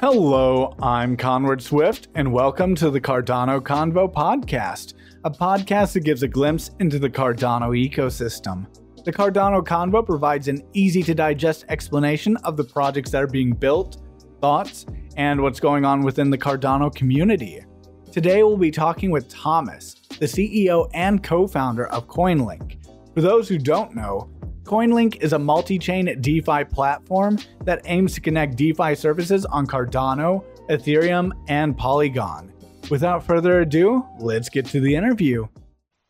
Hello, 0.00 0.74
I'm 0.80 1.14
Conward 1.14 1.60
Swift, 1.60 2.08
and 2.14 2.32
welcome 2.32 2.74
to 2.76 2.88
the 2.88 3.02
Cardano 3.02 3.60
Convo 3.60 4.10
podcast, 4.10 4.94
a 5.24 5.30
podcast 5.30 5.92
that 5.92 6.04
gives 6.04 6.22
a 6.22 6.28
glimpse 6.28 6.70
into 6.80 6.98
the 6.98 7.10
Cardano 7.10 7.76
ecosystem. 7.76 8.66
The 9.04 9.12
Cardano 9.12 9.62
Convo 9.62 10.06
provides 10.06 10.48
an 10.48 10.62
easy 10.72 11.02
to 11.02 11.14
digest 11.14 11.66
explanation 11.68 12.38
of 12.38 12.56
the 12.56 12.64
projects 12.64 13.10
that 13.10 13.22
are 13.22 13.26
being 13.26 13.52
built, 13.52 14.00
thoughts, 14.40 14.86
and 15.18 15.42
what's 15.42 15.60
going 15.60 15.84
on 15.84 16.00
within 16.00 16.30
the 16.30 16.38
Cardano 16.38 16.94
community. 16.94 17.62
Today, 18.10 18.42
we'll 18.42 18.56
be 18.56 18.70
talking 18.70 19.10
with 19.10 19.28
Thomas, 19.28 19.96
the 20.18 20.24
CEO 20.24 20.88
and 20.94 21.22
co 21.22 21.46
founder 21.46 21.88
of 21.88 22.08
CoinLink. 22.08 22.82
For 23.12 23.20
those 23.20 23.50
who 23.50 23.58
don't 23.58 23.94
know, 23.94 24.30
CoinLink 24.70 25.16
is 25.20 25.32
a 25.32 25.38
multi 25.38 25.80
chain 25.80 26.16
DeFi 26.20 26.62
platform 26.62 27.36
that 27.64 27.82
aims 27.86 28.14
to 28.14 28.20
connect 28.20 28.54
DeFi 28.54 28.94
services 28.94 29.44
on 29.46 29.66
Cardano, 29.66 30.44
Ethereum, 30.68 31.32
and 31.48 31.76
Polygon. 31.76 32.52
Without 32.88 33.26
further 33.26 33.62
ado, 33.62 34.06
let's 34.20 34.48
get 34.48 34.66
to 34.66 34.78
the 34.78 34.94
interview. 34.94 35.48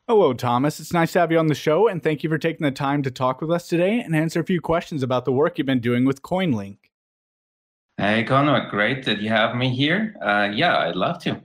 Hello, 0.06 0.34
Thomas. 0.34 0.78
It's 0.78 0.92
nice 0.92 1.12
to 1.12 1.20
have 1.20 1.32
you 1.32 1.38
on 1.38 1.46
the 1.46 1.54
show, 1.54 1.88
and 1.88 2.02
thank 2.02 2.22
you 2.22 2.28
for 2.28 2.36
taking 2.36 2.62
the 2.62 2.70
time 2.70 3.02
to 3.04 3.10
talk 3.10 3.40
with 3.40 3.50
us 3.50 3.66
today 3.66 3.98
and 3.98 4.14
answer 4.14 4.40
a 4.40 4.44
few 4.44 4.60
questions 4.60 5.02
about 5.02 5.24
the 5.24 5.32
work 5.32 5.56
you've 5.56 5.66
been 5.66 5.80
doing 5.80 6.04
with 6.04 6.20
CoinLink. 6.20 6.76
Hey, 7.96 8.24
Conor, 8.24 8.68
great 8.68 9.06
that 9.06 9.22
you 9.22 9.30
have 9.30 9.56
me 9.56 9.74
here. 9.74 10.14
Uh, 10.20 10.50
yeah, 10.52 10.76
I'd 10.76 10.96
love 10.96 11.18
to. 11.22 11.40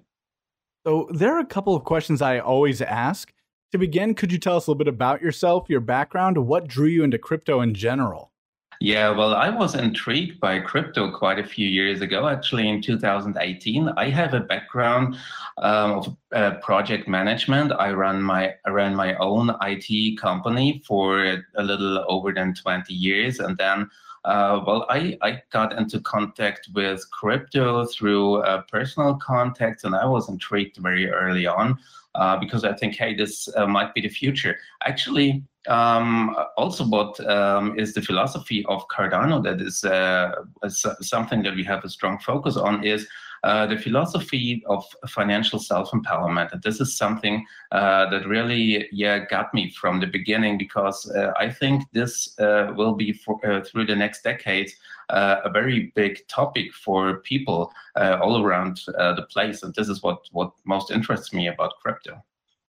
So, 0.86 1.08
there 1.14 1.34
are 1.34 1.40
a 1.40 1.46
couple 1.46 1.78
of 1.78 1.86
questions 1.86 2.22
I 2.22 2.40
always 2.40 2.82
ask. 2.82 3.32
To 3.76 3.80
begin, 3.80 4.16
could 4.16 4.32
you 4.32 4.40
tell 4.40 4.56
us 4.56 4.68
a 4.68 4.72
little 4.72 4.78
bit 4.78 4.88
about 4.88 5.22
yourself, 5.22 5.70
your 5.70 5.82
background, 5.82 6.38
what 6.38 6.66
drew 6.66 6.88
you 6.88 7.04
into 7.04 7.18
crypto 7.18 7.60
in 7.60 7.74
general? 7.74 8.32
Yeah, 8.82 9.12
well, 9.12 9.34
I 9.34 9.50
was 9.50 9.76
intrigued 9.76 10.40
by 10.40 10.60
crypto 10.60 11.12
quite 11.12 11.40
a 11.40 11.44
few 11.44 11.68
years 11.68 12.02
ago. 12.02 12.28
Actually, 12.28 12.68
in 12.68 12.82
2018, 12.82 13.90
I 13.90 14.10
have 14.10 14.34
a 14.34 14.42
background 14.42 15.16
um, 15.58 15.92
of 15.92 16.18
uh, 16.34 16.52
project 16.62 17.08
management. 17.08 17.72
I 17.72 17.94
run 17.94 18.22
my 18.22 18.54
I 18.66 18.70
ran 18.70 18.96
my 18.96 19.16
own 19.16 19.56
IT 19.62 20.20
company 20.20 20.84
for 20.86 21.42
a 21.56 21.64
little 21.64 22.04
over 22.10 22.34
than 22.34 22.54
20 22.54 22.94
years, 22.94 23.40
and 23.40 23.58
then. 23.58 23.90
Uh, 24.26 24.60
well, 24.66 24.88
I, 24.90 25.16
I 25.22 25.44
got 25.52 25.78
into 25.78 26.00
contact 26.00 26.70
with 26.74 27.08
crypto 27.12 27.86
through 27.86 28.38
uh, 28.38 28.64
personal 28.64 29.18
contacts, 29.18 29.84
and 29.84 29.96
I 29.96 30.08
was 30.08 30.30
intrigued 30.30 30.78
very 30.78 31.12
early 31.12 31.46
on 31.46 31.78
uh, 32.16 32.36
because 32.38 32.64
I 32.64 32.74
think, 32.74 32.96
hey, 32.96 33.14
this 33.14 33.48
uh, 33.56 33.68
might 33.68 33.94
be 33.94 34.02
the 34.02 34.10
future. 34.10 34.58
Actually, 34.84 35.44
um, 35.68 36.36
also 36.58 36.86
what 36.86 37.20
um, 37.30 37.78
is 37.78 37.94
the 37.94 38.02
philosophy 38.02 38.66
of 38.68 38.88
Cardano 38.88 39.44
that 39.44 39.62
is 39.62 39.84
uh, 39.84 40.32
something 41.02 41.44
that 41.44 41.56
we 41.56 41.64
have 41.64 41.84
a 41.84 41.90
strong 41.90 42.20
focus 42.20 42.58
on 42.58 42.84
is 42.84 43.08
uh, 43.46 43.68
the 43.68 43.78
philosophy 43.78 44.64
of 44.66 44.84
financial 45.08 45.60
self-empowerment. 45.60 46.52
And 46.52 46.64
this 46.64 46.82
is 46.82 46.98
something 46.98 47.46
uh, 47.72 48.10
that 48.10 48.28
really, 48.28 48.88
yeah, 48.92 49.20
got 49.26 49.54
me 49.54 49.70
from 49.70 50.00
the 50.00 50.08
beginning 50.08 50.58
because 50.58 51.08
uh, 51.12 51.32
I 51.38 51.52
think 51.52 51.84
this 51.92 52.38
uh, 52.40 52.74
will 52.76 52.96
be 52.96 53.14
for, 53.14 53.40
uh, 53.46 53.64
through 53.64 53.86
the 53.86 53.96
next 53.96 54.24
decades 54.24 54.74
a 55.10 55.52
very 55.54 55.92
big 55.96 56.28
topic 56.28 56.74
for 56.74 57.18
people 57.18 57.72
all 57.96 58.44
around 58.44 58.82
the 58.88 59.28
place. 59.30 59.62
And 59.62 59.72
this 59.76 59.90
is 59.90 60.02
what 60.02 60.28
what 60.32 60.52
most 60.66 60.90
interests 60.90 61.32
me 61.32 61.48
about 61.48 61.74
crypto. 61.84 62.24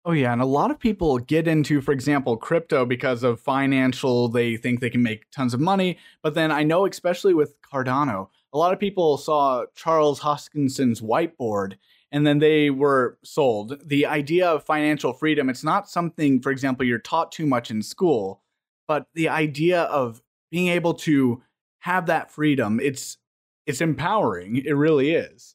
Oh 0.04 0.12
yeah, 0.12 0.32
and 0.32 0.42
a 0.42 0.46
lot 0.46 0.72
of 0.72 0.80
people 0.80 1.18
get 1.18 1.46
into, 1.46 1.80
for 1.80 1.92
example, 1.92 2.36
crypto 2.36 2.84
because 2.84 3.22
of 3.22 3.40
financial. 3.40 4.28
They 4.28 4.56
think 4.56 4.80
they 4.80 4.90
can 4.90 5.02
make 5.02 5.30
tons 5.30 5.54
of 5.54 5.60
money, 5.60 5.98
but 6.22 6.34
then 6.34 6.50
I 6.50 6.64
know, 6.64 6.86
especially 6.86 7.34
with 7.34 7.54
Cardano, 7.62 8.28
a 8.52 8.58
lot 8.58 8.72
of 8.72 8.80
people 8.80 9.16
saw 9.16 9.64
Charles 9.76 10.20
Hoskinson's 10.20 11.00
whiteboard 11.00 11.74
and 12.10 12.26
then 12.26 12.38
they 12.40 12.68
were 12.68 13.18
sold. 13.24 13.80
The 13.86 14.04
idea 14.06 14.48
of 14.48 14.64
financial 14.64 15.14
freedom, 15.14 15.48
it's 15.48 15.64
not 15.64 15.88
something, 15.88 16.40
for 16.42 16.52
example, 16.52 16.84
you're 16.84 16.98
taught 16.98 17.32
too 17.32 17.46
much 17.46 17.70
in 17.70 17.80
school, 17.80 18.42
but 18.86 19.06
the 19.14 19.28
idea 19.30 19.82
of 19.84 20.20
being 20.50 20.68
able 20.68 20.94
to 20.94 21.42
have 21.80 22.06
that 22.06 22.30
freedom, 22.30 22.80
it's 22.80 23.18
it's 23.66 23.80
empowering. 23.80 24.56
It 24.56 24.72
really 24.72 25.12
is. 25.12 25.54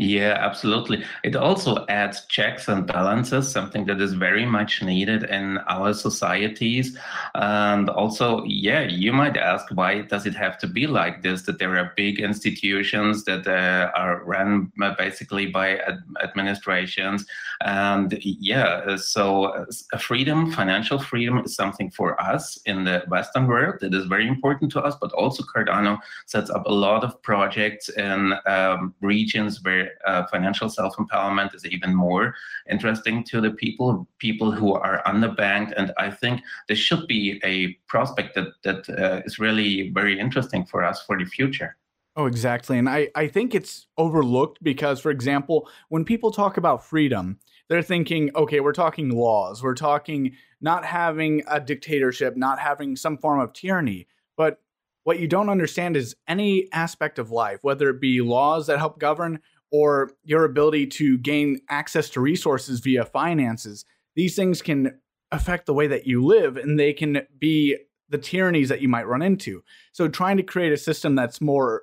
Yeah, 0.00 0.36
absolutely. 0.38 1.04
It 1.24 1.34
also 1.34 1.84
adds 1.88 2.24
checks 2.26 2.68
and 2.68 2.86
balances, 2.86 3.50
something 3.50 3.84
that 3.86 4.00
is 4.00 4.12
very 4.12 4.46
much 4.46 4.80
needed 4.80 5.24
in 5.24 5.58
our 5.66 5.92
societies. 5.92 6.96
And 7.34 7.90
also, 7.90 8.44
yeah, 8.44 8.82
you 8.82 9.12
might 9.12 9.36
ask, 9.36 9.66
why 9.74 10.02
does 10.02 10.24
it 10.24 10.36
have 10.36 10.56
to 10.58 10.68
be 10.68 10.86
like 10.86 11.22
this? 11.22 11.42
That 11.42 11.58
there 11.58 11.76
are 11.76 11.92
big 11.96 12.20
institutions 12.20 13.24
that 13.24 13.48
uh, 13.48 13.90
are 13.96 14.22
run 14.24 14.70
basically 14.96 15.46
by 15.46 15.78
ad- 15.78 16.04
administrations. 16.22 17.26
And 17.64 18.16
yeah, 18.22 18.94
so 18.98 19.46
uh, 19.46 19.98
freedom, 19.98 20.52
financial 20.52 21.00
freedom 21.00 21.38
is 21.38 21.56
something 21.56 21.90
for 21.90 22.20
us 22.22 22.56
in 22.66 22.84
the 22.84 23.02
Western 23.08 23.48
world 23.48 23.80
that 23.80 23.92
is 23.94 24.04
very 24.06 24.28
important 24.28 24.70
to 24.72 24.80
us, 24.80 24.94
but 25.00 25.10
also 25.14 25.42
Cardano 25.42 25.98
sets 26.26 26.50
up 26.50 26.66
a 26.66 26.72
lot 26.72 27.02
of 27.02 27.20
projects 27.22 27.88
in 27.88 28.34
um, 28.46 28.94
regions 29.00 29.60
where 29.64 29.87
uh, 30.06 30.26
financial 30.26 30.68
self-empowerment 30.68 31.54
is 31.54 31.64
even 31.66 31.94
more 31.94 32.34
interesting 32.70 33.24
to 33.24 33.40
the 33.40 33.50
people, 33.50 34.08
people 34.18 34.50
who 34.50 34.74
are 34.74 35.02
underbanked. 35.06 35.72
And 35.76 35.92
I 35.98 36.10
think 36.10 36.42
this 36.68 36.78
should 36.78 37.06
be 37.06 37.40
a 37.44 37.74
prospect 37.86 38.34
that 38.34 38.48
that 38.62 38.88
uh, 38.88 39.22
is 39.24 39.38
really 39.38 39.90
very 39.90 40.18
interesting 40.18 40.64
for 40.64 40.84
us 40.84 41.02
for 41.02 41.18
the 41.18 41.24
future. 41.24 41.76
Oh, 42.18 42.26
exactly. 42.26 42.78
And 42.78 42.88
I, 42.88 43.10
I 43.14 43.28
think 43.28 43.54
it's 43.54 43.86
overlooked 43.96 44.58
because, 44.60 44.98
for 44.98 45.10
example, 45.10 45.68
when 45.88 46.04
people 46.04 46.32
talk 46.32 46.56
about 46.56 46.84
freedom, 46.84 47.38
they're 47.68 47.80
thinking, 47.80 48.32
okay, 48.34 48.58
we're 48.58 48.72
talking 48.72 49.10
laws, 49.10 49.62
we're 49.62 49.74
talking 49.74 50.32
not 50.60 50.84
having 50.84 51.44
a 51.46 51.60
dictatorship, 51.60 52.36
not 52.36 52.58
having 52.58 52.96
some 52.96 53.18
form 53.18 53.38
of 53.38 53.52
tyranny. 53.52 54.08
But 54.36 54.58
what 55.04 55.20
you 55.20 55.28
don't 55.28 55.48
understand 55.48 55.96
is 55.96 56.16
any 56.26 56.68
aspect 56.72 57.20
of 57.20 57.30
life, 57.30 57.60
whether 57.62 57.88
it 57.88 58.00
be 58.00 58.20
laws 58.20 58.66
that 58.66 58.78
help 58.78 58.98
govern 58.98 59.38
or 59.70 60.12
your 60.24 60.44
ability 60.44 60.86
to 60.86 61.18
gain 61.18 61.60
access 61.68 62.08
to 62.10 62.20
resources 62.20 62.80
via 62.80 63.04
finances, 63.04 63.84
these 64.16 64.34
things 64.34 64.62
can 64.62 64.98
affect 65.30 65.66
the 65.66 65.74
way 65.74 65.86
that 65.86 66.06
you 66.06 66.24
live 66.24 66.56
and 66.56 66.78
they 66.78 66.92
can 66.92 67.22
be 67.38 67.76
the 68.08 68.18
tyrannies 68.18 68.70
that 68.70 68.80
you 68.80 68.88
might 68.88 69.06
run 69.06 69.22
into. 69.22 69.62
So 69.92 70.08
trying 70.08 70.38
to 70.38 70.42
create 70.42 70.72
a 70.72 70.78
system 70.78 71.14
that's 71.14 71.40
more 71.40 71.82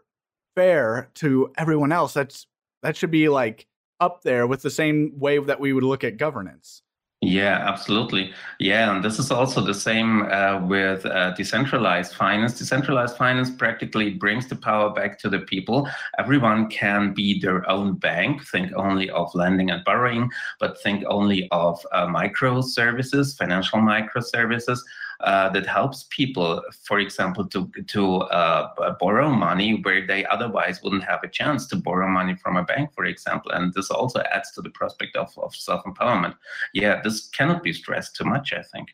fair 0.56 1.12
to 1.16 1.52
everyone 1.58 1.92
else, 1.92 2.14
that's 2.14 2.48
that 2.82 2.96
should 2.96 3.12
be 3.12 3.30
like 3.30 3.68
up 4.00 4.24
there 4.24 4.48
with 4.48 4.62
the 4.62 4.70
same 4.70 5.14
way 5.18 5.38
that 5.40 5.60
we 5.60 5.74
would 5.74 5.84
look 5.84 6.04
at 6.04 6.18
governance. 6.18 6.82
Yeah, 7.26 7.58
absolutely. 7.68 8.34
Yeah, 8.60 8.94
and 8.94 9.04
this 9.04 9.18
is 9.18 9.32
also 9.32 9.60
the 9.60 9.74
same 9.74 10.24
uh, 10.32 10.60
with 10.64 11.06
uh, 11.08 11.32
decentralized 11.32 12.14
finance. 12.14 12.60
Decentralized 12.60 13.18
finance 13.18 13.50
practically 13.50 14.12
brings 14.12 14.48
the 14.48 14.56
power 14.56 14.92
back 14.92 15.18
to 15.20 15.30
the 15.30 15.40
people. 15.40 15.90
Everyone 16.20 16.70
can 16.70 17.14
be 17.16 17.40
their 17.40 17.68
own 17.68 17.96
bank. 17.96 18.46
Think 18.46 18.72
only 18.76 19.10
of 19.10 19.34
lending 19.34 19.72
and 19.72 19.84
borrowing, 19.86 20.30
but 20.60 20.80
think 20.84 21.04
only 21.08 21.48
of 21.52 21.84
uh, 21.94 22.06
microservices, 22.06 23.36
financial 23.36 23.80
microservices 23.80 24.80
uh, 25.22 25.50
that 25.50 25.66
helps 25.66 26.06
people, 26.10 26.62
for 26.84 27.00
example, 27.00 27.46
to 27.48 27.70
to 27.88 28.18
uh, 28.18 28.96
borrow 29.00 29.30
money 29.30 29.80
where 29.84 30.06
they 30.06 30.26
otherwise 30.26 30.82
wouldn't 30.84 31.04
have 31.04 31.24
a 31.24 31.28
chance 31.28 31.68
to 31.68 31.76
borrow 31.76 32.08
money 32.08 32.36
from 32.36 32.58
a 32.58 32.64
bank, 32.64 32.94
for 32.94 33.06
example. 33.06 33.52
And 33.52 33.74
this 33.74 33.90
also 33.90 34.22
adds 34.34 34.52
to 34.54 34.62
the 34.62 34.72
prospect 34.72 35.16
of, 35.16 35.32
of 35.38 35.56
self 35.56 35.84
empowerment. 35.86 36.36
Yeah, 36.74 37.02
this 37.02 37.28
cannot 37.30 37.64
be 37.64 37.74
stressed 37.74 38.16
too 38.16 38.26
much. 38.26 38.54
I 38.54 38.62
think. 38.62 38.90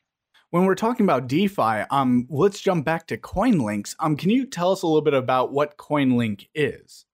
When 0.52 0.66
we're 0.66 0.76
talking 0.76 1.06
about 1.06 1.28
DeFi, 1.28 1.86
um, 1.92 2.28
let's 2.30 2.60
jump 2.60 2.84
back 2.84 3.08
to 3.08 3.18
CoinLinks. 3.18 3.96
Um, 4.02 4.18
can 4.18 4.30
you 4.30 4.46
tell 4.46 4.74
us 4.74 4.82
a 4.82 4.86
little 4.86 5.02
bit 5.02 5.14
about 5.14 5.54
what 5.54 5.78
CoinLink 5.78 6.48
is? 6.54 7.06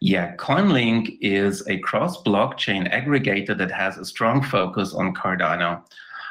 Yeah, 0.00 0.34
CoinLink 0.36 1.18
is 1.20 1.62
a 1.68 1.78
cross 1.80 2.22
blockchain 2.22 2.90
aggregator 2.90 3.56
that 3.58 3.70
has 3.70 3.98
a 3.98 4.04
strong 4.06 4.42
focus 4.42 4.94
on 4.94 5.14
Cardano. 5.14 5.82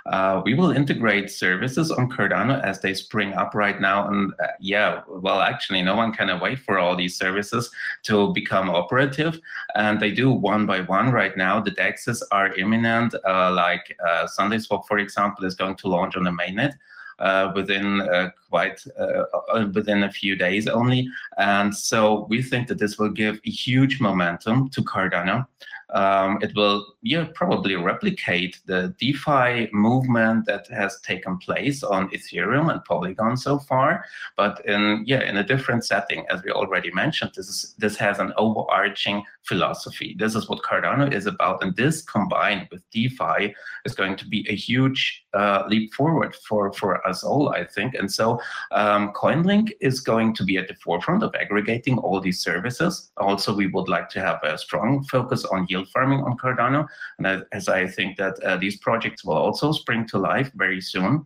Uh, 0.05 0.41
we 0.43 0.53
will 0.53 0.71
integrate 0.71 1.29
services 1.29 1.91
on 1.91 2.09
Cardano 2.09 2.61
as 2.63 2.81
they 2.81 2.93
spring 2.93 3.33
up 3.33 3.53
right 3.53 3.79
now. 3.79 4.07
And 4.07 4.33
uh, 4.43 4.47
yeah, 4.59 5.01
well, 5.07 5.41
actually, 5.41 5.81
no 5.81 5.95
one 5.95 6.11
can 6.11 6.39
wait 6.39 6.59
for 6.59 6.79
all 6.79 6.95
these 6.95 7.17
services 7.17 7.69
to 8.03 8.33
become 8.33 8.69
operative. 8.69 9.39
And 9.75 9.99
they 9.99 10.11
do 10.11 10.31
one 10.31 10.65
by 10.65 10.81
one 10.81 11.11
right 11.11 11.35
now. 11.37 11.59
The 11.59 11.71
DEXs 11.71 12.23
are 12.31 12.55
imminent, 12.55 13.15
uh, 13.27 13.51
like 13.53 13.95
uh, 14.07 14.27
SundaeSwap, 14.37 14.85
for 14.87 14.99
example, 14.99 15.45
is 15.45 15.55
going 15.55 15.75
to 15.77 15.87
launch 15.87 16.15
on 16.15 16.23
the 16.23 16.31
mainnet. 16.31 16.73
Uh, 17.19 17.51
within 17.53 18.01
uh, 18.01 18.31
quite 18.49 18.83
uh, 18.99 19.25
uh, 19.53 19.67
within 19.75 20.01
a 20.01 20.11
few 20.11 20.35
days 20.35 20.67
only. 20.67 21.07
And 21.37 21.75
so 21.75 22.25
we 22.29 22.41
think 22.41 22.67
that 22.67 22.79
this 22.79 22.97
will 22.97 23.11
give 23.11 23.39
a 23.45 23.49
huge 23.51 24.01
momentum 24.01 24.69
to 24.69 24.81
Cardano 24.81 25.45
um, 25.91 26.39
it 26.41 26.55
will 26.55 26.85
yeah, 27.01 27.27
probably 27.33 27.75
replicate 27.75 28.61
the 28.65 28.95
DeFi 28.99 29.69
movement 29.73 30.45
that 30.45 30.67
has 30.67 31.01
taken 31.01 31.37
place 31.37 31.83
on 31.83 32.09
Ethereum 32.09 32.71
and 32.71 32.83
Polygon 32.85 33.35
so 33.35 33.59
far, 33.59 34.05
but 34.37 34.63
in 34.65 35.03
yeah 35.05 35.21
in 35.21 35.37
a 35.37 35.43
different 35.43 35.83
setting. 35.83 36.25
As 36.29 36.43
we 36.43 36.51
already 36.51 36.91
mentioned, 36.91 37.31
this 37.35 37.47
is 37.47 37.75
this 37.77 37.97
has 37.97 38.19
an 38.19 38.33
overarching 38.37 39.23
philosophy. 39.43 40.15
This 40.17 40.35
is 40.35 40.47
what 40.47 40.63
Cardano 40.63 41.11
is 41.11 41.25
about, 41.25 41.63
and 41.63 41.75
this 41.75 42.01
combined 42.01 42.67
with 42.71 42.89
DeFi 42.91 43.53
is 43.85 43.93
going 43.93 44.15
to 44.17 44.27
be 44.27 44.45
a 44.49 44.55
huge 44.55 45.25
uh, 45.33 45.63
leap 45.67 45.93
forward 45.93 46.35
for 46.35 46.71
for 46.73 47.05
us 47.07 47.23
all, 47.23 47.49
I 47.49 47.65
think. 47.65 47.95
And 47.95 48.11
so 48.11 48.39
um, 48.71 49.11
CoinLink 49.13 49.71
is 49.81 49.99
going 49.99 50.35
to 50.35 50.43
be 50.43 50.57
at 50.57 50.67
the 50.67 50.75
forefront 50.75 51.23
of 51.23 51.35
aggregating 51.35 51.97
all 51.97 52.21
these 52.21 52.39
services. 52.39 53.11
Also, 53.17 53.53
we 53.53 53.67
would 53.67 53.89
like 53.89 54.09
to 54.09 54.21
have 54.21 54.39
a 54.43 54.57
strong 54.57 55.03
focus 55.03 55.43
on 55.45 55.65
yield 55.69 55.80
farming 55.85 56.21
on 56.21 56.37
Cardano. 56.37 56.87
And 57.17 57.45
as 57.51 57.67
I 57.67 57.87
think 57.87 58.17
that 58.17 58.39
uh, 58.43 58.57
these 58.57 58.77
projects 58.77 59.23
will 59.23 59.37
also 59.37 59.71
spring 59.71 60.07
to 60.07 60.17
life 60.17 60.51
very 60.55 60.81
soon. 60.81 61.25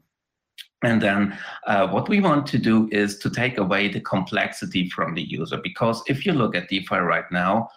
And 0.83 1.01
then 1.01 1.37
uh, 1.65 1.87
what 1.87 2.09
we 2.09 2.19
want 2.19 2.45
to 2.47 2.57
do 2.57 2.87
is 2.91 3.17
to 3.19 3.29
take 3.29 3.57
away 3.57 3.87
the 3.87 4.01
complexity 4.01 4.89
from 4.89 5.15
the 5.15 5.23
user. 5.23 5.57
Because 5.57 6.03
if 6.07 6.25
you 6.25 6.33
look 6.33 6.55
at 6.55 6.69
DeFi 6.69 6.97
right 6.97 7.29
now, 7.31 7.69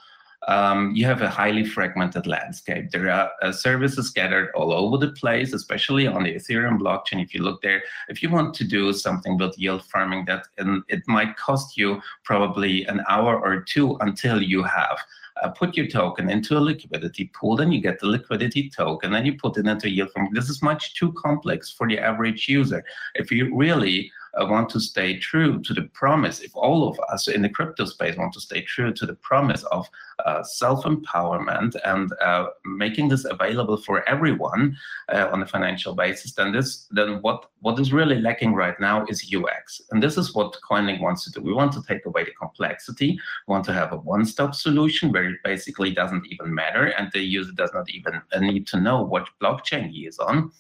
um, 0.47 0.95
you 0.95 1.05
have 1.05 1.21
a 1.21 1.29
highly 1.29 1.65
fragmented 1.65 2.27
landscape. 2.27 2.91
There 2.91 3.11
are 3.11 3.31
uh, 3.43 3.51
services 3.51 4.07
scattered 4.07 4.51
all 4.55 4.73
over 4.73 4.97
the 4.97 5.13
place, 5.13 5.53
especially 5.53 6.07
on 6.07 6.23
the 6.23 6.35
Ethereum 6.35 6.79
blockchain. 6.79 7.23
If 7.23 7.35
you 7.35 7.43
look 7.43 7.61
there, 7.61 7.83
if 8.09 8.23
you 8.23 8.31
want 8.31 8.55
to 8.55 8.65
do 8.65 8.93
something 8.93 9.37
with 9.37 9.59
yield 9.59 9.85
farming, 9.85 10.27
that 10.27 10.47
and 10.57 10.85
it 10.89 11.03
might 11.09 11.37
cost 11.37 11.77
you 11.77 12.01
probably 12.25 12.85
an 12.87 13.03
hour 13.09 13.39
or 13.41 13.63
two 13.63 13.97
until 14.01 14.41
you 14.41 14.63
have 14.63 14.99
uh, 15.43 15.51
put 15.51 15.77
your 15.77 15.87
token 15.87 16.31
into 16.31 16.57
a 16.57 16.61
liquidity 16.61 17.31
pool, 17.35 17.57
then 17.57 17.73
you 17.73 17.81
get 17.81 17.99
the 18.01 18.07
liquidity 18.07 18.71
token, 18.71 19.13
then 19.13 19.27
you 19.27 19.35
put 19.37 19.57
it 19.57 19.67
into 19.67 19.91
yield 19.91 20.11
farm. 20.13 20.29
This 20.33 20.49
is 20.49 20.63
much 20.63 20.95
too 20.95 21.13
complex 21.13 21.71
for 21.71 21.89
the 21.89 21.99
average 21.99 22.49
user. 22.49 22.85
If 23.15 23.31
you 23.31 23.55
really 23.55 24.11
uh, 24.39 24.47
want 24.47 24.69
to 24.71 24.81
stay 24.81 25.19
true 25.19 25.61
to 25.63 25.75
the 25.75 25.83
promise, 25.93 26.41
if 26.41 26.55
all 26.55 26.89
of 26.89 26.99
us 27.13 27.29
in 27.29 27.43
the 27.43 27.49
crypto 27.49 27.85
space 27.85 28.17
want 28.17 28.33
to 28.33 28.41
stay 28.41 28.63
true 28.63 28.93
to 28.93 29.07
the 29.07 29.15
promise 29.15 29.65
of 29.65 29.89
uh, 30.25 30.43
self-empowerment 30.43 31.77
and 31.85 32.13
uh, 32.23 32.47
making 32.65 33.09
this 33.09 33.25
available 33.25 33.77
for 33.77 34.09
everyone 34.09 34.77
uh, 35.13 35.29
on 35.33 35.43
a 35.43 35.47
financial 35.47 35.95
basis, 35.95 36.33
then 36.33 36.53
this 36.53 36.87
then 36.91 37.21
what 37.23 37.47
what 37.61 37.79
is 37.79 37.93
really 37.93 38.21
lacking 38.21 38.55
right 38.55 38.79
now 38.81 39.05
is 39.09 39.35
UX, 39.35 39.83
and 39.91 40.03
this 40.03 40.17
is 40.17 40.35
what 40.35 40.59
CoinLink 40.69 41.01
wants 41.01 41.25
to 41.25 41.31
do. 41.31 41.41
We 41.41 41.53
want 41.53 41.73
to 41.73 41.83
take 41.83 42.07
away 42.07 42.25
the 42.25 42.33
complexity. 42.33 43.19
We 43.47 43.53
want 43.53 43.65
to 43.67 43.73
have 43.73 43.93
a 43.93 43.97
one-stop 43.97 44.55
solution 44.55 45.13
where 45.13 45.25
it 45.25 45.39
basically 45.45 45.93
doesn't 45.93 46.27
even 46.27 46.55
matter, 46.55 46.87
and 46.87 47.11
the 47.13 47.21
user 47.21 47.53
does 47.53 47.73
not 47.75 47.91
even 47.91 48.21
uh, 48.33 48.41
need 48.41 48.67
to 48.69 48.81
know 48.81 49.03
what 49.03 49.29
blockchain 49.41 49.91
he 49.91 50.07
is 50.07 50.19
on, 50.19 50.51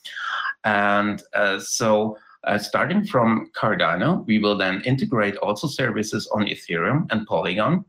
and 0.64 1.22
uh, 1.34 1.58
so. 1.58 2.16
Uh, 2.44 2.58
starting 2.58 3.04
from 3.04 3.50
Cardano, 3.54 4.24
we 4.26 4.38
will 4.38 4.56
then 4.56 4.80
integrate 4.82 5.36
also 5.38 5.66
services 5.66 6.28
on 6.32 6.46
Ethereum 6.46 7.06
and 7.10 7.26
Polygon. 7.26 7.84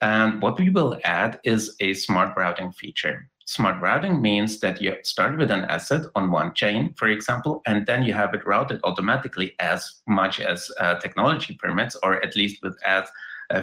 And 0.00 0.42
what 0.42 0.58
we 0.58 0.70
will 0.70 0.98
add 1.04 1.40
is 1.44 1.76
a 1.80 1.94
smart 1.94 2.36
routing 2.36 2.72
feature. 2.72 3.28
Smart 3.46 3.80
routing 3.80 4.20
means 4.20 4.60
that 4.60 4.82
you 4.82 4.94
start 5.02 5.38
with 5.38 5.50
an 5.50 5.64
asset 5.64 6.02
on 6.14 6.30
one 6.30 6.52
chain, 6.54 6.92
for 6.94 7.08
example, 7.08 7.62
and 7.66 7.86
then 7.86 8.02
you 8.02 8.12
have 8.12 8.34
it 8.34 8.46
routed 8.46 8.80
automatically 8.84 9.54
as 9.58 10.02
much 10.06 10.38
as 10.38 10.70
uh, 10.80 10.96
technology 10.96 11.54
permits, 11.54 11.96
or 12.02 12.22
at 12.22 12.36
least 12.36 12.62
with 12.62 12.76
as 12.84 13.08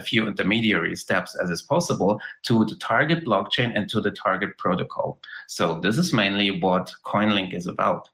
few 0.00 0.26
intermediary 0.26 0.96
steps 0.96 1.36
as 1.36 1.50
is 1.50 1.62
possible 1.62 2.20
to 2.42 2.64
the 2.64 2.74
target 2.76 3.24
blockchain 3.24 3.72
and 3.76 3.88
to 3.88 4.00
the 4.00 4.10
target 4.10 4.58
protocol. 4.58 5.18
So 5.46 5.78
this 5.80 5.98
is 5.98 6.12
mainly 6.12 6.60
what 6.60 6.92
CoinLink 7.04 7.54
is 7.54 7.66
about. 7.66 8.08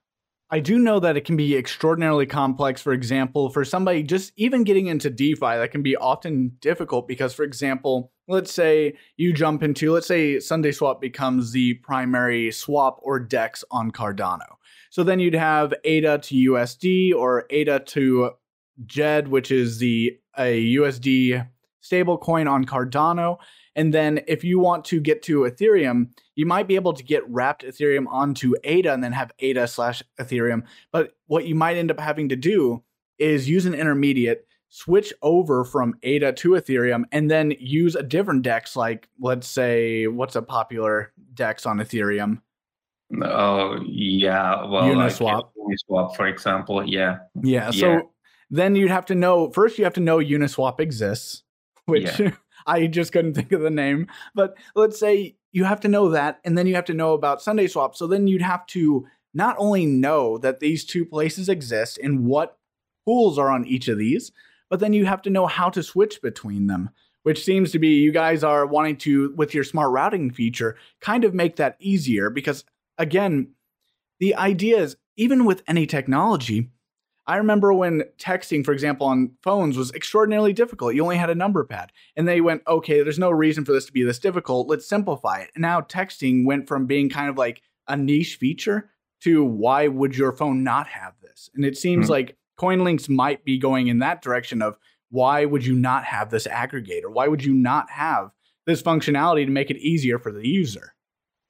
I 0.52 0.60
do 0.60 0.78
know 0.78 1.00
that 1.00 1.16
it 1.16 1.24
can 1.24 1.34
be 1.34 1.56
extraordinarily 1.56 2.26
complex. 2.26 2.82
For 2.82 2.92
example, 2.92 3.48
for 3.48 3.64
somebody 3.64 4.02
just 4.02 4.32
even 4.36 4.64
getting 4.64 4.86
into 4.86 5.08
DeFi, 5.08 5.40
that 5.40 5.70
can 5.70 5.82
be 5.82 5.96
often 5.96 6.52
difficult 6.60 7.08
because, 7.08 7.32
for 7.32 7.42
example, 7.42 8.12
let's 8.28 8.52
say 8.52 8.92
you 9.16 9.32
jump 9.32 9.62
into, 9.62 9.92
let's 9.92 10.06
say 10.06 10.36
SundaeSwap 10.36 11.00
becomes 11.00 11.52
the 11.52 11.74
primary 11.76 12.52
swap 12.52 12.98
or 13.00 13.18
DEX 13.18 13.64
on 13.70 13.90
Cardano. 13.92 14.56
So 14.90 15.02
then 15.02 15.20
you'd 15.20 15.32
have 15.32 15.72
ADA 15.84 16.18
to 16.18 16.34
USD 16.34 17.14
or 17.14 17.46
ADA 17.48 17.80
to 17.80 18.32
DJED, 18.84 19.28
which 19.28 19.50
is 19.50 19.78
the 19.78 20.18
a 20.36 20.74
USD 20.74 21.48
stablecoin 21.82 22.50
on 22.50 22.66
Cardano. 22.66 23.38
And 23.74 23.94
then 23.94 24.20
if 24.28 24.44
you 24.44 24.58
want 24.58 24.84
to 24.86 25.00
get 25.00 25.22
to 25.22 25.40
Ethereum, 25.40 26.10
you 26.34 26.46
might 26.46 26.66
be 26.68 26.76
able 26.76 26.92
to 26.92 27.02
get 27.02 27.28
wrapped 27.28 27.64
Ethereum 27.64 28.06
onto 28.08 28.54
ADA 28.64 28.92
and 28.92 29.04
then 29.04 29.12
have 29.12 29.32
ADA 29.38 29.66
slash 29.68 30.02
Ethereum. 30.18 30.62
But 30.90 31.14
what 31.26 31.46
you 31.46 31.54
might 31.54 31.76
end 31.76 31.90
up 31.90 32.00
having 32.00 32.28
to 32.30 32.36
do 32.36 32.82
is 33.18 33.48
use 33.48 33.66
an 33.66 33.74
intermediate, 33.74 34.46
switch 34.68 35.12
over 35.22 35.64
from 35.64 35.94
ADA 36.02 36.32
to 36.32 36.50
Ethereum, 36.50 37.04
and 37.12 37.30
then 37.30 37.54
use 37.58 37.94
a 37.94 38.02
different 38.02 38.42
DEX, 38.42 38.76
like 38.76 39.08
let's 39.20 39.46
say, 39.46 40.06
what's 40.06 40.36
a 40.36 40.42
popular 40.42 41.12
DEX 41.34 41.66
on 41.66 41.78
Ethereum? 41.78 42.40
Oh 43.22 43.78
yeah, 43.86 44.64
well, 44.64 44.84
Uniswap. 44.84 45.50
Like 45.56 45.76
Uniswap, 45.90 46.16
for 46.16 46.26
example, 46.26 46.88
yeah. 46.88 47.18
Yeah. 47.42 47.70
So 47.70 47.92
yeah. 47.92 48.00
then 48.50 48.74
you'd 48.74 48.90
have 48.90 49.06
to 49.06 49.14
know 49.14 49.50
first. 49.50 49.78
You 49.78 49.84
have 49.84 49.94
to 49.94 50.00
know 50.00 50.18
Uniswap 50.18 50.80
exists, 50.80 51.42
which 51.84 52.18
yeah. 52.18 52.30
I 52.66 52.86
just 52.86 53.12
couldn't 53.12 53.34
think 53.34 53.52
of 53.52 53.60
the 53.60 53.70
name. 53.70 54.06
But 54.34 54.56
let's 54.74 54.98
say 54.98 55.36
you 55.52 55.64
have 55.64 55.80
to 55.80 55.88
know 55.88 56.08
that, 56.08 56.40
and 56.44 56.56
then 56.56 56.66
you 56.66 56.74
have 56.74 56.86
to 56.86 56.94
know 56.94 57.12
about 57.12 57.40
SundaeSwap. 57.40 57.94
So 57.94 58.06
then 58.06 58.26
you'd 58.26 58.42
have 58.42 58.66
to 58.68 59.06
not 59.34 59.54
only 59.58 59.86
know 59.86 60.38
that 60.38 60.60
these 60.60 60.84
two 60.84 61.04
places 61.04 61.48
exist 61.48 61.98
and 62.02 62.26
what 62.26 62.58
pools 63.04 63.38
are 63.38 63.50
on 63.50 63.66
each 63.66 63.88
of 63.88 63.98
these, 63.98 64.32
but 64.70 64.80
then 64.80 64.92
you 64.92 65.04
have 65.04 65.22
to 65.22 65.30
know 65.30 65.46
how 65.46 65.68
to 65.70 65.82
switch 65.82 66.22
between 66.22 66.66
them, 66.66 66.90
which 67.22 67.44
seems 67.44 67.70
to 67.72 67.78
be 67.78 67.88
you 67.88 68.12
guys 68.12 68.42
are 68.42 68.66
wanting 68.66 68.96
to, 68.96 69.34
with 69.36 69.54
your 69.54 69.64
smart 69.64 69.90
routing 69.90 70.30
feature, 70.30 70.76
kind 71.00 71.24
of 71.24 71.34
make 71.34 71.56
that 71.56 71.76
easier 71.78 72.30
because, 72.30 72.64
again, 72.98 73.48
the 74.20 74.34
idea 74.34 74.78
is 74.78 74.96
even 75.16 75.44
with 75.44 75.62
any 75.66 75.86
technology, 75.86 76.70
I 77.26 77.36
remember 77.36 77.72
when 77.72 78.02
texting, 78.18 78.64
for 78.64 78.72
example, 78.72 79.06
on 79.06 79.32
phones 79.42 79.76
was 79.76 79.92
extraordinarily 79.92 80.52
difficult. 80.52 80.94
You 80.94 81.02
only 81.02 81.16
had 81.16 81.30
a 81.30 81.34
number 81.34 81.62
pad. 81.64 81.92
And 82.16 82.26
they 82.26 82.40
went, 82.40 82.62
okay, 82.66 83.02
there's 83.02 83.18
no 83.18 83.30
reason 83.30 83.64
for 83.64 83.72
this 83.72 83.86
to 83.86 83.92
be 83.92 84.02
this 84.02 84.18
difficult. 84.18 84.68
Let's 84.68 84.88
simplify 84.88 85.40
it. 85.40 85.50
And 85.54 85.62
now 85.62 85.80
texting 85.80 86.44
went 86.44 86.66
from 86.66 86.86
being 86.86 87.08
kind 87.08 87.28
of 87.28 87.38
like 87.38 87.62
a 87.86 87.96
niche 87.96 88.36
feature 88.36 88.90
to 89.22 89.44
why 89.44 89.86
would 89.86 90.16
your 90.16 90.32
phone 90.32 90.64
not 90.64 90.88
have 90.88 91.14
this? 91.22 91.48
And 91.54 91.64
it 91.64 91.76
seems 91.76 92.04
mm-hmm. 92.06 92.12
like 92.12 92.36
CoinLinks 92.58 93.08
might 93.08 93.44
be 93.44 93.56
going 93.56 93.86
in 93.86 94.00
that 94.00 94.20
direction 94.20 94.60
of 94.60 94.76
why 95.10 95.44
would 95.44 95.64
you 95.64 95.74
not 95.74 96.04
have 96.04 96.30
this 96.30 96.46
aggregator? 96.46 97.12
Why 97.12 97.28
would 97.28 97.44
you 97.44 97.54
not 97.54 97.90
have 97.90 98.30
this 98.66 98.82
functionality 98.82 99.44
to 99.44 99.50
make 99.52 99.70
it 99.70 99.76
easier 99.76 100.18
for 100.18 100.32
the 100.32 100.48
user? 100.48 100.94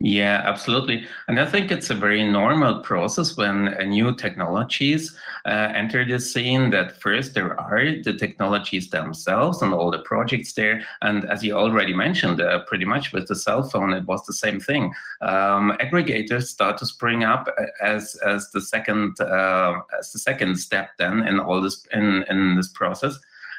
Yeah, 0.05 0.43
absolutely. 0.45 1.07
And 1.29 1.39
I 1.39 1.47
think 1.47 1.71
it's 1.71 1.91
a 1.91 1.95
very 1.95 2.29
normal 2.29 2.81
process 2.81 3.37
when 3.37 3.69
uh, 3.69 3.85
new 3.85 4.13
technologies 4.13 5.17
uh, 5.45 5.71
enter 5.77 6.05
the 6.05 6.19
scene 6.19 6.71
that 6.71 7.01
first 7.01 7.35
there 7.35 7.59
are 7.61 8.03
the 8.03 8.13
technologies 8.13 8.91
themselves 8.91 9.63
and 9.63 9.73
all 9.73 9.93
the 9.93 10.01
projects 10.01 10.55
there. 10.55 10.83
And 11.03 11.25
as 11.27 11.45
you 11.45 11.55
already 11.55 11.95
mentioned, 11.95 12.41
uh, 12.41 12.65
pretty 12.65 12.85
much 12.85 13.13
with 13.13 13.29
the 13.29 13.37
cell 13.37 13.63
phone, 13.63 13.93
it 13.93 14.05
was 14.05 14.27
the 14.27 14.33
same 14.33 14.59
thing. 14.59 14.93
Um, 15.21 15.77
aggregators 15.79 16.49
start 16.49 16.79
to 16.79 16.87
spring 16.87 17.23
up 17.23 17.47
uh, 17.57 17.67
as, 17.81 18.17
as 18.27 18.51
the 18.51 18.61
second 18.61 19.21
uh, 19.21 19.83
as 19.97 20.11
the 20.11 20.19
second 20.19 20.57
step 20.57 20.91
then 20.99 21.29
in 21.29 21.39
all 21.39 21.61
this 21.63 21.87
in, 21.93 22.25
in 22.29 22.57
this 22.57 22.71
process. 22.71 23.17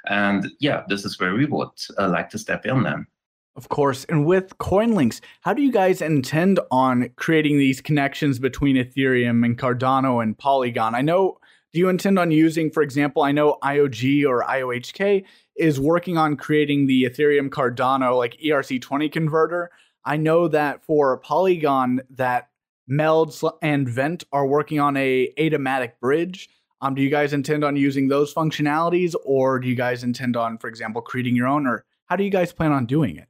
And 0.08 0.52
yeah, 0.60 0.84
this 0.90 1.06
is 1.06 1.18
where 1.22 1.36
we 1.36 1.46
would 1.46 1.70
uh, 1.98 2.10
like 2.10 2.30
to 2.32 2.38
step 2.38 2.66
in 2.66 2.84
then. 2.84 3.08
Of 3.56 3.70
course. 3.70 4.04
And 4.06 4.26
with 4.26 4.58
CoinLinks, 4.58 5.22
how 5.42 5.54
do 5.54 5.62
you 5.62 5.72
guys 5.72 6.02
intend 6.02 6.60
on 6.72 7.10
creating 7.18 7.60
these 7.60 7.82
connections 7.82 8.40
between 8.40 8.78
Ethereum 8.78 9.46
and 9.46 9.58
Cardano 9.58 10.24
and 10.24 10.36
Polygon? 10.38 10.96
I 10.96 11.02
know, 11.02 11.38
do 11.72 11.80
you 11.80 11.88
intend 11.88 12.18
on 12.18 12.32
using, 12.32 12.72
for 12.72 12.82
example, 12.82 13.22
I 13.22 13.32
know 13.32 13.60
IOG 13.64 14.26
or 14.28 14.44
IOHK 14.44 15.24
is 15.56 15.80
working 15.80 16.18
on 16.18 16.36
creating 16.36 16.88
the 16.88 17.04
Ethereum 17.04 17.50
Cardano 17.50 18.18
like 18.18 18.40
ERC20 18.44 19.12
converter. 19.12 19.70
I 20.04 20.18
know 20.18 20.48
that 20.48 20.84
for 20.84 21.18
Polygon, 21.18 22.02
that 22.10 22.50
Melds 22.90 23.50
and 23.62 23.88
Vent 23.88 24.24
are 24.32 24.48
working 24.48 24.80
on 24.80 24.98
a 24.98 25.32
Adamatic 25.38 25.94
bridge. 26.02 26.50
Um, 26.82 26.96
do 26.96 27.02
you 27.02 27.10
guys 27.10 27.34
intend 27.34 27.64
on 27.64 27.78
using 27.78 28.10
those 28.10 28.34
functionalities, 28.34 29.16
or 29.24 29.60
do 29.60 29.70
you 29.70 29.76
guys 29.76 30.04
intend 30.04 30.36
on, 30.36 30.58
for 30.58 30.68
example, 30.68 31.02
creating 31.02 31.36
your 31.36 31.48
own, 31.48 31.66
or 31.66 31.86
how 32.08 32.18
do 32.18 32.24
you 32.24 32.30
guys 32.30 32.52
plan 32.52 32.74
on 32.74 32.86
doing 32.86 33.16
it? 33.16 33.28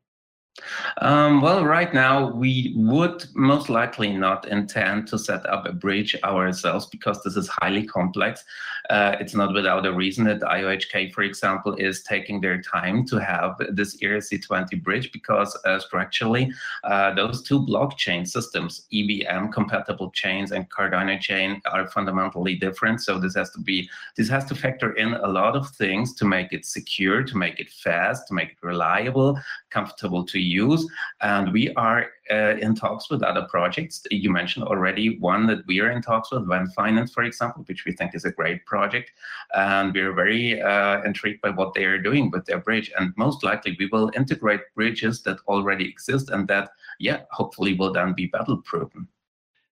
Um, 1.01 1.41
well, 1.41 1.65
right 1.65 1.93
now 1.93 2.29
we 2.29 2.73
would 2.77 3.25
most 3.33 3.69
likely 3.69 4.13
not 4.13 4.47
intend 4.47 5.07
to 5.07 5.17
set 5.17 5.45
up 5.47 5.65
a 5.65 5.73
bridge 5.73 6.15
ourselves 6.23 6.85
because 6.85 7.23
this 7.23 7.35
is 7.35 7.47
highly 7.47 7.85
complex. 7.85 8.43
Uh, 8.89 9.15
it's 9.19 9.33
not 9.33 9.53
without 9.53 9.85
a 9.85 9.93
reason 9.93 10.25
that 10.25 10.41
IOHK, 10.41 11.11
for 11.13 11.23
example, 11.23 11.73
is 11.75 12.03
taking 12.03 12.39
their 12.39 12.61
time 12.61 13.05
to 13.07 13.17
have 13.17 13.55
this 13.71 13.97
ERC20 13.97 14.83
bridge 14.83 15.11
because 15.11 15.57
uh, 15.65 15.79
structurally 15.79 16.53
uh, 16.83 17.13
those 17.15 17.41
two 17.41 17.65
blockchain 17.65 18.27
systems, 18.27 18.85
EVM 18.93 19.47
compatible 19.47 20.11
chains 20.11 20.51
and 20.51 20.69
Cardano 20.69 21.19
chain, 21.19 21.61
are 21.71 21.87
fundamentally 21.87 22.55
different. 22.55 23.01
So 23.01 23.19
this 23.19 23.35
has 23.35 23.49
to 23.51 23.59
be 23.59 23.89
this 24.17 24.29
has 24.29 24.45
to 24.45 24.55
factor 24.55 24.93
in 24.93 25.13
a 25.13 25.27
lot 25.27 25.55
of 25.55 25.69
things 25.71 26.13
to 26.15 26.25
make 26.25 26.53
it 26.53 26.65
secure, 26.65 27.23
to 27.23 27.37
make 27.37 27.59
it 27.59 27.71
fast, 27.71 28.27
to 28.27 28.33
make 28.33 28.49
it 28.49 28.57
reliable, 28.61 29.39
comfortable 29.71 30.23
to 30.25 30.42
use. 30.43 30.87
And 31.21 31.51
we 31.51 31.73
are 31.75 32.07
uh, 32.31 32.55
in 32.59 32.75
talks 32.75 33.09
with 33.09 33.23
other 33.23 33.47
projects. 33.49 34.03
You 34.11 34.31
mentioned 34.31 34.65
already 34.65 35.17
one 35.19 35.47
that 35.47 35.65
we 35.67 35.79
are 35.79 35.91
in 35.91 36.01
talks 36.01 36.31
with, 36.31 36.47
Van 36.47 36.67
Finance, 36.67 37.13
for 37.13 37.23
example, 37.23 37.63
which 37.65 37.85
we 37.85 37.93
think 37.93 38.15
is 38.15 38.25
a 38.25 38.31
great 38.31 38.65
project. 38.65 39.11
And 39.55 39.93
we're 39.93 40.13
very 40.13 40.61
uh, 40.61 41.01
intrigued 41.03 41.41
by 41.41 41.49
what 41.49 41.73
they 41.73 41.85
are 41.85 41.99
doing 41.99 42.31
with 42.31 42.45
their 42.45 42.59
bridge. 42.59 42.91
And 42.97 43.13
most 43.17 43.43
likely 43.43 43.75
we 43.79 43.87
will 43.91 44.11
integrate 44.15 44.61
bridges 44.75 45.23
that 45.23 45.39
already 45.47 45.87
exist 45.87 46.29
and 46.29 46.47
that, 46.47 46.69
yeah, 46.99 47.21
hopefully 47.31 47.73
will 47.73 47.93
then 47.93 48.13
be 48.13 48.27
battle 48.27 48.57
proven. 48.57 49.07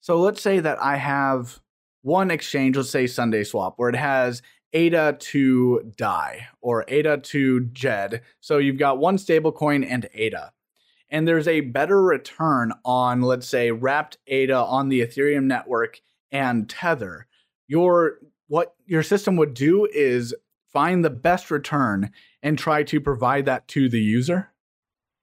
So 0.00 0.20
let's 0.20 0.40
say 0.40 0.60
that 0.60 0.80
I 0.80 0.96
have 0.96 1.60
one 2.02 2.30
exchange, 2.30 2.76
let's 2.76 2.90
say 2.90 3.04
SundaeSwap, 3.04 3.74
where 3.76 3.90
it 3.90 3.96
has 3.96 4.42
ADA 4.72 5.16
to 5.18 5.92
DAI 5.96 6.48
or 6.60 6.84
ADA 6.88 7.18
to 7.18 7.60
DJED. 7.60 8.20
So 8.40 8.58
you've 8.58 8.78
got 8.78 8.98
one 8.98 9.16
stablecoin 9.16 9.86
and 9.88 10.08
ADA. 10.14 10.52
And 11.10 11.26
there's 11.26 11.48
a 11.48 11.62
better 11.62 12.02
return 12.02 12.72
on, 12.84 13.22
let's 13.22 13.48
say, 13.48 13.70
wrapped 13.70 14.18
ADA 14.26 14.56
on 14.56 14.88
the 14.88 15.00
Ethereum 15.00 15.44
network 15.44 16.00
and 16.30 16.68
Tether. 16.68 17.26
Your 17.66 18.18
what 18.48 18.74
your 18.86 19.02
system 19.02 19.36
would 19.36 19.54
do 19.54 19.86
is 19.92 20.34
find 20.72 21.04
the 21.04 21.10
best 21.10 21.50
return 21.50 22.10
and 22.42 22.58
try 22.58 22.82
to 22.82 23.00
provide 23.00 23.46
that 23.46 23.68
to 23.68 23.88
the 23.88 24.00
user. 24.00 24.50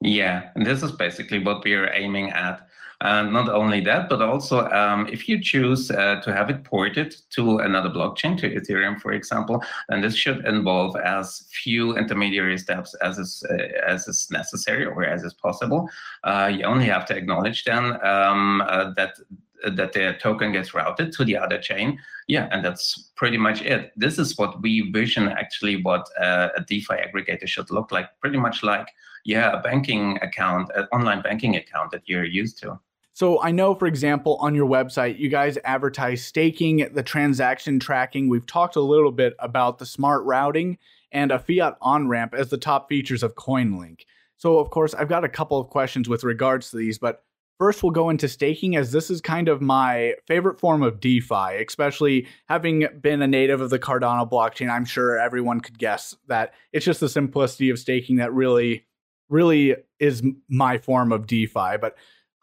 Yeah, 0.02 0.50
this 0.56 0.84
is 0.84 0.92
basically 0.92 1.40
what 1.40 1.64
we 1.64 1.74
are 1.74 1.92
aiming 1.94 2.30
at. 2.30 2.68
And 3.02 3.34
not 3.34 3.50
only 3.50 3.82
that, 3.82 4.10
but 4.10 4.22
also 4.22 4.70
um, 4.70 5.08
if 5.08 5.28
you 5.28 5.42
choose 5.42 5.92
uh, 5.92 6.22
to 6.22 6.34
have 6.34 6.50
it 6.50 6.64
ported 6.64 7.16
to 7.32 7.60
another 7.60 7.90
blockchain, 7.90 8.38
to 8.38 8.50
Ethereum, 8.50 9.00
for 9.02 9.12
example, 9.12 9.64
then 9.90 10.02
this 10.02 10.16
should 10.16 10.46
involve 10.46 10.96
as 10.96 11.48
few 11.52 11.98
intermediary 11.98 12.58
steps 12.58 12.96
as 13.02 13.18
is, 13.18 13.44
uh, 13.50 13.58
as 13.86 14.08
is 14.08 14.28
necessary 14.32 14.86
or 14.86 15.04
as 15.04 15.24
is 15.24 15.34
possible. 15.34 15.90
Uh, 16.24 16.52
you 16.54 16.64
only 16.64 16.86
have 16.86 17.06
to 17.08 17.16
acknowledge 17.16 17.64
then 17.66 18.04
um, 18.06 18.62
uh, 18.62 18.92
that 18.96 19.16
that 19.64 19.94
the 19.94 20.16
token 20.22 20.52
gets 20.52 20.74
routed 20.74 21.12
to 21.14 21.26
the 21.26 21.38
other 21.38 21.58
chain. 21.58 22.00
Yeah, 22.28 22.48
and 22.52 22.64
that's 22.64 23.12
pretty 23.16 23.38
much 23.38 23.62
it. 23.62 23.92
This 23.96 24.20
is 24.20 24.38
what 24.38 24.62
we 24.62 24.92
vision 24.92 25.28
actually 25.28 25.82
what 25.82 26.08
uh, 26.20 26.50
a 26.56 26.62
DeFi 26.62 26.96
aggregator 26.96 27.48
should 27.48 27.72
look 27.72 27.92
like, 27.92 28.10
pretty 28.20 28.38
much 28.38 28.64
like, 28.64 28.88
yeah, 29.24 29.52
a 29.52 29.62
banking 29.62 30.18
account, 30.22 30.70
an 30.76 30.88
online 30.92 31.22
banking 31.22 31.56
account 31.56 31.92
that 31.92 32.04
you're 32.06 32.26
used 32.26 32.60
to. 32.60 32.80
So 33.16 33.42
I 33.42 33.52
know, 33.52 33.74
for 33.74 33.88
example, 33.88 34.36
on 34.42 34.56
your 34.56 34.68
website, 34.68 35.18
you 35.18 35.30
guys 35.30 35.58
advertise 35.64 36.22
staking, 36.22 36.86
the 36.94 37.02
transaction 37.02 37.80
tracking. 37.80 38.28
We've 38.28 38.46
talked 38.46 38.76
a 38.76 38.82
little 38.82 39.14
bit 39.14 39.36
about 39.40 39.78
the 39.78 39.86
smart 39.86 40.26
routing 40.26 40.78
and 41.14 41.32
a 41.32 41.40
fiat 41.40 41.78
on 41.82 42.10
ramp 42.10 42.34
as 42.34 42.50
the 42.50 42.58
top 42.58 42.90
features 42.90 43.24
of 43.24 43.36
CoinLink. 43.36 44.02
So, 44.36 44.60
of 44.60 44.70
course, 44.70 44.94
I've 44.94 45.08
got 45.08 45.24
a 45.24 45.30
couple 45.30 45.58
of 45.58 45.70
questions 45.70 46.10
with 46.10 46.26
regards 46.26 46.72
to 46.72 46.78
these, 46.78 46.98
but 46.98 47.24
first 47.58 47.82
we'll 47.82 47.94
go 47.94 48.10
into 48.10 48.28
staking 48.28 48.76
as 48.76 48.92
this 48.92 49.10
is 49.10 49.22
kind 49.22 49.48
of 49.48 49.62
my 49.62 50.16
favorite 50.28 50.60
form 50.60 50.84
of 50.84 51.00
DeFi, 51.00 51.64
especially 51.66 52.28
having 52.50 52.86
been 53.00 53.22
a 53.22 53.28
native 53.28 53.62
of 53.62 53.70
the 53.70 53.80
Cardano 53.80 54.30
blockchain. 54.30 54.70
I'm 54.70 54.84
sure 54.84 55.18
everyone 55.18 55.62
could 55.62 55.80
guess 55.80 56.18
that 56.28 56.54
it's 56.74 56.84
just 56.84 57.00
the 57.00 57.08
simplicity 57.08 57.70
of 57.70 57.80
staking 57.80 58.18
that 58.18 58.34
really, 58.34 58.86
really 59.30 59.78
is 60.02 60.22
my 60.50 60.78
form 60.80 61.14
of 61.14 61.28
DeFi. 61.28 61.78
But 61.80 61.96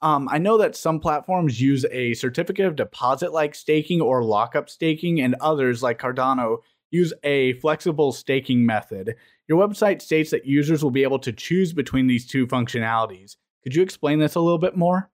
um, 0.02 0.28
I 0.30 0.38
know 0.38 0.58
that 0.58 0.76
some 0.76 1.00
platforms 1.00 1.60
use 1.60 1.86
a 1.90 2.14
certificate 2.14 2.66
of 2.66 2.76
deposit 2.76 3.32
like 3.32 3.54
staking 3.54 4.00
or 4.00 4.24
lockup 4.24 4.68
staking, 4.68 5.20
and 5.20 5.36
others 5.40 5.82
like 5.82 6.00
Cardano 6.00 6.58
use 6.90 7.12
a 7.24 7.54
flexible 7.54 8.12
staking 8.12 8.66
method. 8.66 9.14
Your 9.48 9.66
website 9.66 10.02
states 10.02 10.30
that 10.30 10.44
users 10.44 10.82
will 10.82 10.90
be 10.90 11.04
able 11.04 11.18
to 11.20 11.32
choose 11.32 11.72
between 11.72 12.06
these 12.06 12.26
two 12.26 12.46
functionalities. 12.46 13.36
Could 13.62 13.74
you 13.74 13.82
explain 13.82 14.18
this 14.18 14.34
a 14.34 14.40
little 14.40 14.58
bit 14.58 14.76
more? 14.76 15.08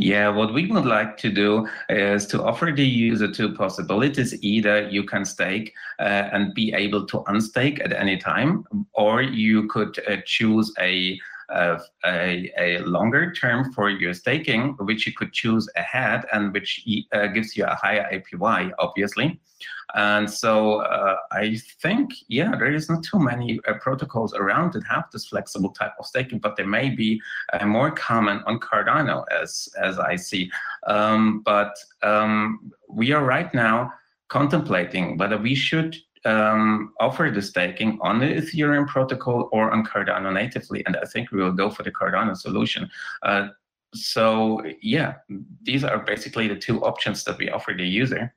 Yeah, 0.00 0.28
what 0.28 0.54
we 0.54 0.66
would 0.66 0.86
like 0.86 1.16
to 1.18 1.28
do 1.28 1.66
is 1.88 2.24
to 2.26 2.40
offer 2.44 2.70
the 2.70 2.86
user 2.86 3.32
two 3.32 3.52
possibilities. 3.52 4.40
Either 4.44 4.88
you 4.88 5.02
can 5.02 5.24
stake 5.24 5.74
uh, 5.98 6.28
and 6.32 6.54
be 6.54 6.72
able 6.72 7.04
to 7.06 7.18
unstake 7.24 7.84
at 7.84 7.92
any 7.92 8.16
time, 8.16 8.62
or 8.92 9.22
you 9.22 9.66
could 9.66 9.98
uh, 10.08 10.18
choose 10.24 10.72
a 10.78 11.18
of 11.48 11.82
a, 12.04 12.52
a 12.58 12.78
longer 12.80 13.32
term 13.32 13.72
for 13.72 13.90
your 13.90 14.14
staking, 14.14 14.74
which 14.80 15.06
you 15.06 15.12
could 15.12 15.32
choose 15.32 15.68
ahead 15.76 16.24
and 16.32 16.52
which 16.52 16.84
uh, 17.12 17.26
gives 17.28 17.56
you 17.56 17.64
a 17.64 17.74
higher 17.74 18.06
APY, 18.12 18.70
obviously. 18.78 19.40
And 19.94 20.30
so 20.30 20.80
uh, 20.80 21.16
I 21.32 21.56
think, 21.80 22.10
yeah, 22.28 22.50
there 22.50 22.72
is 22.72 22.90
not 22.90 23.02
too 23.02 23.18
many 23.18 23.58
uh, 23.66 23.74
protocols 23.80 24.34
around 24.34 24.74
that 24.74 24.84
have 24.84 25.04
this 25.12 25.28
flexible 25.28 25.70
type 25.70 25.92
of 25.98 26.06
staking, 26.06 26.40
but 26.40 26.56
they 26.56 26.64
may 26.64 26.90
be 26.90 27.20
uh, 27.54 27.64
more 27.64 27.90
common 27.90 28.42
on 28.46 28.60
Cardano 28.60 29.24
as, 29.40 29.68
as 29.82 29.98
I 29.98 30.16
see. 30.16 30.50
Um, 30.86 31.40
but 31.44 31.74
um, 32.02 32.70
we 32.88 33.12
are 33.12 33.24
right 33.24 33.52
now 33.54 33.92
contemplating 34.28 35.16
whether 35.16 35.38
we 35.38 35.54
should 35.54 35.96
um, 36.28 36.92
offer 37.00 37.30
the 37.34 37.40
staking 37.40 37.98
on 38.02 38.18
the 38.18 38.26
Ethereum 38.26 38.86
protocol 38.86 39.48
or 39.52 39.70
on 39.70 39.84
Cardano 39.84 40.32
natively. 40.32 40.84
And 40.86 40.96
I 40.96 41.06
think 41.06 41.32
we 41.32 41.42
will 41.42 41.52
go 41.52 41.70
for 41.70 41.82
the 41.82 41.90
Cardano 41.90 42.36
solution. 42.36 42.90
Uh, 43.22 43.48
so 43.94 44.62
yeah, 44.82 45.14
these 45.62 45.84
are 45.84 45.98
basically 45.98 46.46
the 46.46 46.56
two 46.56 46.84
options 46.84 47.24
that 47.24 47.38
we 47.38 47.48
offer 47.48 47.72
the 47.74 47.86
user. 47.86 48.34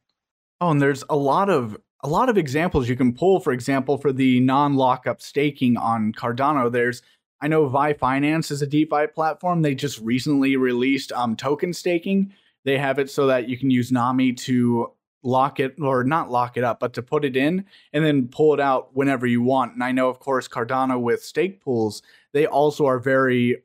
Oh, 0.61 0.71
and 0.71 0.81
there's 0.81 1.03
a 1.09 1.15
lot 1.15 1.49
of 1.49 1.77
a 2.03 2.07
lot 2.07 2.29
of 2.29 2.37
examples 2.37 2.87
you 2.87 2.95
can 2.95 3.13
pull. 3.13 3.39
For 3.39 3.51
example, 3.51 3.97
for 3.97 4.13
the 4.13 4.39
non-lockup 4.39 5.21
staking 5.21 5.75
on 5.77 6.13
Cardano, 6.13 6.71
there's 6.71 7.01
I 7.41 7.47
know 7.47 7.69
VyFinance 7.69 8.51
is 8.51 8.61
a 8.61 8.67
DeFi 8.67 9.07
platform. 9.13 9.61
They 9.61 9.75
just 9.75 9.99
recently 9.99 10.55
released 10.55 11.11
um, 11.11 11.35
token 11.35 11.73
staking. 11.73 12.33
They 12.63 12.77
have 12.77 12.99
it 12.99 13.09
so 13.09 13.27
that 13.27 13.49
you 13.49 13.57
can 13.57 13.71
use 13.71 13.91
Nami 13.91 14.33
to 14.33 14.91
lock 15.23 15.59
it 15.59 15.75
or 15.79 16.03
not 16.03 16.31
lock 16.31 16.57
it 16.57 16.63
up, 16.63 16.79
but 16.79 16.93
to 16.93 17.01
put 17.01 17.25
it 17.25 17.35
in 17.35 17.65
and 17.93 18.03
then 18.03 18.27
pull 18.27 18.53
it 18.53 18.59
out 18.59 18.95
whenever 18.95 19.25
you 19.25 19.41
want. 19.41 19.73
And 19.73 19.83
I 19.83 19.91
know, 19.91 20.09
of 20.09 20.19
course, 20.19 20.47
Cardano 20.47 20.99
with 20.99 21.23
stake 21.23 21.61
pools, 21.61 22.01
they 22.33 22.45
also 22.45 22.85
are 22.85 22.99
very 22.99 23.63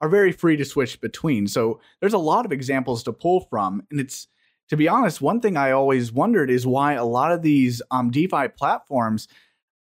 are 0.00 0.08
very 0.08 0.32
free 0.32 0.56
to 0.56 0.64
switch 0.64 1.00
between. 1.00 1.46
So 1.46 1.80
there's 2.00 2.12
a 2.12 2.18
lot 2.18 2.44
of 2.44 2.52
examples 2.52 3.02
to 3.04 3.12
pull 3.12 3.40
from, 3.40 3.82
and 3.90 4.00
it's 4.00 4.28
to 4.68 4.76
be 4.76 4.88
honest, 4.88 5.20
one 5.20 5.40
thing 5.40 5.56
I 5.56 5.72
always 5.72 6.12
wondered 6.12 6.50
is 6.50 6.66
why 6.66 6.94
a 6.94 7.04
lot 7.04 7.32
of 7.32 7.42
these 7.42 7.82
um, 7.90 8.10
DeFi 8.10 8.48
platforms 8.48 9.28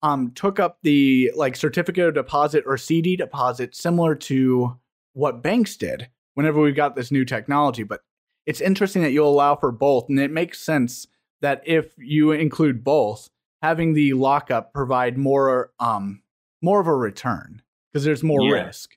um, 0.03 0.31
took 0.31 0.60
up 0.60 0.79
the 0.81 1.31
like 1.36 1.55
certificate 1.55 2.08
of 2.08 2.13
deposit 2.15 2.63
or 2.65 2.77
CD 2.77 3.15
deposit, 3.15 3.75
similar 3.75 4.15
to 4.15 4.77
what 5.13 5.43
banks 5.43 5.75
did 5.75 6.10
whenever 6.34 6.60
we 6.60 6.72
got 6.72 6.96
this 6.96 7.12
new 7.12 7.25
technology. 7.25 7.84
But 7.84 8.01
it's 8.45 8.62
interesting 8.62 9.01
that 9.03 9.12
you'll 9.12 9.29
allow 9.29 9.55
for 9.55 9.71
both, 9.71 10.10
and 10.10 10.19
it 10.19 10.31
makes 10.31 10.60
sense 10.60 11.07
that 11.41 11.62
if 11.65 11.93
you 11.98 12.31
include 12.31 12.83
both, 12.83 13.29
having 13.62 13.93
the 13.93 14.13
lockup 14.13 14.74
provide 14.74 15.17
more 15.17 15.71
um 15.79 16.21
more 16.62 16.79
of 16.79 16.88
a 16.88 16.95
return 16.95 17.62
because 17.91 18.05
there's 18.05 18.24
more 18.24 18.43
yeah. 18.43 18.65
risk. 18.65 18.95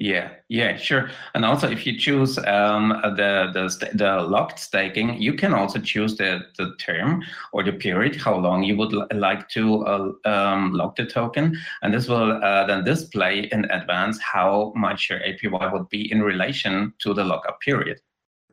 Yeah, 0.00 0.30
yeah, 0.48 0.76
sure. 0.76 1.10
And 1.34 1.44
also, 1.44 1.68
if 1.68 1.84
you 1.84 1.98
choose 1.98 2.38
um, 2.38 3.00
the 3.16 3.50
the 3.52 3.90
the 3.94 4.22
locked 4.22 4.60
staking, 4.60 5.20
you 5.20 5.34
can 5.34 5.52
also 5.52 5.80
choose 5.80 6.16
the 6.16 6.42
the 6.56 6.76
term 6.78 7.24
or 7.52 7.64
the 7.64 7.72
period, 7.72 8.14
how 8.14 8.36
long 8.36 8.62
you 8.62 8.76
would 8.76 8.92
like 9.12 9.48
to 9.50 9.84
uh, 9.84 10.12
um, 10.24 10.72
lock 10.72 10.94
the 10.94 11.04
token, 11.04 11.58
and 11.82 11.92
this 11.92 12.06
will 12.06 12.30
uh, 12.44 12.64
then 12.66 12.84
display 12.84 13.48
in 13.50 13.64
advance 13.72 14.20
how 14.20 14.72
much 14.76 15.10
your 15.10 15.18
APY 15.18 15.72
would 15.72 15.88
be 15.88 16.12
in 16.12 16.22
relation 16.22 16.92
to 17.00 17.12
the 17.12 17.24
lockup 17.24 17.60
period 17.60 18.00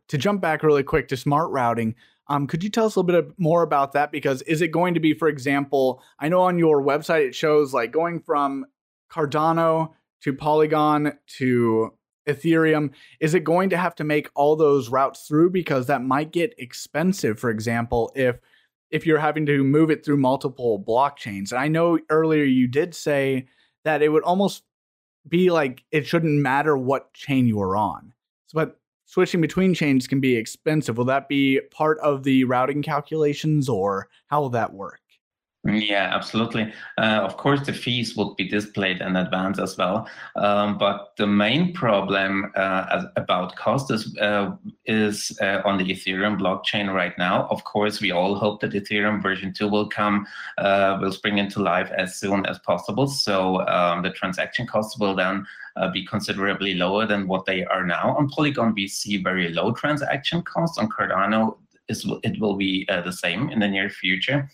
to 0.09 0.17
jump 0.17 0.41
back 0.41 0.63
really 0.63 0.83
quick 0.83 1.07
to 1.09 1.17
smart 1.17 1.49
routing, 1.51 1.95
um, 2.27 2.47
could 2.47 2.63
you 2.63 2.69
tell 2.69 2.85
us 2.85 2.95
a 2.95 2.99
little 2.99 3.21
bit 3.21 3.33
more 3.37 3.61
about 3.61 3.93
that? 3.93 4.11
Because 4.11 4.41
is 4.43 4.61
it 4.61 4.69
going 4.69 4.95
to 4.95 4.99
be, 4.99 5.13
for 5.13 5.27
example, 5.27 6.01
I 6.19 6.29
know 6.29 6.41
on 6.41 6.57
your 6.57 6.81
website 6.81 7.27
it 7.27 7.35
shows 7.35 7.73
like 7.73 7.91
going 7.91 8.19
from 8.19 8.65
Cardano 9.11 9.93
to 10.21 10.33
Polygon 10.33 11.13
to 11.37 11.93
Ethereum. 12.27 12.91
Is 13.19 13.33
it 13.33 13.43
going 13.43 13.69
to 13.69 13.77
have 13.77 13.95
to 13.95 14.03
make 14.03 14.29
all 14.35 14.55
those 14.55 14.89
routes 14.89 15.27
through? 15.27 15.51
Because 15.51 15.87
that 15.87 16.01
might 16.01 16.31
get 16.31 16.55
expensive, 16.57 17.39
for 17.39 17.49
example, 17.49 18.11
if 18.15 18.39
if 18.91 19.05
you're 19.05 19.19
having 19.19 19.45
to 19.45 19.63
move 19.63 19.89
it 19.89 20.05
through 20.05 20.17
multiple 20.17 20.81
blockchains. 20.81 21.51
And 21.51 21.59
I 21.59 21.67
know 21.67 21.99
earlier 22.09 22.43
you 22.43 22.67
did 22.67 22.95
say 22.95 23.47
that 23.83 24.01
it 24.01 24.09
would 24.09 24.23
almost 24.23 24.63
be 25.27 25.49
like 25.49 25.83
it 25.91 26.05
shouldn't 26.05 26.41
matter 26.41 26.77
what 26.77 27.13
chain 27.13 27.47
you 27.47 27.59
are 27.61 27.75
on. 27.75 28.13
So, 28.47 28.55
but 28.55 28.79
switching 29.05 29.41
between 29.41 29.73
chains 29.73 30.07
can 30.07 30.19
be 30.19 30.35
expensive. 30.35 30.97
Will 30.97 31.05
that 31.05 31.27
be 31.29 31.61
part 31.71 31.99
of 31.99 32.23
the 32.23 32.43
routing 32.43 32.81
calculations 32.81 33.69
or 33.69 34.09
how 34.27 34.41
will 34.41 34.49
that 34.49 34.73
work? 34.73 34.99
Yeah, 35.67 36.11
absolutely. 36.13 36.71
Uh, 36.99 37.21
of 37.23 37.37
course, 37.37 37.65
the 37.65 37.73
fees 37.73 38.15
would 38.15 38.35
be 38.35 38.47
displayed 38.47 39.01
in 39.01 39.15
advance 39.15 39.57
as 39.57 39.75
well. 39.75 40.07
Um, 40.35 40.77
but 40.77 41.13
the 41.17 41.25
main 41.25 41.73
problem 41.73 42.51
uh, 42.55 43.05
about 43.15 43.55
cost 43.55 43.89
is, 43.89 44.15
uh, 44.17 44.51
is 44.85 45.35
uh, 45.41 45.61
on 45.65 45.79
the 45.79 45.85
Ethereum 45.85 46.39
blockchain 46.39 46.93
right 46.93 47.17
now. 47.17 47.47
Of 47.49 47.63
course, 47.63 47.99
we 47.99 48.11
all 48.11 48.35
hope 48.35 48.61
that 48.61 48.73
Ethereum 48.73 49.23
version 49.23 49.53
2 49.53 49.67
will 49.67 49.89
come, 49.89 50.27
uh, 50.59 50.99
will 51.01 51.11
spring 51.11 51.39
into 51.39 51.63
life 51.63 51.89
as 51.97 52.15
soon 52.15 52.45
as 52.45 52.59
possible. 52.59 53.07
So 53.07 53.65
um, 53.67 54.03
the 54.03 54.11
transaction 54.11 54.67
costs 54.67 54.99
will 54.99 55.15
then 55.15 55.47
uh, 55.77 55.89
be 55.91 56.05
considerably 56.05 56.75
lower 56.75 57.07
than 57.07 57.27
what 57.27 57.45
they 57.45 57.65
are 57.65 57.83
now. 57.83 58.15
On 58.17 58.29
Polygon, 58.29 58.75
we 58.75 58.87
see 58.87 59.17
very 59.17 59.51
low 59.51 59.71
transaction 59.71 60.43
costs. 60.43 60.77
On 60.77 60.87
Cardano, 60.87 61.57
is 61.87 62.09
it 62.23 62.39
will 62.39 62.55
be 62.55 62.85
uh, 62.89 63.01
the 63.01 63.11
same 63.11 63.49
in 63.49 63.59
the 63.59 63.67
near 63.67 63.89
future. 63.89 64.49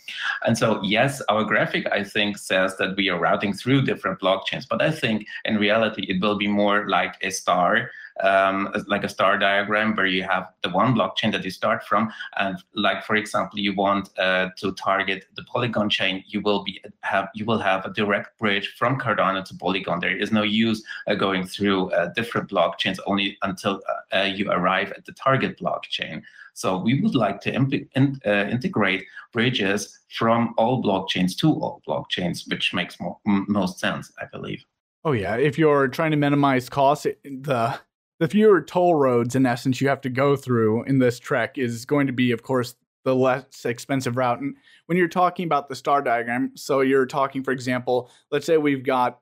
And 0.46 0.58
so, 0.58 0.82
yes, 0.84 1.22
our 1.30 1.44
graphic, 1.44 1.88
I 1.92 2.04
think, 2.04 2.38
says 2.38 2.78
that 2.78 2.96
we 2.98 3.10
are 3.10 3.20
routing 3.20 3.54
through 3.54 3.84
different 3.84 4.20
blockchains, 4.20 4.68
but 4.70 4.82
I 4.82 4.92
think 4.92 5.26
in 5.46 5.58
reality, 5.58 6.04
it 6.10 6.22
will 6.22 6.38
be 6.38 6.48
more 6.48 6.88
like 6.88 7.16
a 7.22 7.32
star 7.32 7.92
um, 8.22 8.74
like 8.88 9.04
a 9.04 9.10
star 9.10 9.38
diagram 9.38 9.96
where 9.96 10.06
you 10.06 10.24
have 10.24 10.50
the 10.64 10.70
one 10.70 10.94
blockchain 10.94 11.32
that 11.32 11.44
you 11.44 11.52
start 11.52 11.84
from, 11.84 12.12
and 12.38 12.58
like 12.74 13.04
for 13.04 13.16
example, 13.16 13.60
you 13.60 13.74
want 13.76 14.10
uh, 14.20 14.50
to 14.58 14.72
target 14.74 15.26
the 15.36 15.44
Polygon 15.44 15.90
chain, 15.90 16.24
you 16.28 16.42
will 16.42 16.64
be 16.64 16.82
have 17.02 17.30
you 17.34 17.46
will 17.46 17.60
have 17.60 17.86
a 17.86 17.94
direct 17.94 18.38
bridge 18.40 18.76
from 18.78 19.00
Cardano 19.00 19.44
to 19.46 19.56
Polygon. 19.56 20.00
There 20.00 20.16
is 20.16 20.32
no 20.32 20.44
use 20.44 20.84
uh, 21.08 21.16
going 21.16 21.46
through 21.46 21.92
uh, 21.92 22.12
different 22.16 22.50
blockchains 22.50 23.00
only 23.06 23.38
until 23.42 23.82
uh, 23.90 24.18
uh, 24.18 24.24
you 24.24 24.52
arrive 24.52 24.92
at 24.92 25.06
the 25.06 25.14
target 25.14 25.60
blockchain. 25.60 26.22
So 26.54 26.78
we 26.78 27.02
would 27.02 27.16
like 27.16 27.42
to 27.42 27.54
in, 27.54 28.20
uh, 28.26 28.30
integrate 28.30 29.06
bridges 29.32 30.00
from 30.10 30.54
all 30.58 30.84
blockchains 30.84 31.38
to 31.38 31.54
all 31.54 31.82
blockchains, 31.88 32.48
which 32.50 32.74
makes 32.74 33.00
more, 33.00 33.18
most 33.26 33.80
sense, 33.80 34.12
I 34.20 34.26
believe. 34.32 34.64
Oh 35.04 35.14
yeah, 35.14 35.36
if 35.36 35.58
you're 35.58 35.88
trying 35.88 36.12
to 36.12 36.18
minimize 36.18 36.70
costs, 36.70 37.08
the 37.24 37.80
the 38.22 38.28
fewer 38.28 38.62
toll 38.62 38.94
roads 38.94 39.34
in 39.34 39.48
essence 39.48 39.82
you 39.82 39.88
have 39.90 40.00
to 40.00 40.10
go 40.10 40.36
through 40.36 40.84
in 40.84 41.00
this 41.00 41.18
trek 41.20 41.58
is 41.58 41.86
going 41.86 42.06
to 42.06 42.14
be 42.14 42.32
of 42.32 42.44
course 42.44 42.76
the 43.04 43.16
less 43.16 43.66
expensive 43.66 44.16
route. 44.16 44.40
And 44.40 44.56
when 44.86 44.96
you're 44.96 45.08
talking 45.08 45.46
about 45.46 45.68
the 45.68 45.76
star 45.76 46.04
diagram 46.04 46.52
so 46.56 46.82
you're 46.82 47.08
talking 47.08 47.44
for 47.44 47.52
example 47.52 48.12
let's 48.30 48.46
say 48.46 48.58
we've 48.58 48.84
got 48.84 49.20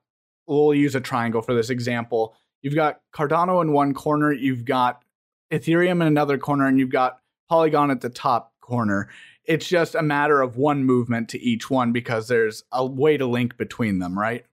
we'll 0.47 0.73
use 0.73 0.95
a 0.95 1.01
triangle 1.01 1.41
for 1.41 1.53
this 1.53 1.69
example. 1.69 2.35
You've 2.61 2.75
got 2.75 2.99
cardano 3.15 3.61
in 3.61 3.71
one 3.71 3.93
corner 3.93 4.33
you've 4.33 4.65
got 4.65 5.01
ethereum 5.49 6.01
in 6.01 6.07
another 6.07 6.37
corner 6.37 6.67
and 6.67 6.77
you've 6.77 6.91
got 6.91 7.19
polygon 7.47 7.91
at 7.91 8.01
the 8.01 8.09
top 8.09 8.53
corner. 8.59 9.07
It's 9.45 9.67
just 9.67 9.95
a 9.95 10.03
matter 10.03 10.41
of 10.41 10.57
one 10.57 10.83
movement 10.83 11.29
to 11.29 11.41
each 11.41 11.69
one 11.69 11.93
because 11.93 12.27
there's 12.27 12.65
a 12.73 12.85
way 12.85 13.15
to 13.15 13.25
link 13.25 13.55
between 13.55 13.99
them 13.99 14.19
right? 14.19 14.45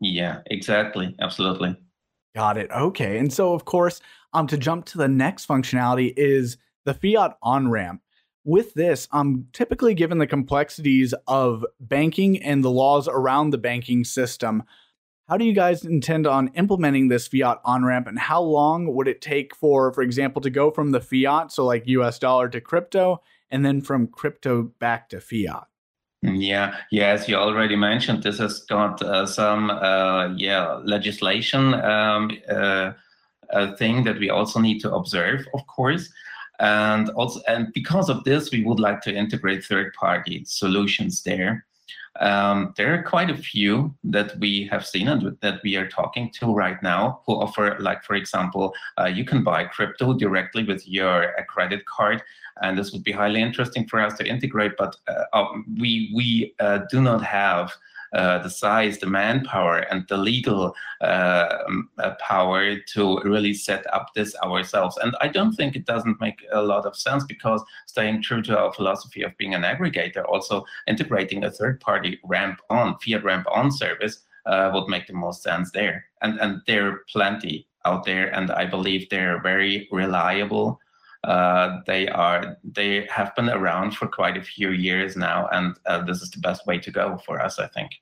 Yeah 0.00 0.40
exactly. 0.46 1.14
Absolutely 1.20 1.76
Got 2.34 2.56
it. 2.56 2.70
Okay. 2.70 3.18
And 3.18 3.32
so, 3.32 3.52
of 3.52 3.64
course, 3.64 4.00
um, 4.32 4.46
to 4.46 4.56
jump 4.56 4.86
to 4.86 4.98
the 4.98 5.08
next 5.08 5.46
functionality 5.46 6.14
is 6.16 6.56
the 6.84 6.94
fiat 6.94 7.36
on 7.42 7.70
ramp. 7.70 8.00
With 8.44 8.74
this, 8.74 9.06
um, 9.12 9.46
typically 9.52 9.94
given 9.94 10.18
the 10.18 10.26
complexities 10.26 11.14
of 11.28 11.64
banking 11.78 12.42
and 12.42 12.64
the 12.64 12.70
laws 12.70 13.06
around 13.06 13.50
the 13.50 13.58
banking 13.58 14.02
system, 14.02 14.64
how 15.28 15.36
do 15.36 15.44
you 15.44 15.52
guys 15.52 15.84
intend 15.84 16.26
on 16.26 16.48
implementing 16.54 17.08
this 17.08 17.28
fiat 17.28 17.60
on 17.64 17.84
ramp 17.84 18.08
and 18.08 18.18
how 18.18 18.42
long 18.42 18.92
would 18.94 19.06
it 19.06 19.20
take 19.20 19.54
for, 19.54 19.92
for 19.92 20.02
example, 20.02 20.42
to 20.42 20.50
go 20.50 20.70
from 20.70 20.90
the 20.90 21.00
fiat, 21.00 21.52
so 21.52 21.64
like 21.64 21.86
US 21.86 22.18
dollar 22.18 22.48
to 22.48 22.60
crypto, 22.60 23.22
and 23.50 23.64
then 23.64 23.80
from 23.80 24.08
crypto 24.08 24.62
back 24.80 25.08
to 25.10 25.20
fiat? 25.20 25.68
Yeah, 26.22 26.76
yeah. 26.92 27.08
As 27.08 27.28
you 27.28 27.34
already 27.34 27.74
mentioned, 27.74 28.22
this 28.22 28.38
has 28.38 28.60
got 28.60 29.02
uh, 29.02 29.26
some 29.26 29.70
uh, 29.70 30.32
yeah 30.36 30.80
legislation 30.84 31.74
um, 31.74 32.30
uh, 32.48 32.92
thing 33.76 34.04
that 34.04 34.18
we 34.20 34.30
also 34.30 34.60
need 34.60 34.78
to 34.80 34.94
observe, 34.94 35.44
of 35.52 35.66
course, 35.66 36.08
and 36.60 37.10
also 37.10 37.40
and 37.48 37.72
because 37.72 38.08
of 38.08 38.22
this, 38.22 38.52
we 38.52 38.62
would 38.62 38.78
like 38.78 39.00
to 39.02 39.12
integrate 39.12 39.64
third-party 39.64 40.44
solutions 40.44 41.22
there. 41.24 41.64
Um, 42.20 42.74
there 42.76 42.94
are 42.94 43.02
quite 43.02 43.30
a 43.30 43.36
few 43.36 43.94
that 44.04 44.38
we 44.38 44.68
have 44.70 44.86
seen 44.86 45.08
and 45.08 45.36
that 45.40 45.60
we 45.64 45.76
are 45.76 45.88
talking 45.88 46.30
to 46.40 46.52
right 46.52 46.82
now 46.82 47.20
who 47.26 47.34
offer, 47.34 47.76
like, 47.80 48.04
for 48.04 48.14
example, 48.14 48.74
uh, 49.00 49.06
you 49.06 49.24
can 49.24 49.42
buy 49.42 49.64
crypto 49.64 50.12
directly 50.12 50.64
with 50.64 50.86
your 50.86 51.38
uh, 51.38 51.44
credit 51.44 51.86
card. 51.86 52.22
And 52.60 52.76
this 52.76 52.92
would 52.92 53.02
be 53.02 53.12
highly 53.12 53.40
interesting 53.40 53.88
for 53.88 54.00
us 54.00 54.16
to 54.18 54.26
integrate, 54.26 54.72
but 54.76 54.94
uh, 55.08 55.24
um, 55.32 55.64
we, 55.80 56.12
we 56.14 56.54
uh, 56.60 56.80
do 56.90 57.00
not 57.00 57.22
have 57.22 57.68
uh, 57.68 57.72
the 58.38 58.48
size, 58.48 58.98
the 58.98 59.06
manpower, 59.06 59.78
and 59.90 60.06
the 60.08 60.16
legal 60.16 60.74
uh, 61.00 61.58
um, 61.66 61.88
uh, 61.98 62.12
power 62.20 62.76
to 62.94 63.20
really 63.24 63.54
set 63.54 63.84
up 63.94 64.08
this 64.14 64.36
ourselves. 64.44 64.96
And 64.98 65.14
I 65.20 65.28
don't 65.28 65.52
think 65.54 65.76
it 65.76 65.86
doesn't 65.86 66.20
make 66.20 66.44
a 66.52 66.62
lot 66.62 66.86
of 66.86 66.96
sense 66.96 67.24
because 67.24 67.62
staying 67.86 68.22
true 68.22 68.42
to 68.42 68.58
our 68.58 68.72
philosophy 68.72 69.22
of 69.22 69.36
being 69.38 69.54
an 69.54 69.62
aggregator, 69.62 70.24
also 70.28 70.64
integrating 70.86 71.44
a 71.44 71.50
third-party 71.50 72.20
ramp 72.24 72.60
on, 72.70 72.96
fiat 72.98 73.24
ramp 73.24 73.46
on 73.50 73.70
service 73.70 74.24
uh, 74.46 74.70
would 74.74 74.88
make 74.88 75.06
the 75.06 75.12
most 75.12 75.42
sense 75.42 75.70
there. 75.70 76.04
And, 76.20 76.38
and 76.40 76.60
there 76.66 76.88
are 76.88 77.04
plenty 77.08 77.66
out 77.84 78.04
there, 78.04 78.28
and 78.34 78.50
I 78.50 78.66
believe 78.66 79.08
they're 79.08 79.40
very 79.42 79.88
reliable. 79.90 80.78
Uh, 81.24 81.80
they 81.86 82.08
are 82.08 82.56
they 82.64 83.06
have 83.06 83.34
been 83.36 83.48
around 83.48 83.92
for 83.92 84.08
quite 84.08 84.36
a 84.36 84.42
few 84.42 84.70
years 84.70 85.16
now, 85.16 85.48
and 85.52 85.76
uh, 85.86 86.02
this 86.04 86.20
is 86.20 86.30
the 86.30 86.40
best 86.40 86.66
way 86.66 86.78
to 86.78 86.90
go 86.90 87.18
for 87.24 87.40
us, 87.40 87.58
I 87.58 87.68
think. 87.68 87.92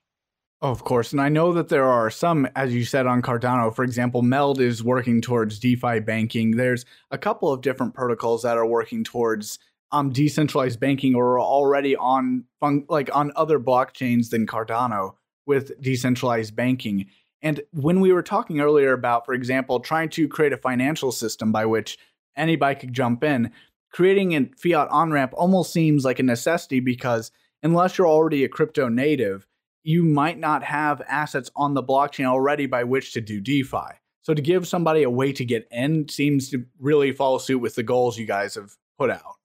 Of 0.61 0.83
course, 0.83 1.11
and 1.11 1.21
I 1.21 1.29
know 1.29 1.53
that 1.53 1.69
there 1.69 1.85
are 1.85 2.11
some, 2.11 2.47
as 2.55 2.73
you 2.73 2.85
said 2.85 3.07
on 3.07 3.23
Cardano, 3.23 3.75
for 3.75 3.83
example, 3.83 4.21
Meld 4.21 4.59
is 4.59 4.83
working 4.83 5.19
towards 5.19 5.57
DeFi 5.59 5.99
banking. 6.01 6.51
There's 6.51 6.85
a 7.09 7.17
couple 7.17 7.51
of 7.51 7.61
different 7.61 7.95
protocols 7.95 8.43
that 8.43 8.57
are 8.57 8.65
working 8.67 9.03
towards 9.03 9.57
um, 9.91 10.11
decentralized 10.11 10.79
banking 10.79 11.15
or 11.15 11.33
are 11.33 11.41
already 11.41 11.95
on 11.95 12.45
like 12.89 13.09
on 13.15 13.31
other 13.35 13.59
blockchains 13.59 14.29
than 14.29 14.47
Cardano 14.47 15.15
with 15.45 15.79
decentralized 15.81 16.55
banking. 16.55 17.07
And 17.41 17.61
when 17.71 17.99
we 17.99 18.13
were 18.13 18.21
talking 18.23 18.61
earlier 18.61 18.93
about, 18.93 19.25
for 19.25 19.33
example, 19.33 19.79
trying 19.79 20.09
to 20.09 20.27
create 20.27 20.53
a 20.53 20.57
financial 20.57 21.11
system 21.11 21.51
by 21.51 21.65
which 21.65 21.97
anybody 22.35 22.79
could 22.79 22.93
jump 22.93 23.23
in. 23.23 23.51
Creating 23.91 24.33
a 24.35 24.49
fiat 24.57 24.87
on 24.89 25.11
ramp 25.11 25.33
almost 25.35 25.73
seems 25.73 26.05
like 26.05 26.19
a 26.19 26.23
necessity 26.23 26.79
because 26.79 27.31
unless 27.61 27.97
you're 27.97 28.07
already 28.07 28.43
a 28.43 28.49
crypto 28.49 28.87
native, 28.87 29.47
you 29.83 30.03
might 30.03 30.39
not 30.39 30.63
have 30.63 31.01
assets 31.07 31.51
on 31.55 31.73
the 31.73 31.83
blockchain 31.83 32.25
already 32.25 32.65
by 32.65 32.83
which 32.83 33.13
to 33.13 33.21
do 33.21 33.41
DeFi. 33.41 33.97
So 34.21 34.33
to 34.33 34.41
give 34.41 34.67
somebody 34.67 35.03
a 35.03 35.09
way 35.09 35.33
to 35.33 35.43
get 35.43 35.67
in 35.71 36.07
seems 36.07 36.49
to 36.51 36.65
really 36.79 37.11
follow 37.11 37.39
suit 37.39 37.59
with 37.59 37.75
the 37.75 37.83
goals 37.83 38.17
you 38.17 38.25
guys 38.25 38.55
have 38.55 38.77
put 38.97 39.09
out. 39.09 39.40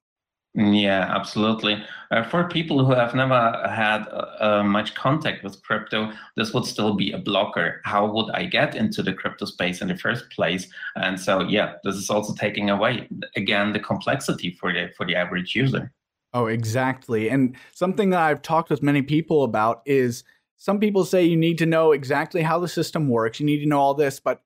Yeah, 0.56 1.14
absolutely. 1.14 1.84
Uh, 2.10 2.22
for 2.22 2.48
people 2.48 2.82
who 2.82 2.94
have 2.94 3.14
never 3.14 3.62
had 3.68 4.08
uh, 4.08 4.26
uh, 4.40 4.62
much 4.62 4.94
contact 4.94 5.44
with 5.44 5.62
crypto, 5.62 6.12
this 6.36 6.54
would 6.54 6.64
still 6.64 6.94
be 6.94 7.12
a 7.12 7.18
blocker. 7.18 7.82
How 7.84 8.10
would 8.10 8.30
I 8.30 8.46
get 8.46 8.74
into 8.74 9.02
the 9.02 9.12
crypto 9.12 9.44
space 9.44 9.82
in 9.82 9.88
the 9.88 9.98
first 9.98 10.30
place? 10.30 10.66
And 10.94 11.20
so, 11.20 11.42
yeah, 11.42 11.74
this 11.84 11.96
is 11.96 12.08
also 12.08 12.32
taking 12.32 12.70
away 12.70 13.06
again 13.36 13.74
the 13.74 13.80
complexity 13.80 14.56
for 14.58 14.72
the 14.72 14.90
for 14.96 15.04
the 15.04 15.14
average 15.14 15.54
user. 15.54 15.92
Oh, 16.32 16.46
exactly. 16.46 17.28
And 17.28 17.54
something 17.74 18.10
that 18.10 18.20
I've 18.20 18.42
talked 18.42 18.70
with 18.70 18.82
many 18.82 19.02
people 19.02 19.44
about 19.44 19.82
is 19.84 20.24
some 20.56 20.80
people 20.80 21.04
say 21.04 21.22
you 21.22 21.36
need 21.36 21.58
to 21.58 21.66
know 21.66 21.92
exactly 21.92 22.40
how 22.40 22.58
the 22.58 22.68
system 22.68 23.08
works. 23.08 23.40
You 23.40 23.46
need 23.46 23.60
to 23.60 23.68
know 23.68 23.80
all 23.80 23.94
this, 23.94 24.20
but 24.20 24.42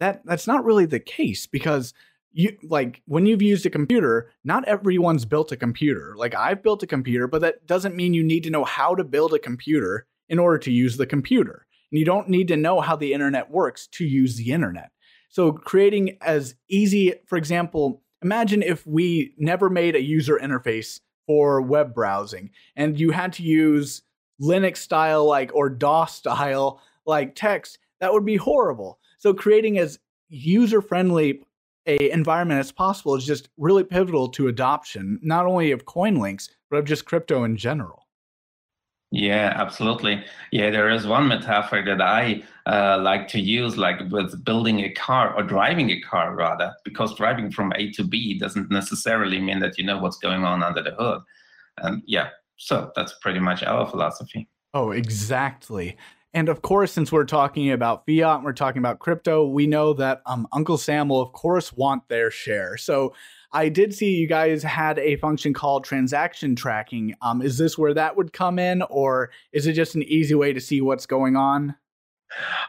that 0.00 0.22
that's 0.24 0.46
not 0.46 0.64
really 0.64 0.86
the 0.86 0.98
case 0.98 1.46
because 1.46 1.92
you 2.32 2.56
like 2.62 3.02
when 3.06 3.26
you've 3.26 3.42
used 3.42 3.66
a 3.66 3.70
computer, 3.70 4.30
not 4.44 4.66
everyone's 4.66 5.24
built 5.24 5.52
a 5.52 5.56
computer. 5.56 6.14
Like 6.16 6.34
I've 6.34 6.62
built 6.62 6.82
a 6.82 6.86
computer, 6.86 7.26
but 7.26 7.40
that 7.42 7.66
doesn't 7.66 7.96
mean 7.96 8.14
you 8.14 8.24
need 8.24 8.44
to 8.44 8.50
know 8.50 8.64
how 8.64 8.94
to 8.94 9.04
build 9.04 9.34
a 9.34 9.38
computer 9.38 10.06
in 10.28 10.38
order 10.38 10.58
to 10.58 10.70
use 10.70 10.96
the 10.96 11.06
computer. 11.06 11.66
And 11.90 11.98
you 11.98 12.04
don't 12.04 12.28
need 12.28 12.48
to 12.48 12.56
know 12.56 12.80
how 12.80 12.96
the 12.96 13.12
internet 13.12 13.50
works 13.50 13.86
to 13.92 14.04
use 14.04 14.36
the 14.36 14.50
internet. 14.50 14.90
So 15.28 15.52
creating 15.52 16.18
as 16.20 16.54
easy, 16.68 17.14
for 17.26 17.36
example, 17.36 18.02
imagine 18.22 18.62
if 18.62 18.86
we 18.86 19.34
never 19.38 19.68
made 19.68 19.94
a 19.94 20.02
user 20.02 20.38
interface 20.42 21.00
for 21.26 21.60
web 21.60 21.94
browsing 21.94 22.50
and 22.76 22.98
you 22.98 23.10
had 23.10 23.32
to 23.34 23.42
use 23.42 24.02
Linux 24.40 24.78
style 24.78 25.26
like 25.26 25.54
or 25.54 25.68
DOS 25.68 26.14
style 26.14 26.80
like 27.06 27.34
text, 27.34 27.78
that 28.00 28.12
would 28.12 28.24
be 28.24 28.36
horrible. 28.36 28.98
So 29.18 29.32
creating 29.34 29.78
as 29.78 29.98
user 30.28 30.80
friendly 30.80 31.42
a 31.86 32.10
environment 32.10 32.60
as 32.60 32.72
possible 32.72 33.14
is 33.14 33.24
just 33.24 33.48
really 33.56 33.84
pivotal 33.84 34.28
to 34.28 34.48
adoption, 34.48 35.18
not 35.22 35.46
only 35.46 35.72
of 35.72 35.84
CoinLinks, 35.84 36.48
but 36.70 36.76
of 36.78 36.84
just 36.84 37.04
crypto 37.04 37.44
in 37.44 37.56
general. 37.56 38.06
Yeah, 39.10 39.52
absolutely. 39.56 40.24
Yeah, 40.52 40.70
there 40.70 40.88
is 40.88 41.06
one 41.06 41.28
metaphor 41.28 41.84
that 41.84 42.00
I 42.00 42.42
uh, 42.64 42.98
like 42.98 43.28
to 43.28 43.40
use, 43.40 43.76
like 43.76 44.00
with 44.10 44.42
building 44.42 44.80
a 44.80 44.90
car 44.90 45.34
or 45.36 45.42
driving 45.42 45.90
a 45.90 46.00
car, 46.00 46.34
rather, 46.34 46.72
because 46.82 47.14
driving 47.14 47.50
from 47.50 47.74
A 47.76 47.92
to 47.92 48.04
B 48.04 48.38
doesn't 48.38 48.70
necessarily 48.70 49.38
mean 49.38 49.60
that 49.60 49.76
you 49.76 49.84
know 49.84 49.98
what's 49.98 50.16
going 50.16 50.44
on 50.44 50.62
under 50.62 50.82
the 50.82 50.92
hood. 50.92 51.20
And 51.82 52.02
yeah, 52.06 52.30
so 52.56 52.90
that's 52.96 53.14
pretty 53.20 53.38
much 53.38 53.62
our 53.62 53.86
philosophy. 53.86 54.48
Oh, 54.72 54.92
exactly. 54.92 55.98
And 56.34 56.48
of 56.48 56.62
course, 56.62 56.92
since 56.92 57.12
we're 57.12 57.24
talking 57.24 57.70
about 57.70 58.06
fiat 58.06 58.36
and 58.36 58.44
we're 58.44 58.54
talking 58.54 58.78
about 58.78 59.00
crypto, 59.00 59.46
we 59.46 59.66
know 59.66 59.92
that 59.94 60.22
um, 60.24 60.48
Uncle 60.52 60.78
Sam 60.78 61.08
will, 61.08 61.20
of 61.20 61.32
course, 61.32 61.72
want 61.72 62.08
their 62.08 62.30
share. 62.30 62.76
So 62.78 63.14
I 63.52 63.68
did 63.68 63.94
see 63.94 64.14
you 64.14 64.26
guys 64.26 64.62
had 64.62 64.98
a 64.98 65.16
function 65.16 65.52
called 65.52 65.84
transaction 65.84 66.56
tracking. 66.56 67.14
Um, 67.20 67.42
is 67.42 67.58
this 67.58 67.76
where 67.76 67.92
that 67.92 68.16
would 68.16 68.32
come 68.32 68.58
in, 68.58 68.80
or 68.82 69.30
is 69.52 69.66
it 69.66 69.74
just 69.74 69.94
an 69.94 70.02
easy 70.04 70.34
way 70.34 70.54
to 70.54 70.60
see 70.60 70.80
what's 70.80 71.04
going 71.04 71.36
on? 71.36 71.76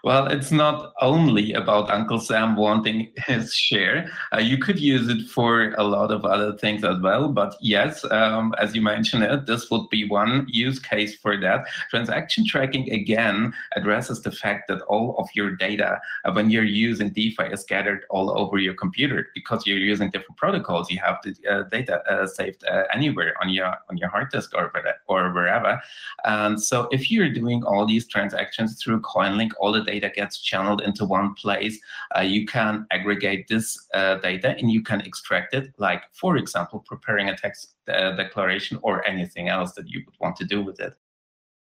Well, 0.03 0.27
it's 0.27 0.51
not 0.51 0.93
only 1.01 1.53
about 1.53 1.89
Uncle 1.89 2.19
Sam 2.19 2.55
wanting 2.55 3.11
his 3.27 3.53
share. 3.53 4.11
Uh, 4.33 4.39
you 4.39 4.57
could 4.57 4.79
use 4.79 5.07
it 5.07 5.27
for 5.29 5.73
a 5.77 5.83
lot 5.83 6.11
of 6.11 6.25
other 6.25 6.57
things 6.57 6.83
as 6.83 6.99
well. 6.99 7.29
But 7.29 7.55
yes, 7.61 8.03
um, 8.11 8.53
as 8.59 8.75
you 8.75 8.81
mentioned 8.81 9.23
it, 9.23 9.45
this 9.45 9.71
would 9.71 9.89
be 9.89 10.07
one 10.07 10.45
use 10.49 10.79
case 10.79 11.15
for 11.15 11.37
that. 11.37 11.65
Transaction 11.89 12.45
tracking, 12.45 12.91
again, 12.91 13.53
addresses 13.75 14.21
the 14.21 14.31
fact 14.31 14.67
that 14.67 14.81
all 14.83 15.15
of 15.17 15.29
your 15.35 15.55
data, 15.55 16.01
uh, 16.25 16.31
when 16.33 16.49
you're 16.49 16.63
using 16.63 17.09
DeFi, 17.09 17.45
is 17.45 17.61
scattered 17.61 18.05
all 18.09 18.37
over 18.37 18.57
your 18.57 18.73
computer 18.73 19.27
because 19.33 19.65
you're 19.65 19.77
using 19.77 20.09
different 20.11 20.37
protocols. 20.37 20.91
You 20.91 20.99
have 20.99 21.17
the 21.23 21.33
uh, 21.49 21.63
data 21.69 22.03
uh, 22.09 22.27
saved 22.27 22.63
uh, 22.65 22.83
anywhere 22.93 23.33
on 23.41 23.49
your 23.49 23.73
on 23.89 23.97
your 23.97 24.09
hard 24.09 24.31
disk 24.31 24.51
or, 24.55 24.71
or 25.07 25.31
wherever. 25.31 25.81
And 26.25 26.61
so 26.61 26.87
if 26.91 27.09
you're 27.09 27.29
doing 27.29 27.63
all 27.63 27.85
these 27.85 28.07
transactions 28.07 28.81
through 28.81 29.01
CoinLink, 29.01 29.52
all 29.59 29.71
the 29.71 29.83
data 29.83 30.11
gets 30.13 30.39
channeled 30.39 30.81
into 30.81 31.05
one 31.05 31.33
place. 31.33 31.79
Uh, 32.15 32.21
you 32.21 32.45
can 32.45 32.85
aggregate 32.91 33.47
this 33.47 33.87
uh, 33.93 34.15
data 34.15 34.55
and 34.57 34.71
you 34.71 34.81
can 34.81 35.01
extract 35.01 35.53
it, 35.53 35.73
like, 35.77 36.03
for 36.13 36.37
example, 36.37 36.83
preparing 36.85 37.29
a 37.29 37.37
tax 37.37 37.75
uh, 37.87 38.11
declaration 38.15 38.79
or 38.81 39.07
anything 39.07 39.49
else 39.49 39.73
that 39.73 39.89
you 39.89 40.01
would 40.05 40.15
want 40.19 40.35
to 40.37 40.45
do 40.45 40.61
with 40.61 40.79
it. 40.79 40.93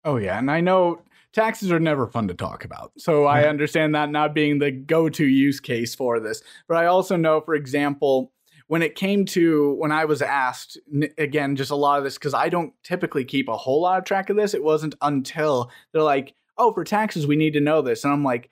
Oh, 0.04 0.18
yeah. 0.18 0.38
And 0.38 0.52
I 0.52 0.62
know 0.62 1.02
taxes 1.34 1.72
are 1.72 1.80
never 1.80 2.08
fun 2.08 2.28
to 2.28 2.34
talk 2.34 2.64
about. 2.64 2.92
So 2.98 3.26
I 3.36 3.48
understand 3.48 3.94
that 3.96 4.10
not 4.10 4.34
being 4.34 4.60
the 4.60 4.72
go 4.72 5.10
to 5.10 5.26
use 5.26 5.60
case 5.60 5.94
for 5.94 6.20
this. 6.20 6.42
But 6.68 6.78
I 6.78 6.86
also 6.86 7.16
know, 7.16 7.42
for 7.42 7.56
example, 7.56 8.32
when 8.68 8.82
it 8.82 8.96
came 8.96 9.26
to 9.26 9.74
when 9.74 9.92
I 9.92 10.06
was 10.06 10.22
asked 10.22 10.80
again, 11.18 11.56
just 11.56 11.72
a 11.72 11.76
lot 11.76 12.00
of 12.00 12.04
this 12.04 12.16
because 12.16 12.34
I 12.34 12.50
don't 12.50 12.74
typically 12.84 13.24
keep 13.24 13.48
a 13.48 13.58
whole 13.58 13.82
lot 13.82 14.00
of 14.00 14.06
track 14.06 14.30
of 14.30 14.38
this. 14.38 14.54
It 14.54 14.64
wasn't 14.64 14.96
until 15.02 15.70
they're 15.92 16.02
like, 16.02 16.34
oh, 16.58 16.74
for 16.74 16.84
taxes, 16.84 17.28
we 17.28 17.36
need 17.36 17.54
to 17.54 17.60
know 17.60 17.82
this. 17.82 18.04
And 18.04 18.14
I'm 18.14 18.24
like, 18.24 18.50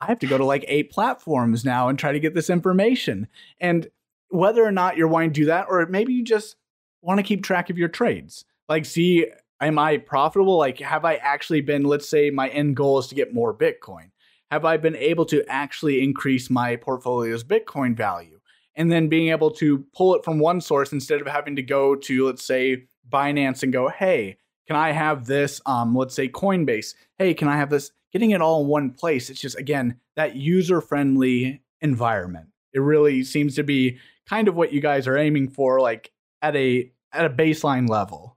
I 0.00 0.06
have 0.06 0.18
to 0.20 0.26
go 0.26 0.36
to 0.36 0.44
like 0.44 0.64
eight 0.68 0.90
platforms 0.90 1.64
now 1.64 1.88
and 1.88 1.98
try 1.98 2.12
to 2.12 2.20
get 2.20 2.34
this 2.34 2.50
information. 2.50 3.28
And 3.60 3.88
whether 4.28 4.64
or 4.64 4.72
not 4.72 4.96
you're 4.96 5.08
wanting 5.08 5.30
to 5.30 5.40
do 5.40 5.46
that, 5.46 5.66
or 5.68 5.86
maybe 5.86 6.12
you 6.12 6.24
just 6.24 6.56
want 7.02 7.18
to 7.18 7.24
keep 7.24 7.42
track 7.42 7.70
of 7.70 7.78
your 7.78 7.88
trades, 7.88 8.44
like 8.68 8.84
see, 8.84 9.26
am 9.60 9.78
I 9.78 9.98
profitable? 9.98 10.58
Like, 10.58 10.80
have 10.80 11.04
I 11.04 11.14
actually 11.16 11.60
been, 11.60 11.84
let's 11.84 12.08
say 12.08 12.30
my 12.30 12.48
end 12.48 12.76
goal 12.76 12.98
is 12.98 13.06
to 13.08 13.14
get 13.14 13.32
more 13.34 13.56
Bitcoin. 13.56 14.10
Have 14.50 14.64
I 14.64 14.76
been 14.76 14.96
able 14.96 15.24
to 15.26 15.44
actually 15.48 16.02
increase 16.02 16.50
my 16.50 16.76
portfolio's 16.76 17.42
Bitcoin 17.42 17.96
value? 17.96 18.38
And 18.74 18.92
then 18.92 19.08
being 19.08 19.30
able 19.30 19.50
to 19.52 19.84
pull 19.96 20.14
it 20.14 20.24
from 20.24 20.38
one 20.38 20.60
source 20.60 20.92
instead 20.92 21.20
of 21.20 21.26
having 21.26 21.56
to 21.56 21.62
go 21.62 21.96
to, 21.96 22.26
let's 22.26 22.44
say, 22.44 22.88
Binance 23.08 23.62
and 23.62 23.72
go, 23.72 23.88
hey, 23.88 24.36
can 24.66 24.76
I 24.76 24.92
have 24.92 25.26
this? 25.26 25.60
Um, 25.66 25.94
let's 25.94 26.14
say 26.14 26.28
Coinbase. 26.28 26.94
Hey, 27.18 27.34
can 27.34 27.48
I 27.48 27.56
have 27.56 27.70
this? 27.70 27.92
Getting 28.12 28.30
it 28.30 28.40
all 28.40 28.62
in 28.62 28.68
one 28.68 28.90
place. 28.90 29.30
It's 29.30 29.40
just 29.40 29.58
again 29.58 29.98
that 30.16 30.36
user 30.36 30.80
friendly 30.80 31.62
environment. 31.80 32.46
It 32.72 32.80
really 32.80 33.22
seems 33.24 33.54
to 33.56 33.62
be 33.62 33.98
kind 34.28 34.48
of 34.48 34.54
what 34.54 34.72
you 34.72 34.80
guys 34.80 35.06
are 35.06 35.16
aiming 35.16 35.48
for, 35.48 35.80
like 35.80 36.12
at 36.42 36.56
a 36.56 36.90
at 37.12 37.24
a 37.24 37.30
baseline 37.30 37.88
level. 37.88 38.36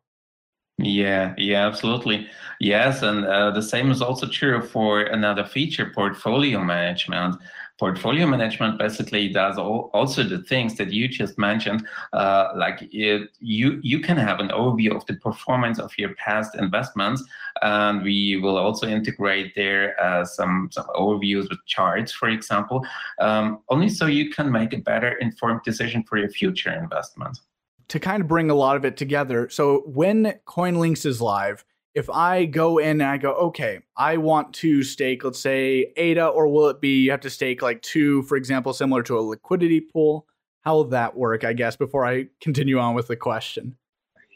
Yeah, 0.78 1.34
yeah, 1.38 1.68
absolutely. 1.68 2.28
Yes, 2.62 3.02
and 3.02 3.26
uh, 3.26 3.52
the 3.52 3.62
same 3.62 3.92
is 3.92 4.02
also 4.02 4.28
true 4.28 4.62
for 4.62 5.02
another 5.02 5.46
feature, 5.46 5.92
portfolio 5.94 6.64
management 6.64 7.36
portfolio 7.80 8.28
management 8.28 8.78
basically 8.78 9.30
does 9.30 9.58
all, 9.58 9.90
also 9.94 10.22
the 10.22 10.40
things 10.44 10.76
that 10.76 10.92
you 10.92 11.08
just 11.08 11.38
mentioned 11.38 11.88
uh, 12.12 12.50
like 12.56 12.80
it, 12.92 13.30
you 13.40 13.80
you 13.82 14.00
can 14.02 14.18
have 14.18 14.40
an 14.42 14.50
overview 14.50 14.94
of 14.96 15.06
the 15.06 15.16
performance 15.16 15.80
of 15.80 15.92
your 15.98 16.14
past 16.16 16.56
investments 16.56 17.24
and 17.62 18.04
we 18.04 18.36
will 18.36 18.58
also 18.58 18.86
integrate 18.86 19.56
there 19.56 20.00
uh, 20.04 20.26
some 20.26 20.68
some 20.72 20.86
overviews 20.96 21.50
with 21.50 21.60
charts 21.66 22.12
for 22.12 22.28
example 22.30 22.86
um, 23.20 23.60
only 23.70 23.88
so 23.88 24.06
you 24.06 24.30
can 24.30 24.52
make 24.52 24.74
a 24.74 24.78
better 24.78 25.14
informed 25.14 25.62
decision 25.64 26.04
for 26.04 26.18
your 26.18 26.30
future 26.30 26.74
investments 26.74 27.42
to 27.88 28.00
kind 28.00 28.22
of 28.22 28.28
bring 28.28 28.52
a 28.52 28.56
lot 28.56 28.76
of 28.76 28.84
it 28.84 28.98
together 28.98 29.48
so 29.50 29.84
when 29.86 30.38
coinlinks 30.46 31.06
is 31.06 31.22
live 31.22 31.64
if 31.96 32.10
I 32.10 32.46
go 32.46 32.78
in 32.78 33.02
and 33.02 33.04
I 33.04 33.18
go, 33.18 33.34
okay, 33.34 33.80
I 33.98 34.18
want 34.18 34.54
to 34.56 34.84
stake, 34.84 35.24
let's 35.24 35.40
say 35.40 35.92
ADA, 35.98 36.28
or 36.28 36.48
will 36.48 36.70
it 36.70 36.82
be 36.82 37.04
you 37.04 37.12
have 37.12 37.22
to 37.22 37.30
stake 37.30 37.62
like 37.62 37.82
two, 37.82 38.24
for 38.24 38.38
example, 38.38 38.74
similar 38.74 39.04
to 39.04 39.18
a 39.18 39.22
liquidity 39.22 39.82
pool? 39.82 40.28
How 40.62 40.76
will 40.76 40.86
that 40.86 41.16
work, 41.16 41.44
I 41.44 41.54
guess, 41.54 41.76
before 41.76 42.06
I 42.06 42.28
continue 42.42 42.78
on 42.80 42.94
with 42.94 43.08
the 43.08 43.16
question? 43.16 43.76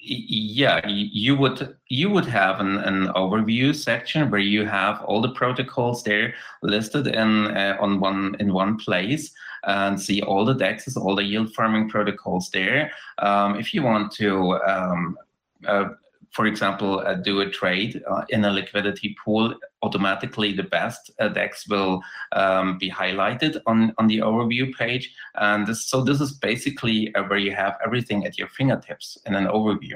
Yeah, 0.06 0.86
you 0.86 1.38
would 1.38 1.78
you 1.88 2.10
would 2.10 2.26
have 2.26 2.60
an, 2.60 2.78
an 2.80 3.08
overview 3.13 3.74
section 3.74 4.30
where 4.30 4.42
you 4.42 4.66
have 4.66 5.02
all 5.04 5.22
the 5.22 5.32
protocols 5.32 6.04
there 6.04 6.34
listed 6.62 7.08
in 7.08 7.48
uh, 7.56 7.78
on 7.80 8.02
one 8.02 8.36
in 8.42 8.52
one 8.52 8.78
place 8.78 9.32
and 9.66 10.00
see 10.00 10.22
all 10.22 10.44
the 10.44 10.56
dexes, 10.56 10.98
all 10.98 11.16
the 11.16 11.24
yield 11.24 11.54
farming 11.54 11.89
protocols 11.89 12.50
there. 12.50 12.92
Um, 13.20 13.58
if 13.58 13.74
you 13.74 13.82
want 13.82 14.12
to 14.13 14.60
um, 14.68 15.18
uh, 15.66 15.89
for 16.34 16.48
example, 16.48 17.00
uh, 17.00 17.13
do 17.13 17.41
a 17.41 17.50
trade 17.50 18.02
uh, 18.10 18.24
in 18.30 18.43
a 18.43 18.52
liquidity 18.52 19.15
pool, 19.24 19.54
automatically 19.84 20.52
the 20.52 20.63
best 20.63 21.12
uh, 21.19 21.28
DEX 21.28 21.67
will 21.67 22.02
um, 22.32 22.78
be 22.80 22.89
highlighted 22.89 23.62
on, 23.67 23.93
on 24.00 24.08
the 24.08 24.17
overview 24.17 24.74
page. 24.74 25.13
And 25.36 25.67
this, 25.67 25.88
so 25.88 26.04
this 26.04 26.19
is 26.19 26.34
basically 26.34 27.13
uh, 27.13 27.24
where 27.24 27.38
you 27.38 27.54
have 27.54 27.78
everything 27.86 28.26
at 28.26 28.38
your 28.38 28.48
fingertips 28.48 29.17
in 29.28 29.36
an 29.36 29.46
overview. 29.46 29.93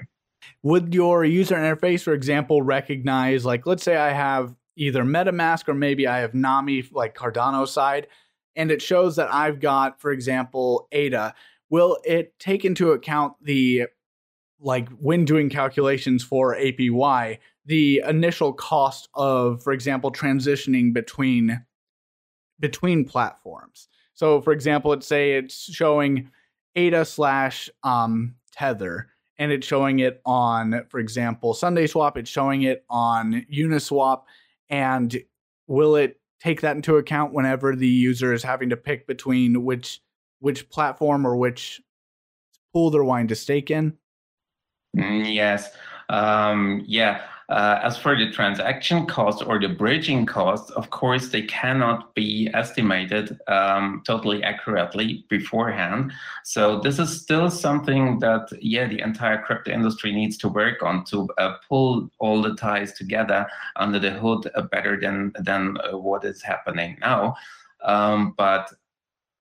Would 0.62 0.94
your 0.94 1.26
user 1.26 1.56
interface, 1.56 2.04
for 2.04 2.14
example, 2.14 2.62
recognize, 2.62 3.44
like, 3.44 3.66
let's 3.66 3.84
say 3.84 3.98
I 3.98 4.14
have 4.14 4.56
either 4.76 5.04
MetaMask 5.04 5.68
or 5.68 5.74
maybe 5.74 6.06
I 6.06 6.20
have 6.20 6.36
Nami, 6.36 6.88
like 6.92 7.16
Cardano 7.16 7.68
side, 7.68 8.08
and 8.56 8.70
it 8.70 8.82
shows 8.82 9.16
that 9.16 9.34
I've 9.34 9.60
got, 9.60 10.00
for 10.00 10.12
example, 10.12 10.88
ADA. 10.92 11.34
Will 11.70 11.98
it 12.06 12.38
take 12.40 12.64
into 12.64 12.92
account 12.92 13.34
the 13.42 13.88
like 14.60 14.90
when 14.90 15.26
doing 15.26 15.50
calculations 15.50 16.24
for 16.24 16.56
APY, 16.56 17.38
the 17.66 18.02
initial 18.08 18.54
cost 18.54 19.10
of, 19.14 19.62
for 19.62 19.74
example, 19.74 20.12
transitioning 20.12 20.94
between 20.94 21.64
between 22.60 23.06
platforms. 23.06 23.88
So, 24.14 24.42
for 24.42 24.52
example, 24.52 24.90
let's 24.90 25.06
say 25.06 25.34
it's 25.34 25.72
showing 25.72 26.32
ADA 26.76 27.06
slash 27.06 27.70
um, 27.84 28.36
Tether, 28.52 29.10
and 29.38 29.52
it's 29.52 29.68
showing 29.68 30.00
it 30.00 30.22
on, 30.26 30.86
for 30.90 31.00
example, 31.00 31.54
SundaeSwap. 31.54 32.18
It's 32.18 32.30
showing 32.30 32.64
it 32.64 32.84
on 32.90 33.46
Uniswap, 33.54 34.24
and 34.70 35.16
will 35.68 35.96
it 35.96 36.20
take 36.40 36.62
that 36.62 36.76
into 36.76 36.98
account 36.98 37.34
whenever 37.34 37.76
the 37.76 37.88
user 37.88 38.34
is 38.34 38.44
having 38.44 38.70
to 38.70 38.78
pick 38.78 39.06
between 39.08 39.64
which 39.64 40.02
which 40.40 40.70
platform 40.70 41.26
or 41.26 41.36
which 41.36 41.82
pool 42.74 42.90
they're 42.90 43.04
wanting 43.04 43.28
to 43.28 43.36
stake 43.36 43.70
in? 43.70 43.98
Mm, 44.98 45.34
yes. 45.34 45.70
Um, 46.10 46.84
yeah. 46.88 47.22
Uh, 47.50 47.80
as 47.82 47.98
for 47.98 48.14
the 48.14 48.30
transaction 48.30 49.06
cost 49.06 49.42
or 49.48 49.58
the 49.58 49.70
bridging 49.70 50.26
cost, 50.26 50.70
of 50.72 50.90
course, 50.90 51.30
they 51.30 51.44
cannot 51.44 52.14
be 52.14 52.50
estimated 52.54 53.40
um, 53.48 54.04
totally 54.06 54.44
accurately 54.44 55.26
beforehand. 55.30 56.12
So 56.44 56.82
this 56.82 57.00
is 57.00 57.22
still 57.22 57.50
something 57.50 58.20
that, 58.20 58.50
yeah, 58.60 58.86
the 58.88 59.00
entire 59.00 59.42
crypto 59.42 59.72
industry 59.72 60.12
needs 60.12 60.36
to 60.40 60.50
work 60.50 60.84
on 60.84 61.06
to 61.06 61.30
uh, 61.38 61.54
pull 61.70 62.10
all 62.20 62.42
the 62.42 62.54
ties 62.56 62.92
together 62.92 63.48
under 63.78 63.98
the 63.98 64.12
hood 64.12 64.52
uh, 64.54 64.64
better 64.64 65.00
than 65.00 65.32
than 65.40 65.78
uh, 65.78 65.98
what 65.98 66.26
is 66.26 66.44
happening 66.44 66.98
now. 67.00 67.34
Um, 67.82 68.34
but 68.38 68.74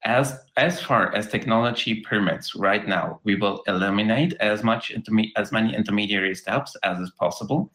as 0.05 0.39
as 0.57 0.81
far 0.81 1.15
as 1.15 1.29
technology 1.29 2.01
permits 2.03 2.55
right 2.55 2.87
now, 2.87 3.21
we 3.25 3.35
will 3.35 3.63
eliminate 3.67 4.35
as 4.41 4.63
much 4.63 4.93
as 5.37 5.53
many 5.53 5.75
intermediary 5.75 6.35
steps 6.35 6.77
as 6.83 6.99
is 6.99 7.11
possible. 7.19 7.73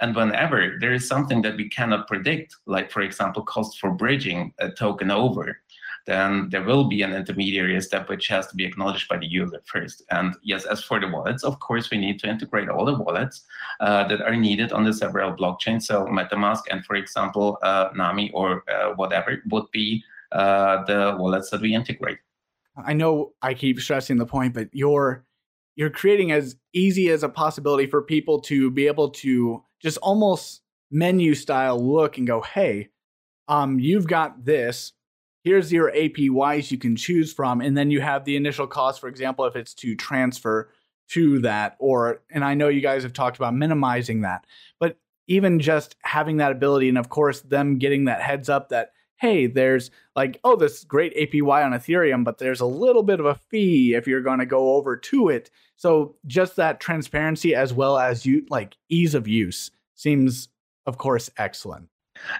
And 0.00 0.16
whenever 0.16 0.76
there 0.80 0.92
is 0.92 1.06
something 1.06 1.42
that 1.42 1.56
we 1.56 1.68
cannot 1.68 2.08
predict, 2.08 2.56
like 2.66 2.90
for 2.90 3.02
example, 3.02 3.42
cost 3.42 3.78
for 3.78 3.90
bridging 3.90 4.52
a 4.58 4.70
token 4.70 5.10
over, 5.10 5.60
then 6.06 6.48
there 6.50 6.64
will 6.64 6.84
be 6.84 7.02
an 7.02 7.12
intermediary 7.12 7.80
step 7.80 8.08
which 8.08 8.26
has 8.28 8.46
to 8.48 8.56
be 8.56 8.64
acknowledged 8.64 9.08
by 9.08 9.16
the 9.16 9.26
user 9.26 9.62
first. 9.64 10.02
And 10.10 10.34
yes, 10.42 10.64
as 10.64 10.82
for 10.82 10.98
the 10.98 11.08
wallets, 11.08 11.44
of 11.44 11.60
course, 11.60 11.90
we 11.90 11.98
need 11.98 12.18
to 12.20 12.28
integrate 12.28 12.68
all 12.68 12.84
the 12.84 12.98
wallets 12.98 13.44
uh, 13.80 14.08
that 14.08 14.20
are 14.20 14.36
needed 14.36 14.72
on 14.72 14.84
the 14.84 14.92
several 14.92 15.32
blockchains. 15.32 15.82
So 15.82 16.06
MetaMask 16.06 16.62
and, 16.70 16.84
for 16.84 16.96
example, 16.96 17.58
uh, 17.62 17.90
Nami 17.94 18.30
or 18.32 18.64
uh, 18.68 18.94
whatever 18.94 19.42
would 19.50 19.70
be 19.70 20.02
the 20.32 21.16
wallets 21.18 21.50
that 21.50 21.60
we 21.60 21.74
integrate. 21.74 22.18
I 22.76 22.92
know 22.94 23.32
I 23.42 23.54
keep 23.54 23.80
stressing 23.80 24.16
the 24.16 24.26
point, 24.26 24.54
but 24.54 24.68
you're 24.72 25.24
you're 25.74 25.90
creating 25.90 26.32
as 26.32 26.56
easy 26.72 27.08
as 27.10 27.22
a 27.22 27.28
possibility 27.28 27.86
for 27.86 28.02
people 28.02 28.40
to 28.42 28.70
be 28.70 28.86
able 28.86 29.10
to 29.10 29.62
just 29.80 29.98
almost 29.98 30.62
menu 30.90 31.34
style 31.34 31.82
look 31.82 32.18
and 32.18 32.26
go, 32.26 32.42
hey, 32.42 32.90
um, 33.48 33.78
you've 33.78 34.06
got 34.06 34.44
this. 34.44 34.92
Here's 35.44 35.72
your 35.72 35.90
APYs 35.90 36.70
you 36.70 36.78
can 36.78 36.94
choose 36.94 37.32
from, 37.32 37.60
and 37.60 37.76
then 37.76 37.90
you 37.90 38.00
have 38.00 38.24
the 38.24 38.36
initial 38.36 38.66
cost, 38.66 39.00
for 39.00 39.08
example, 39.08 39.44
if 39.46 39.56
it's 39.56 39.74
to 39.74 39.96
transfer 39.96 40.70
to 41.08 41.40
that, 41.40 41.76
or 41.78 42.22
and 42.30 42.44
I 42.44 42.54
know 42.54 42.68
you 42.68 42.80
guys 42.80 43.02
have 43.02 43.12
talked 43.12 43.36
about 43.36 43.54
minimizing 43.54 44.20
that, 44.20 44.46
but 44.78 44.98
even 45.26 45.58
just 45.58 45.96
having 46.02 46.36
that 46.36 46.52
ability, 46.52 46.88
and 46.88 46.98
of 46.98 47.08
course, 47.08 47.40
them 47.40 47.78
getting 47.78 48.04
that 48.04 48.22
heads 48.22 48.48
up 48.48 48.68
that 48.68 48.92
hey, 49.22 49.46
there's 49.46 49.92
like, 50.16 50.40
oh, 50.42 50.56
this 50.56 50.82
great 50.82 51.14
APY 51.16 51.64
on 51.64 51.70
Ethereum, 51.70 52.24
but 52.24 52.38
there's 52.38 52.60
a 52.60 52.66
little 52.66 53.04
bit 53.04 53.20
of 53.20 53.26
a 53.26 53.36
fee 53.36 53.94
if 53.94 54.08
you're 54.08 54.20
going 54.20 54.40
to 54.40 54.46
go 54.46 54.74
over 54.74 54.96
to 54.96 55.28
it. 55.28 55.48
So 55.76 56.16
just 56.26 56.56
that 56.56 56.80
transparency 56.80 57.54
as 57.54 57.72
well 57.72 57.98
as 57.98 58.26
you 58.26 58.44
like 58.50 58.76
ease 58.88 59.14
of 59.14 59.28
use 59.28 59.70
seems, 59.94 60.48
of 60.86 60.98
course, 60.98 61.30
excellent. 61.38 61.88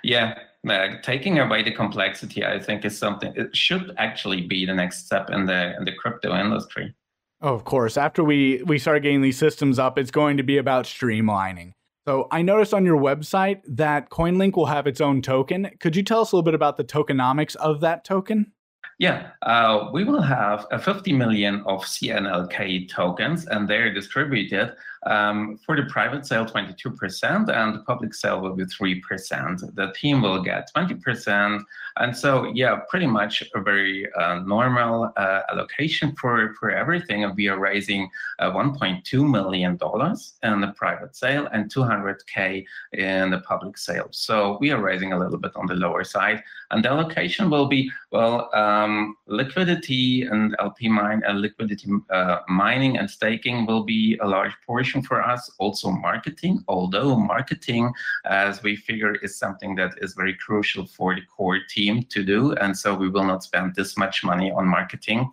Yeah, 0.02 0.36
uh, 0.68 0.88
taking 1.04 1.38
away 1.38 1.62
the 1.62 1.72
complexity, 1.72 2.44
I 2.44 2.58
think, 2.58 2.84
is 2.84 2.98
something. 2.98 3.32
It 3.36 3.56
should 3.56 3.94
actually 3.98 4.42
be 4.42 4.66
the 4.66 4.74
next 4.74 5.06
step 5.06 5.30
in 5.30 5.46
the 5.46 5.76
in 5.76 5.84
the 5.84 5.92
crypto 5.92 6.34
industry. 6.34 6.94
Oh, 7.40 7.54
of 7.54 7.64
course. 7.64 7.96
After 7.96 8.24
we 8.24 8.60
we 8.64 8.78
start 8.78 9.02
getting 9.02 9.22
these 9.22 9.38
systems 9.38 9.78
up, 9.78 9.98
it's 9.98 10.10
going 10.10 10.36
to 10.36 10.42
be 10.42 10.58
about 10.58 10.86
streamlining. 10.86 11.74
So 12.06 12.26
I 12.32 12.42
noticed 12.42 12.74
on 12.74 12.84
your 12.84 12.98
website 12.98 13.60
that 13.68 14.10
CoinLink 14.10 14.56
will 14.56 14.66
have 14.66 14.86
its 14.86 15.00
own 15.00 15.22
token. 15.22 15.70
Could 15.78 15.94
you 15.94 16.02
tell 16.02 16.20
us 16.20 16.32
a 16.32 16.36
little 16.36 16.44
bit 16.44 16.54
about 16.54 16.76
the 16.76 16.84
tokenomics 16.84 17.54
of 17.56 17.80
that 17.80 18.04
token? 18.04 18.52
Yeah, 18.98 19.30
uh, 19.42 19.88
we 19.92 20.04
will 20.04 20.22
have 20.22 20.66
a 20.70 20.78
50 20.78 21.12
million 21.12 21.62
of 21.66 21.84
CNLK 21.84 22.88
tokens, 22.88 23.46
and 23.46 23.68
they're 23.68 23.92
distributed 23.92 24.74
um, 25.04 25.58
for 25.64 25.76
the 25.76 25.84
private 25.84 26.24
sale, 26.26 26.46
22%, 26.46 27.48
and 27.48 27.74
the 27.74 27.80
public 27.80 28.14
sale 28.14 28.40
will 28.40 28.54
be 28.54 28.64
3%. 28.64 29.74
The 29.74 29.92
team 29.94 30.22
will 30.22 30.42
get 30.42 30.70
20%. 30.74 31.62
And 31.98 32.16
so, 32.16 32.50
yeah, 32.54 32.80
pretty 32.88 33.06
much 33.06 33.42
a 33.54 33.60
very 33.60 34.12
uh, 34.14 34.40
normal 34.40 35.12
uh, 35.16 35.40
allocation 35.50 36.14
for, 36.16 36.54
for 36.58 36.70
everything. 36.70 37.24
And 37.24 37.34
we 37.34 37.48
are 37.48 37.58
raising 37.58 38.08
uh, 38.38 38.52
$1.2 38.52 39.30
million 39.30 39.72
in 39.72 40.60
the 40.60 40.72
private 40.76 41.16
sale 41.16 41.48
and 41.52 41.72
200K 41.72 42.64
in 42.92 43.30
the 43.30 43.40
public 43.40 43.78
sale. 43.78 44.08
So 44.10 44.56
we 44.60 44.70
are 44.70 44.80
raising 44.80 45.12
a 45.12 45.18
little 45.18 45.38
bit 45.38 45.52
on 45.56 45.66
the 45.66 45.74
lower 45.74 46.04
side. 46.04 46.42
And 46.70 46.84
the 46.84 46.90
allocation 46.90 47.50
will 47.50 47.66
be, 47.66 47.90
well, 48.12 48.48
um, 48.54 49.16
liquidity 49.26 50.22
and 50.22 50.56
LP 50.58 50.88
mine, 50.88 51.22
uh, 51.28 51.32
liquidity 51.32 51.90
uh, 52.10 52.38
mining 52.48 52.96
and 52.96 53.10
staking 53.10 53.66
will 53.66 53.84
be 53.84 54.18
a 54.22 54.26
large 54.26 54.52
portion 54.66 54.91
for 55.00 55.22
us, 55.22 55.50
also 55.58 55.90
marketing, 55.90 56.62
although 56.68 57.16
marketing, 57.16 57.92
as 58.26 58.62
we 58.62 58.76
figure, 58.76 59.14
is 59.22 59.38
something 59.38 59.76
that 59.76 59.94
is 60.02 60.14
very 60.14 60.34
crucial 60.34 60.86
for 60.86 61.14
the 61.14 61.22
core 61.34 61.60
team 61.70 62.02
to 62.10 62.24
do. 62.24 62.52
And 62.54 62.76
so 62.76 62.94
we 62.94 63.08
will 63.08 63.24
not 63.24 63.44
spend 63.44 63.76
this 63.76 63.96
much 63.96 64.24
money 64.24 64.50
on 64.50 64.66
marketing. 64.66 65.30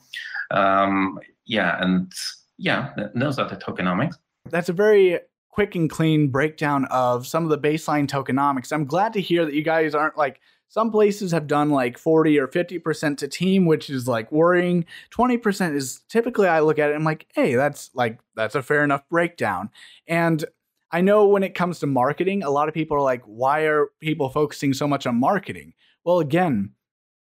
Um, 0.51 1.19
yeah, 1.45 1.83
and 1.83 2.13
yeah, 2.57 2.93
those 3.15 3.39
are 3.39 3.49
the 3.49 3.55
tokenomics. 3.55 4.15
That's 4.49 4.69
a 4.69 4.73
very 4.73 5.19
quick 5.49 5.75
and 5.75 5.89
clean 5.89 6.29
breakdown 6.29 6.85
of 6.85 7.27
some 7.27 7.43
of 7.43 7.49
the 7.49 7.57
baseline 7.57 8.07
tokenomics. 8.07 8.71
I'm 8.71 8.85
glad 8.85 9.11
to 9.13 9.21
hear 9.21 9.43
that 9.45 9.53
you 9.53 9.63
guys 9.63 9.93
aren't 9.95 10.17
like 10.17 10.39
some 10.69 10.91
places 10.91 11.31
have 11.31 11.47
done 11.47 11.71
like 11.71 11.97
40 11.97 12.39
or 12.39 12.47
50% 12.47 13.17
to 13.17 13.27
team, 13.27 13.65
which 13.65 13.89
is 13.89 14.07
like 14.07 14.31
worrying. 14.31 14.85
20% 15.11 15.75
is 15.75 16.01
typically 16.07 16.47
I 16.47 16.59
look 16.59 16.77
at 16.77 16.89
it 16.89 16.93
and 16.93 17.01
I'm 17.01 17.05
like, 17.05 17.25
hey, 17.33 17.55
that's 17.55 17.89
like 17.95 18.19
that's 18.35 18.55
a 18.55 18.61
fair 18.61 18.83
enough 18.83 19.01
breakdown. 19.09 19.71
And 20.07 20.45
I 20.91 21.01
know 21.01 21.27
when 21.27 21.43
it 21.43 21.55
comes 21.55 21.79
to 21.79 21.87
marketing, 21.87 22.43
a 22.43 22.51
lot 22.51 22.67
of 22.67 22.75
people 22.75 22.95
are 22.95 23.01
like, 23.01 23.23
why 23.25 23.61
are 23.61 23.87
people 23.99 24.29
focusing 24.29 24.73
so 24.73 24.87
much 24.87 25.07
on 25.07 25.19
marketing? 25.19 25.73
Well, 26.03 26.19
again, 26.19 26.73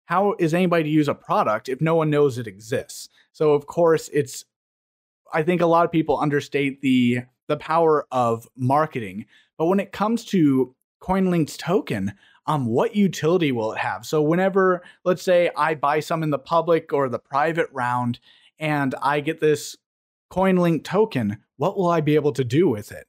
how 0.07 0.35
is 0.39 0.55
anybody 0.55 0.85
to 0.85 0.91
use 0.91 1.09
a 1.09 1.15
product 1.15 1.69
if 1.69 1.83
no 1.83 1.95
one 1.95 2.09
knows 2.09 2.39
it 2.39 2.47
exists? 2.47 3.11
So 3.33 3.53
of 3.53 3.67
course 3.67 4.09
it's 4.13 4.47
I 5.35 5.43
think 5.43 5.61
a 5.61 5.67
lot 5.67 5.85
of 5.85 5.93
people 5.93 6.19
understate 6.19 6.81
the 6.81 7.25
the 7.49 7.59
power 7.59 8.07
of 8.11 8.49
marketing. 8.57 9.27
But 9.59 9.67
when 9.67 9.81
it 9.81 9.93
comes 9.93 10.25
to 10.27 10.75
CoinLink's 11.03 11.59
token, 11.59 12.15
um, 12.47 12.67
what 12.67 12.95
utility 12.95 13.53
will 13.53 13.73
it 13.73 13.79
have? 13.79 14.05
So 14.05 14.23
whenever, 14.23 14.83
let's 15.05 15.23
say, 15.23 15.51
I 15.57 15.75
buy 15.75 16.01
some 16.01 16.23
in 16.23 16.31
the 16.31 16.39
public 16.39 16.93
or 16.93 17.09
the 17.09 17.19
private 17.19 17.69
round, 17.73 18.21
and 18.59 18.95
I 19.03 19.21
get 19.21 19.41
this 19.41 19.77
CoinLink 20.31 20.85
token, 20.85 21.39
what 21.57 21.77
will 21.77 21.89
I 21.89 22.01
be 22.01 22.15
able 22.15 22.33
to 22.33 22.45
do 22.45 22.69
with 22.69 22.93
it? 22.93 23.07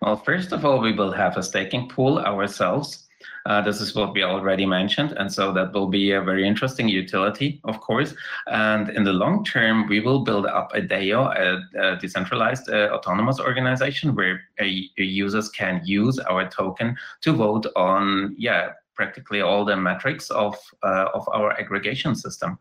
Well, 0.00 0.16
first 0.16 0.52
of 0.52 0.64
all, 0.64 0.80
we 0.80 0.92
will 0.92 1.12
have 1.12 1.36
a 1.36 1.42
staking 1.42 1.88
pool 1.88 2.18
ourselves. 2.18 3.08
Uh, 3.46 3.60
this 3.60 3.80
is 3.80 3.94
what 3.94 4.14
we 4.14 4.22
already 4.22 4.66
mentioned. 4.66 5.12
And 5.12 5.32
so 5.32 5.52
that 5.52 5.72
will 5.72 5.88
be 5.88 6.12
a 6.12 6.22
very 6.22 6.46
interesting 6.46 6.88
utility, 6.88 7.60
of 7.64 7.80
course. 7.80 8.14
And 8.46 8.88
in 8.90 9.04
the 9.04 9.12
long 9.12 9.44
term, 9.44 9.88
we 9.88 10.00
will 10.00 10.20
build 10.20 10.46
up 10.46 10.74
a 10.74 10.80
DAO, 10.80 11.34
a, 11.36 11.60
a 11.80 11.96
decentralized 11.96 12.68
uh, 12.68 12.90
autonomous 12.92 13.40
organization 13.40 14.14
where 14.14 14.42
a, 14.60 14.88
a 14.98 15.02
users 15.02 15.48
can 15.48 15.80
use 15.84 16.18
our 16.18 16.48
token 16.48 16.96
to 17.22 17.32
vote 17.32 17.66
on, 17.76 18.34
yeah, 18.38 18.72
practically 18.94 19.40
all 19.40 19.64
the 19.64 19.76
metrics 19.76 20.30
of, 20.30 20.56
uh, 20.82 21.06
of 21.14 21.28
our 21.32 21.58
aggregation 21.58 22.14
system. 22.14 22.58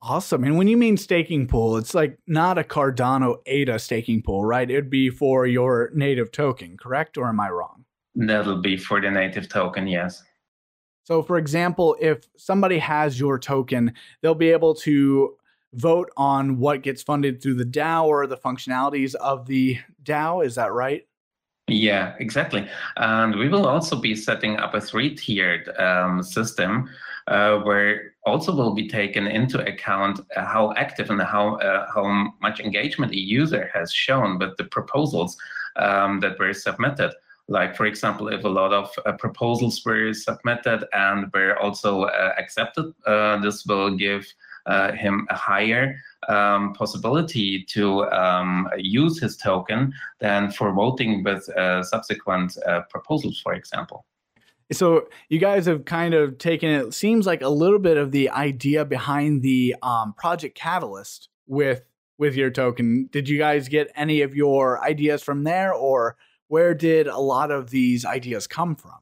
Awesome. 0.00 0.44
And 0.44 0.56
when 0.56 0.68
you 0.68 0.76
mean 0.76 0.96
staking 0.96 1.48
pool, 1.48 1.76
it's 1.76 1.92
like 1.92 2.18
not 2.26 2.56
a 2.56 2.62
Cardano 2.62 3.38
ADA 3.46 3.80
staking 3.80 4.22
pool, 4.22 4.44
right? 4.44 4.70
It 4.70 4.74
would 4.76 4.90
be 4.90 5.10
for 5.10 5.46
your 5.46 5.90
native 5.92 6.30
token, 6.30 6.76
correct? 6.76 7.18
Or 7.18 7.26
am 7.26 7.40
I 7.40 7.50
wrong? 7.50 7.84
That'll 8.18 8.60
be 8.60 8.76
for 8.76 9.00
the 9.00 9.10
native 9.10 9.48
token, 9.48 9.86
yes. 9.86 10.22
So, 11.04 11.22
for 11.22 11.38
example, 11.38 11.96
if 12.00 12.28
somebody 12.36 12.78
has 12.78 13.18
your 13.18 13.38
token, 13.38 13.94
they'll 14.20 14.34
be 14.34 14.50
able 14.50 14.74
to 14.76 15.36
vote 15.74 16.10
on 16.16 16.58
what 16.58 16.82
gets 16.82 17.02
funded 17.02 17.40
through 17.40 17.54
the 17.54 17.64
DAO 17.64 18.04
or 18.04 18.26
the 18.26 18.36
functionalities 18.36 19.14
of 19.14 19.46
the 19.46 19.78
DAO. 20.02 20.44
Is 20.44 20.56
that 20.56 20.72
right? 20.72 21.06
Yeah, 21.68 22.14
exactly. 22.18 22.66
And 22.96 23.36
we 23.36 23.48
will 23.48 23.66
also 23.66 23.94
be 23.94 24.16
setting 24.16 24.56
up 24.56 24.74
a 24.74 24.80
three 24.80 25.14
tiered 25.14 25.68
um, 25.78 26.22
system 26.22 26.88
uh, 27.28 27.58
where 27.58 28.14
also 28.26 28.54
will 28.54 28.74
be 28.74 28.88
taken 28.88 29.26
into 29.26 29.64
account 29.64 30.20
uh, 30.36 30.44
how 30.44 30.72
active 30.76 31.10
and 31.10 31.22
how, 31.22 31.56
uh, 31.56 31.86
how 31.94 32.32
much 32.40 32.58
engagement 32.58 33.12
a 33.12 33.18
user 33.18 33.70
has 33.72 33.92
shown 33.92 34.38
with 34.38 34.56
the 34.56 34.64
proposals 34.64 35.36
um, 35.76 36.20
that 36.20 36.38
were 36.38 36.52
submitted. 36.54 37.12
Like, 37.48 37.74
for 37.76 37.86
example, 37.86 38.28
if 38.28 38.44
a 38.44 38.48
lot 38.48 38.72
of 38.74 38.90
uh, 39.06 39.12
proposals 39.12 39.82
were 39.84 40.12
submitted 40.12 40.84
and 40.92 41.30
were 41.32 41.58
also 41.58 42.02
uh, 42.02 42.34
accepted, 42.38 42.92
uh, 43.06 43.38
this 43.38 43.64
will 43.64 43.96
give 43.96 44.26
uh, 44.66 44.92
him 44.92 45.26
a 45.30 45.34
higher 45.34 45.96
um, 46.28 46.74
possibility 46.74 47.64
to 47.64 48.04
um, 48.10 48.68
use 48.76 49.18
his 49.18 49.36
token 49.38 49.94
than 50.20 50.50
for 50.50 50.72
voting 50.72 51.24
with 51.24 51.48
uh, 51.50 51.82
subsequent 51.82 52.58
uh, 52.66 52.82
proposals, 52.90 53.40
for 53.40 53.54
example. 53.54 54.04
So 54.70 55.08
you 55.30 55.38
guys 55.38 55.64
have 55.64 55.86
kind 55.86 56.12
of 56.12 56.36
taken 56.36 56.68
it 56.68 56.92
seems 56.92 57.26
like 57.26 57.40
a 57.40 57.48
little 57.48 57.78
bit 57.78 57.96
of 57.96 58.10
the 58.10 58.28
idea 58.28 58.84
behind 58.84 59.40
the 59.40 59.74
um, 59.82 60.12
project 60.12 60.54
Catalyst 60.54 61.30
with 61.46 61.84
with 62.18 62.34
your 62.34 62.50
token. 62.50 63.08
Did 63.10 63.28
you 63.28 63.38
guys 63.38 63.68
get 63.68 63.90
any 63.94 64.20
of 64.20 64.34
your 64.34 64.84
ideas 64.84 65.22
from 65.22 65.44
there, 65.44 65.72
or 65.72 66.16
where 66.48 66.74
did 66.74 67.06
a 67.06 67.18
lot 67.18 67.50
of 67.50 67.70
these 67.70 68.04
ideas 68.04 68.46
come 68.46 68.74
from? 68.74 68.98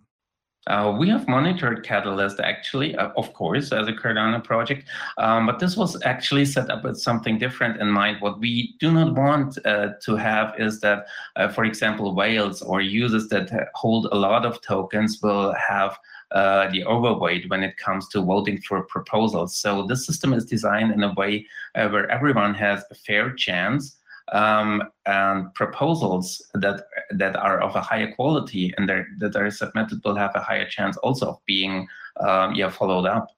Uh, 0.66 0.96
we 0.98 1.08
have 1.08 1.28
monitored 1.28 1.84
Catalyst 1.84 2.40
actually, 2.40 2.96
uh, 2.96 3.10
of 3.16 3.32
course, 3.34 3.70
as 3.72 3.86
a 3.86 3.92
Cardano 3.92 4.42
project, 4.42 4.88
um, 5.16 5.46
but 5.46 5.60
this 5.60 5.76
was 5.76 5.96
actually 6.02 6.44
set 6.44 6.70
up 6.70 6.82
with 6.82 6.98
something 6.98 7.38
different 7.38 7.80
in 7.80 7.88
mind. 7.88 8.16
What 8.20 8.40
we 8.40 8.74
do 8.80 8.90
not 8.90 9.14
want 9.14 9.64
uh, 9.64 9.90
to 10.02 10.16
have 10.16 10.54
is 10.58 10.80
that, 10.80 11.06
uh, 11.36 11.48
for 11.48 11.64
example, 11.64 12.16
whales 12.16 12.62
or 12.62 12.80
users 12.80 13.28
that 13.28 13.68
hold 13.74 14.08
a 14.10 14.16
lot 14.16 14.44
of 14.44 14.60
tokens 14.60 15.20
will 15.22 15.54
have 15.54 15.96
uh, 16.32 16.68
the 16.70 16.84
overweight 16.84 17.48
when 17.48 17.62
it 17.62 17.76
comes 17.76 18.08
to 18.08 18.20
voting 18.20 18.60
for 18.62 18.82
proposals. 18.82 19.54
So 19.54 19.86
this 19.86 20.04
system 20.04 20.32
is 20.32 20.44
designed 20.44 20.90
in 20.90 21.04
a 21.04 21.14
way 21.14 21.46
uh, 21.76 21.88
where 21.90 22.10
everyone 22.10 22.54
has 22.54 22.82
a 22.90 22.96
fair 22.96 23.32
chance 23.32 23.98
um, 24.32 24.82
and 25.06 25.52
proposals 25.54 26.42
that 26.54 26.84
that 27.10 27.36
are 27.36 27.60
of 27.60 27.76
a 27.76 27.80
higher 27.80 28.12
quality 28.12 28.72
and 28.76 28.88
that 28.88 29.36
are 29.36 29.50
submitted 29.50 30.00
will 30.04 30.16
have 30.16 30.32
a 30.34 30.40
higher 30.40 30.68
chance 30.68 30.96
also 30.98 31.26
of 31.30 31.38
being 31.46 31.86
um, 32.20 32.54
yeah 32.54 32.70
followed 32.70 33.06
up. 33.06 33.28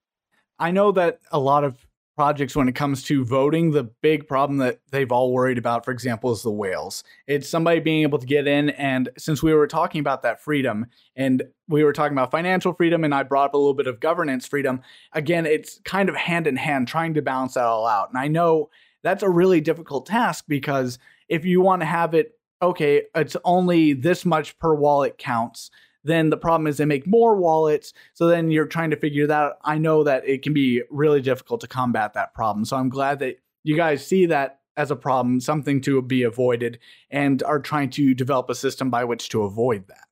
I 0.59 0.71
know 0.71 0.93
that 0.93 1.21
a 1.31 1.39
lot 1.39 1.65
of 1.65 1.87
projects 2.19 2.57
when 2.57 2.67
it 2.67 2.75
comes 2.75 3.05
to 3.05 3.25
voting, 3.25 3.71
the 3.71 3.85
big 3.85 4.27
problem 4.27 4.59
that 4.59 4.81
they've 4.91 5.13
all 5.13 5.33
worried 5.33 5.57
about, 5.57 5.85
for 5.85 5.93
example, 5.93 6.33
is 6.33 6.43
the 6.43 6.51
whales. 6.51 7.05
It's 7.29 7.49
somebody 7.49 7.79
being 7.79 8.03
able 8.03 8.19
to 8.19 8.27
get 8.27 8.49
in. 8.49 8.71
And 8.71 9.09
since 9.17 9.41
we 9.41 9.55
were 9.55 9.69
talking 9.69 10.01
about 10.01 10.23
that 10.23 10.43
freedom 10.43 10.87
and 11.15 11.45
we 11.69 11.85
were 11.85 11.93
talking 11.93 12.19
about 12.19 12.33
financial 12.33 12.73
freedom, 12.73 13.05
and 13.05 13.15
I 13.15 13.23
brought 13.23 13.45
up 13.51 13.55
a 13.55 13.57
little 13.57 13.73
bit 13.73 13.87
of 13.87 14.01
governance 14.01 14.49
freedom, 14.49 14.81
again, 15.13 15.47
it's 15.47 15.79
kind 15.85 16.09
of 16.09 16.17
hand 16.17 16.49
in 16.49 16.57
hand 16.57 16.89
trying 16.89 17.15
to 17.15 17.23
balance 17.23 17.55
that 17.55 17.63
all 17.63 17.87
out. 17.87 18.09
And 18.09 18.19
I 18.19 18.27
know 18.27 18.69
that's 19.03 19.23
a 19.23 19.29
really 19.29 19.61
difficult 19.61 20.07
task 20.07 20.45
because 20.49 20.99
if 21.29 21.45
you 21.45 21.61
want 21.61 21.83
to 21.83 21.87
have 21.87 22.15
it, 22.15 22.33
okay, 22.61 23.03
it's 23.15 23.37
only 23.45 23.93
this 23.93 24.25
much 24.25 24.59
per 24.59 24.75
wallet 24.75 25.19
counts 25.19 25.71
then 26.05 26.31
the 26.31 26.37
problem 26.37 26.67
is 26.67 26.77
they 26.77 26.85
make 26.85 27.07
more 27.07 27.37
wallets. 27.37 27.93
So 28.15 28.27
then 28.27 28.51
you're 28.51 28.67
trying 28.67 28.91
to 28.91 28.97
figure 28.97 29.27
that 29.27 29.43
out. 29.43 29.59
I 29.63 29.79
know 29.79 30.05
that 30.05 30.27
it 30.27 30.43
can 30.43 30.55
be 30.55 30.83
really 30.91 31.21
difficult 31.21 31.61
to 31.61 31.69
combat 31.69 32.15
that 32.15 32.35
problem. 32.35 32.65
So 32.65 32.77
I'm 32.77 32.89
glad 32.89 33.19
that 33.21 33.39
you 33.63 33.77
guys 33.77 34.07
see 34.07 34.27
that 34.27 34.61
as 34.77 34.91
a 34.91 34.97
problem, 34.97 35.41
something 35.41 35.81
to 35.83 36.01
be 36.01 36.23
avoided, 36.23 36.79
and 37.11 37.43
are 37.43 37.59
trying 37.59 37.91
to 37.91 38.15
develop 38.15 38.49
a 38.49 38.55
system 38.55 38.91
by 38.91 39.05
which 39.05 39.29
to 39.31 39.43
avoid 39.43 39.89
that. 39.89 40.08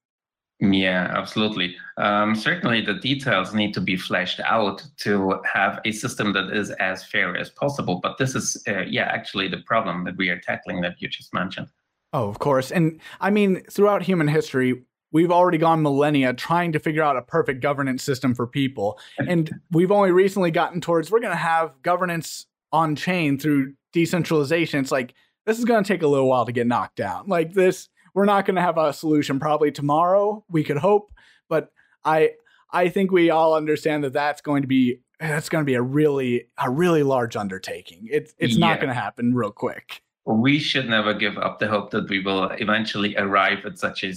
Yeah, 0.59 1.12
absolutely. 1.14 1.77
Um, 1.99 2.35
certainly, 2.35 2.81
the 2.81 2.95
details 2.95 3.53
need 3.53 3.75
to 3.75 3.81
be 3.81 3.97
fleshed 3.97 4.40
out 4.40 4.83
to 4.99 5.40
have 5.45 5.81
a 5.85 5.92
system 5.92 6.33
that 6.33 6.51
is 6.51 6.71
as 6.73 7.05
fair 7.05 7.37
as 7.37 7.51
possible. 7.51 8.01
But 8.03 8.16
this 8.16 8.35
is, 8.35 8.62
uh, 8.66 8.85
yeah, 8.88 9.05
actually 9.05 9.49
the 9.49 9.59
problem 9.59 10.05
that 10.05 10.16
we 10.16 10.31
are 10.31 10.38
tackling 10.38 10.81
that 10.81 10.95
you 10.99 11.09
just 11.09 11.35
mentioned. 11.35 11.69
Oh, 12.14 12.29
of 12.29 12.38
course. 12.38 12.73
And 12.73 13.01
I 13.21 13.29
mean, 13.29 13.62
throughout 13.71 14.03
human 14.03 14.29
history, 14.29 14.83
we've 15.12 15.31
already 15.31 15.59
gone 15.59 15.83
millennia 15.83 16.33
trying 16.33 16.73
to 16.73 16.79
figure 16.79 17.03
out 17.03 17.16
a 17.16 17.23
perfect 17.23 17.61
governance 17.61 18.03
system 18.03 18.35
for 18.35 18.47
people. 18.47 18.99
And 19.19 19.61
we've 19.71 19.92
only 19.92 20.11
recently 20.11 20.51
gotten 20.51 20.81
towards 20.81 21.11
we're 21.11 21.21
going 21.21 21.33
to 21.33 21.37
have 21.37 21.83
governance 21.83 22.47
on 22.73 22.97
chain 22.97 23.38
through 23.38 23.75
decentralization. 23.92 24.81
It's 24.81 24.92
like 24.92 25.14
this 25.45 25.59
is 25.59 25.64
going 25.64 25.85
to 25.85 25.88
take 25.88 26.03
a 26.03 26.07
little 26.07 26.29
while 26.29 26.47
to 26.47 26.53
get 26.53 26.66
knocked 26.66 26.97
down. 26.97 27.29
Like 27.29 27.53
this, 27.53 27.88
we're 28.16 28.24
not 28.24 28.46
going 28.46 28.57
to 28.57 28.62
have 28.62 28.79
a 28.79 28.92
solution 28.92 29.38
probably 29.38 29.70
tomorrow. 29.70 30.44
We 30.48 30.64
could 30.64 30.79
hope, 30.79 31.12
but 31.48 31.70
I 32.05 32.31
I 32.72 32.88
think 32.88 33.12
we 33.12 33.31
all 33.31 33.55
understand 33.55 34.02
that 34.02 34.14
that's 34.14 34.40
going 34.40 34.62
to 34.62 34.68
be 34.68 35.02
that's 35.20 35.48
going 35.48 35.62
to 35.62 35.66
be 35.66 35.74
a 35.74 35.83
really 35.83 36.48
a 36.59 36.68
really 36.68 37.05
large 37.05 37.37
undertaking. 37.37 38.09
It's 38.11 38.35
it's 38.38 38.55
yeah. 38.55 38.66
not 38.66 38.81
going 38.81 38.88
to 38.88 38.94
happen 38.94 39.35
real 39.35 39.52
quick 39.52 40.02
we 40.26 40.59
should 40.59 40.88
never 40.88 41.14
give 41.14 41.38
up 41.38 41.61
the 41.61 41.68
hope 41.68 41.90
that 41.92 42.09
we 42.09 42.20
will 42.20 42.50
eventually 42.59 43.16
arrive 43.16 43.64
at 43.64 43.79
such 43.79 44.02
an 44.02 44.14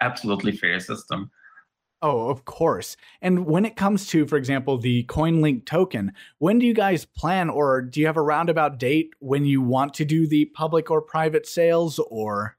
absolutely 0.00 0.50
fair 0.50 0.80
system. 0.80 1.30
Oh, 2.02 2.28
of 2.28 2.44
course. 2.44 2.96
And 3.22 3.46
when 3.46 3.64
it 3.64 3.76
comes 3.76 4.06
to, 4.08 4.26
for 4.26 4.36
example, 4.36 4.76
the 4.76 5.04
CoinLink 5.04 5.64
token, 5.64 6.12
when 6.38 6.58
do 6.58 6.66
you 6.66 6.74
guys 6.74 7.04
plan, 7.04 7.48
or 7.48 7.80
do 7.80 8.00
you 8.00 8.06
have 8.06 8.16
a 8.16 8.22
roundabout 8.22 8.78
date 8.78 9.14
when 9.20 9.44
you 9.44 9.62
want 9.62 9.94
to 9.94 10.04
do 10.04 10.26
the 10.26 10.46
public 10.46 10.90
or 10.90 11.00
private 11.00 11.46
sales, 11.46 12.00
or? 12.10 12.56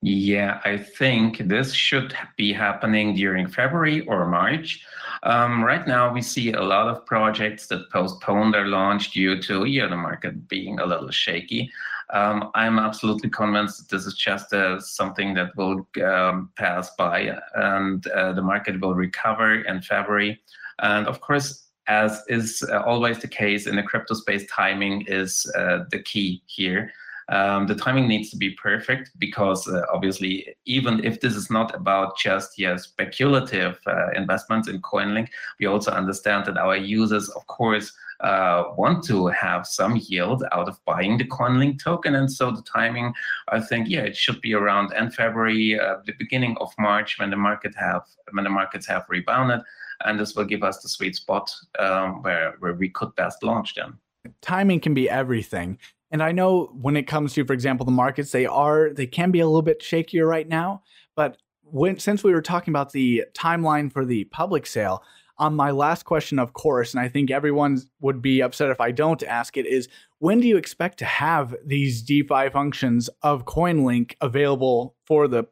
Yeah, 0.00 0.60
I 0.64 0.76
think 0.76 1.38
this 1.38 1.72
should 1.74 2.14
be 2.36 2.52
happening 2.52 3.14
during 3.14 3.48
February 3.48 4.06
or 4.06 4.28
March. 4.28 4.84
Um, 5.24 5.64
right 5.64 5.84
now, 5.88 6.12
we 6.12 6.22
see 6.22 6.52
a 6.52 6.62
lot 6.62 6.86
of 6.86 7.04
projects 7.04 7.66
that 7.66 7.90
postpone 7.90 8.52
their 8.52 8.66
launch 8.66 9.10
due 9.10 9.42
to 9.42 9.64
yeah, 9.64 9.88
the 9.88 9.96
market 9.96 10.46
being 10.46 10.78
a 10.78 10.86
little 10.86 11.10
shaky. 11.10 11.72
Um, 12.10 12.50
I'm 12.54 12.78
absolutely 12.78 13.28
convinced 13.28 13.78
that 13.78 13.94
this 13.94 14.06
is 14.06 14.14
just 14.14 14.52
uh, 14.52 14.80
something 14.80 15.34
that 15.34 15.54
will 15.56 15.86
um, 16.04 16.50
pass 16.56 16.94
by 16.96 17.36
and 17.54 18.06
uh, 18.06 18.32
the 18.32 18.42
market 18.42 18.80
will 18.80 18.94
recover 18.94 19.62
in 19.62 19.82
February. 19.82 20.40
And 20.78 21.08
of 21.08 21.20
course, 21.20 21.66
as 21.88 22.22
is 22.28 22.62
uh, 22.70 22.82
always 22.82 23.18
the 23.18 23.28
case 23.28 23.66
in 23.66 23.76
the 23.76 23.82
crypto 23.82 24.14
space, 24.14 24.46
timing 24.50 25.04
is 25.08 25.50
uh, 25.56 25.80
the 25.90 25.98
key 25.98 26.42
here. 26.46 26.92
Um, 27.30 27.66
the 27.66 27.74
timing 27.74 28.08
needs 28.08 28.30
to 28.30 28.36
be 28.36 28.50
perfect 28.50 29.10
because 29.18 29.68
uh, 29.68 29.82
obviously, 29.92 30.54
even 30.64 31.04
if 31.04 31.20
this 31.20 31.36
is 31.36 31.50
not 31.50 31.74
about 31.74 32.16
just 32.16 32.58
yeah, 32.58 32.76
speculative 32.76 33.78
uh, 33.86 34.10
investments 34.12 34.68
in 34.68 34.80
CoinLink, 34.80 35.28
we 35.60 35.66
also 35.66 35.90
understand 35.90 36.46
that 36.46 36.56
our 36.56 36.76
users, 36.76 37.28
of 37.30 37.46
course, 37.46 37.92
uh, 38.20 38.64
want 38.76 39.04
to 39.04 39.26
have 39.28 39.66
some 39.66 40.00
yield 40.06 40.42
out 40.52 40.68
of 40.68 40.82
buying 40.84 41.18
the 41.18 41.24
CoinLink 41.24 41.82
token. 41.82 42.14
And 42.14 42.30
so 42.30 42.50
the 42.50 42.62
timing, 42.62 43.12
I 43.48 43.60
think, 43.60 43.88
yeah, 43.88 44.00
it 44.00 44.16
should 44.16 44.40
be 44.40 44.54
around 44.54 44.92
end 44.94 45.14
February, 45.14 45.78
uh, 45.78 45.96
the 46.06 46.14
beginning 46.18 46.56
of 46.60 46.72
March 46.78 47.18
when 47.18 47.30
the 47.30 47.36
market 47.36 47.74
have 47.76 48.02
when 48.32 48.44
the 48.44 48.50
markets 48.50 48.86
have 48.86 49.04
rebounded, 49.08 49.60
and 50.04 50.18
this 50.18 50.34
will 50.34 50.44
give 50.44 50.62
us 50.62 50.82
the 50.82 50.88
sweet 50.88 51.14
spot 51.16 51.54
um, 51.78 52.22
where 52.22 52.56
where 52.60 52.74
we 52.74 52.88
could 52.88 53.14
best 53.16 53.42
launch 53.42 53.74
them. 53.74 53.98
Timing 54.40 54.80
can 54.80 54.94
be 54.94 55.08
everything. 55.08 55.78
And 56.10 56.22
I 56.22 56.32
know 56.32 56.70
when 56.80 56.96
it 56.96 57.06
comes 57.06 57.34
to, 57.34 57.44
for 57.44 57.52
example, 57.52 57.84
the 57.84 57.92
markets, 57.92 58.32
they 58.32 58.46
are 58.46 58.90
they 58.90 59.06
can 59.06 59.30
be 59.30 59.40
a 59.40 59.46
little 59.46 59.62
bit 59.62 59.80
shakier 59.80 60.26
right 60.26 60.48
now. 60.48 60.82
But 61.14 61.36
when 61.62 61.98
since 61.98 62.24
we 62.24 62.32
were 62.32 62.42
talking 62.42 62.72
about 62.72 62.92
the 62.92 63.24
timeline 63.34 63.92
for 63.92 64.04
the 64.04 64.24
public 64.24 64.66
sale, 64.66 65.02
on 65.38 65.54
my 65.54 65.70
last 65.70 66.04
question, 66.04 66.38
of 66.38 66.52
course, 66.52 66.94
and 66.94 67.00
I 67.00 67.08
think 67.08 67.30
everyone 67.30 67.80
would 68.00 68.20
be 68.20 68.42
upset 68.42 68.70
if 68.70 68.80
I 68.80 68.90
don't 68.90 69.22
ask 69.22 69.56
it, 69.56 69.66
is 69.66 69.88
when 70.18 70.40
do 70.40 70.48
you 70.48 70.56
expect 70.56 70.98
to 70.98 71.04
have 71.04 71.54
these 71.64 72.02
DeFi 72.02 72.50
functions 72.50 73.08
of 73.22 73.44
CoinLink 73.44 74.14
available 74.20 74.96
for 75.06 75.28
the 75.28 75.44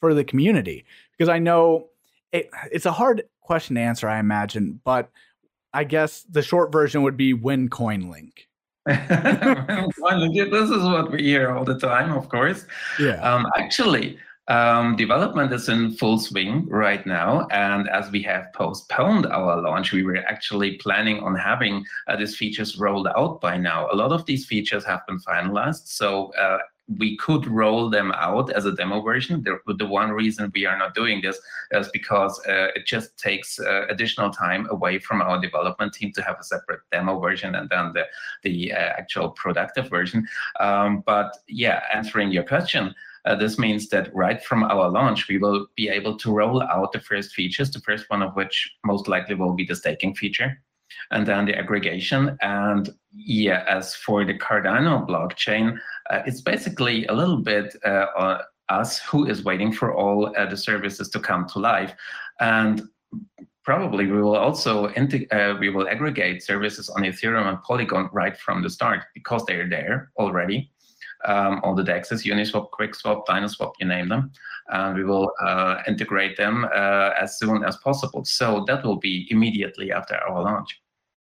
for 0.00 0.14
the 0.14 0.24
community? 0.24 0.84
Because 1.12 1.28
I 1.28 1.38
know 1.38 1.88
it, 2.32 2.50
it's 2.72 2.86
a 2.86 2.92
hard 2.92 3.24
question 3.40 3.76
to 3.76 3.82
answer, 3.82 4.08
I 4.08 4.18
imagine, 4.18 4.80
but 4.84 5.10
I 5.72 5.84
guess 5.84 6.22
the 6.22 6.42
short 6.42 6.72
version 6.72 7.02
would 7.02 7.16
be 7.16 7.32
when 7.32 7.68
CoinLink. 7.68 8.47
this 10.50 10.70
is 10.70 10.82
what 10.82 11.10
we 11.10 11.22
hear 11.22 11.50
all 11.50 11.64
the 11.64 11.78
time, 11.78 12.12
of 12.12 12.28
course. 12.28 12.64
Yeah. 12.98 13.20
Um, 13.20 13.46
actually, 13.56 14.18
um, 14.48 14.96
development 14.96 15.52
is 15.52 15.68
in 15.68 15.92
full 15.92 16.18
swing 16.18 16.66
right 16.68 17.04
now, 17.06 17.46
and 17.50 17.86
as 17.90 18.10
we 18.10 18.22
have 18.22 18.50
postponed 18.54 19.26
our 19.26 19.60
launch, 19.60 19.92
we 19.92 20.02
were 20.02 20.24
actually 20.26 20.78
planning 20.78 21.20
on 21.20 21.34
having 21.34 21.84
uh, 22.06 22.16
these 22.16 22.34
features 22.36 22.78
rolled 22.78 23.08
out 23.08 23.42
by 23.42 23.58
now. 23.58 23.88
A 23.92 23.94
lot 23.94 24.10
of 24.10 24.24
these 24.24 24.46
features 24.46 24.84
have 24.84 25.06
been 25.06 25.18
finalized, 25.18 25.88
so 25.88 26.32
uh, 26.34 26.58
we 26.96 27.16
could 27.16 27.46
roll 27.46 27.90
them 27.90 28.12
out 28.12 28.50
as 28.52 28.64
a 28.64 28.72
demo 28.72 29.02
version. 29.02 29.42
The, 29.42 29.58
the 29.74 29.86
one 29.86 30.10
reason 30.10 30.50
we 30.54 30.64
are 30.64 30.78
not 30.78 30.94
doing 30.94 31.20
this 31.20 31.38
is 31.72 31.88
because 31.92 32.40
uh, 32.48 32.68
it 32.74 32.86
just 32.86 33.18
takes 33.18 33.60
uh, 33.60 33.86
additional 33.88 34.30
time 34.30 34.66
away 34.70 34.98
from 34.98 35.20
our 35.20 35.40
development 35.40 35.92
team 35.92 36.12
to 36.12 36.22
have 36.22 36.36
a 36.40 36.44
separate 36.44 36.80
demo 36.90 37.18
version 37.20 37.54
and 37.54 37.68
then 37.68 37.92
the, 37.92 38.06
the 38.42 38.72
uh, 38.72 38.76
actual 38.76 39.30
productive 39.30 39.90
version. 39.90 40.26
Um, 40.60 41.02
but 41.04 41.36
yeah, 41.46 41.82
answering 41.92 42.30
your 42.30 42.44
question, 42.44 42.94
uh, 43.24 43.34
this 43.34 43.58
means 43.58 43.88
that 43.90 44.14
right 44.14 44.42
from 44.42 44.62
our 44.62 44.88
launch, 44.88 45.28
we 45.28 45.36
will 45.36 45.66
be 45.76 45.88
able 45.90 46.16
to 46.16 46.32
roll 46.32 46.62
out 46.62 46.92
the 46.92 47.00
first 47.00 47.34
features, 47.34 47.70
the 47.70 47.80
first 47.80 48.08
one 48.08 48.22
of 48.22 48.34
which 48.34 48.76
most 48.86 49.08
likely 49.08 49.34
will 49.34 49.52
be 49.52 49.64
the 49.64 49.76
staking 49.76 50.14
feature, 50.14 50.58
and 51.10 51.26
then 51.26 51.46
the 51.46 51.56
aggregation. 51.56 52.36
And 52.42 52.90
yeah, 53.14 53.64
as 53.68 53.94
for 53.94 54.24
the 54.24 54.34
Cardano 54.34 55.06
blockchain, 55.06 55.78
uh, 56.10 56.22
it's 56.26 56.40
basically 56.40 57.06
a 57.06 57.12
little 57.12 57.38
bit 57.38 57.76
uh, 57.84 58.38
us 58.68 58.98
who 58.98 59.26
is 59.26 59.44
waiting 59.44 59.72
for 59.72 59.94
all 59.94 60.34
uh, 60.36 60.46
the 60.46 60.56
services 60.56 61.08
to 61.10 61.20
come 61.20 61.46
to 61.48 61.58
life. 61.58 61.94
And 62.40 62.82
probably 63.64 64.06
we 64.06 64.20
will 64.22 64.36
also 64.36 64.86
uh, 64.86 65.56
we 65.60 65.70
will 65.70 65.88
aggregate 65.88 66.42
services 66.42 66.88
on 66.88 67.02
Ethereum 67.02 67.48
and 67.48 67.62
Polygon 67.62 68.08
right 68.12 68.36
from 68.36 68.62
the 68.62 68.70
start 68.70 69.04
because 69.14 69.44
they're 69.46 69.68
there 69.68 70.10
already 70.18 70.70
um, 71.24 71.60
all 71.62 71.74
the 71.74 71.82
DEXs, 71.82 72.24
Uniswap, 72.24 72.70
QuickSwap, 72.70 73.26
DynaSwap, 73.26 73.72
you 73.80 73.86
name 73.86 74.08
them. 74.08 74.30
And 74.68 74.96
we 74.96 75.04
will 75.04 75.32
uh, 75.40 75.82
integrate 75.86 76.36
them 76.36 76.64
uh, 76.64 77.10
as 77.18 77.38
soon 77.38 77.64
as 77.64 77.76
possible. 77.78 78.24
So 78.24 78.64
that 78.66 78.84
will 78.84 78.98
be 78.98 79.26
immediately 79.30 79.92
after 79.92 80.16
our 80.16 80.42
launch. 80.42 80.80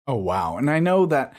Oh, 0.06 0.16
wow. 0.16 0.56
And 0.56 0.70
I 0.70 0.80
know 0.80 1.06
that 1.06 1.34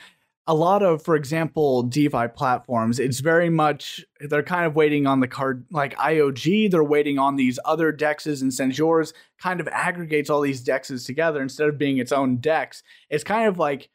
a 0.46 0.54
lot 0.54 0.82
of, 0.82 1.02
for 1.02 1.14
example, 1.14 1.82
DeFi 1.84 2.28
platforms, 2.34 2.98
it's 2.98 3.20
very 3.20 3.50
much, 3.50 4.04
they're 4.20 4.42
kind 4.42 4.66
of 4.66 4.74
waiting 4.74 5.06
on 5.06 5.20
the 5.20 5.28
card, 5.28 5.66
like 5.70 5.96
IOG, 5.96 6.70
they're 6.70 6.82
waiting 6.82 7.18
on 7.18 7.36
these 7.36 7.58
other 7.64 7.92
dexes, 7.92 8.42
and 8.42 8.52
Centaurs 8.52 9.12
kind 9.38 9.60
of 9.60 9.68
aggregates 9.68 10.30
all 10.30 10.40
these 10.40 10.64
dexes 10.64 11.06
together 11.06 11.40
instead 11.40 11.68
of 11.68 11.78
being 11.78 11.98
its 11.98 12.12
own 12.12 12.38
dex. 12.38 12.82
It's 13.08 13.24
kind 13.24 13.46
of 13.46 13.58
like 13.58 13.88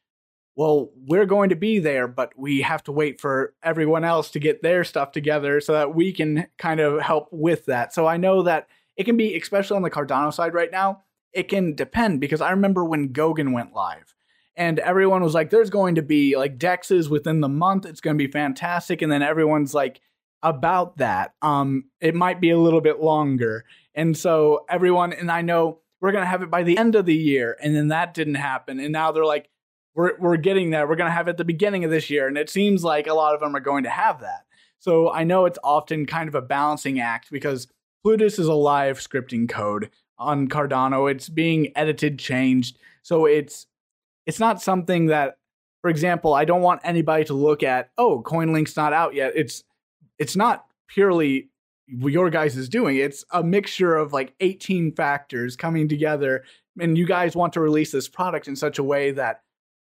well, 0.57 0.89
we're 1.05 1.27
going 1.27 1.49
to 1.49 1.55
be 1.55 1.77
there, 1.77 2.07
but 2.07 2.33
we 2.35 2.61
have 2.61 2.83
to 2.85 2.91
wait 2.91 3.21
for 3.21 3.53
everyone 3.61 4.03
else 4.03 4.31
to 4.31 4.39
get 4.39 4.63
their 4.63 4.83
stuff 4.83 5.11
together 5.11 5.61
so 5.61 5.73
that 5.73 5.93
we 5.93 6.11
can 6.11 6.47
kind 6.57 6.79
of 6.79 6.99
help 6.99 7.29
with 7.31 7.67
that. 7.67 7.93
So 7.93 8.07
I 8.07 8.17
know 8.17 8.41
that 8.41 8.67
it 8.95 9.03
can 9.03 9.17
be, 9.17 9.37
especially 9.37 9.77
on 9.77 9.83
the 9.83 9.91
Cardano 9.91 10.33
side 10.33 10.55
right 10.55 10.71
now, 10.71 11.03
it 11.31 11.47
can 11.47 11.75
depend 11.75 12.19
because 12.19 12.41
I 12.41 12.49
remember 12.49 12.83
when 12.83 13.09
Goguen 13.09 13.53
went 13.53 13.73
live 13.73 14.15
and 14.57 14.79
everyone 14.79 15.23
was 15.23 15.33
like, 15.33 15.49
there's 15.49 15.69
going 15.69 15.95
to 15.95 16.01
be 16.01 16.35
like 16.35 16.57
dexes 16.57 17.09
within 17.09 17.39
the 17.41 17.49
month. 17.49 17.85
It's 17.85 18.01
going 18.01 18.17
to 18.17 18.23
be 18.23 18.31
fantastic. 18.31 19.01
And 19.01 19.11
then 19.11 19.21
everyone's 19.21 19.73
like, 19.73 20.01
about 20.43 20.97
that, 20.97 21.33
um, 21.41 21.85
it 21.99 22.13
might 22.13 22.39
be 22.39 22.51
a 22.51 22.59
little 22.59 22.79
bit 22.79 22.99
longer. 22.99 23.65
And 23.95 24.15
so 24.15 24.65
everyone, 24.69 25.11
and 25.11 25.31
I 25.31 25.41
know 25.41 25.79
we're 25.99 26.11
going 26.11 26.23
to 26.23 26.29
have 26.29 26.43
it 26.43 26.51
by 26.51 26.61
the 26.61 26.77
end 26.77 26.93
of 26.93 27.07
the 27.07 27.15
year. 27.15 27.57
And 27.61 27.75
then 27.75 27.87
that 27.87 28.13
didn't 28.13 28.35
happen. 28.35 28.79
And 28.79 28.93
now 28.93 29.11
they're 29.11 29.25
like, 29.25 29.49
we're 29.97 30.15
we're 30.19 30.37
getting 30.37 30.69
there. 30.69 30.87
We're 30.87 30.95
going 30.95 31.09
to 31.09 31.15
have 31.15 31.27
it 31.27 31.31
at 31.31 31.37
the 31.37 31.43
beginning 31.43 31.83
of 31.83 31.89
this 31.89 32.09
year, 32.09 32.27
and 32.27 32.37
it 32.37 32.51
seems 32.51 32.83
like 32.83 33.07
a 33.07 33.15
lot 33.15 33.33
of 33.33 33.39
them 33.41 33.55
are 33.55 33.59
going 33.59 33.83
to 33.83 33.89
have 33.89 34.21
that. 34.21 34.45
So 34.79 35.11
I 35.11 35.23
know 35.23 35.45
it's 35.45 35.57
often 35.63 36.05
kind 36.05 36.29
of 36.29 36.35
a 36.35 36.41
balancing 36.41 36.99
act 36.99 37.31
because 37.31 37.67
Plutus 38.03 38.37
is 38.37 38.45
a 38.45 38.53
live 38.53 38.99
scripting 38.99 39.49
code 39.49 39.89
on 40.19 40.47
Cardano. 40.47 41.11
It's 41.11 41.29
being 41.29 41.71
edited, 41.75 42.19
changed, 42.19 42.77
so 43.01 43.25
it's 43.25 43.65
it's 44.27 44.39
not 44.39 44.61
something 44.61 45.07
that, 45.07 45.37
for 45.81 45.89
example, 45.89 46.33
I 46.33 46.45
don't 46.45 46.61
want 46.61 46.81
anybody 46.83 47.23
to 47.25 47.33
look 47.33 47.63
at. 47.63 47.89
Oh, 47.97 48.21
CoinLink's 48.21 48.75
not 48.75 48.93
out 48.93 49.15
yet. 49.15 49.31
It's 49.35 49.63
it's 50.19 50.35
not 50.35 50.65
purely 50.89 51.49
your 51.87 52.29
guys 52.29 52.57
is 52.57 52.67
doing. 52.67 52.97
It's 52.97 53.23
a 53.31 53.41
mixture 53.41 53.95
of 53.95 54.11
like 54.11 54.33
18 54.41 54.93
factors 54.93 55.55
coming 55.55 55.87
together, 55.87 56.43
and 56.79 56.97
you 56.97 57.07
guys 57.07 57.35
want 57.35 57.53
to 57.53 57.61
release 57.61 57.91
this 57.91 58.09
product 58.09 58.47
in 58.47 58.55
such 58.55 58.77
a 58.77 58.83
way 58.83 59.11
that 59.11 59.41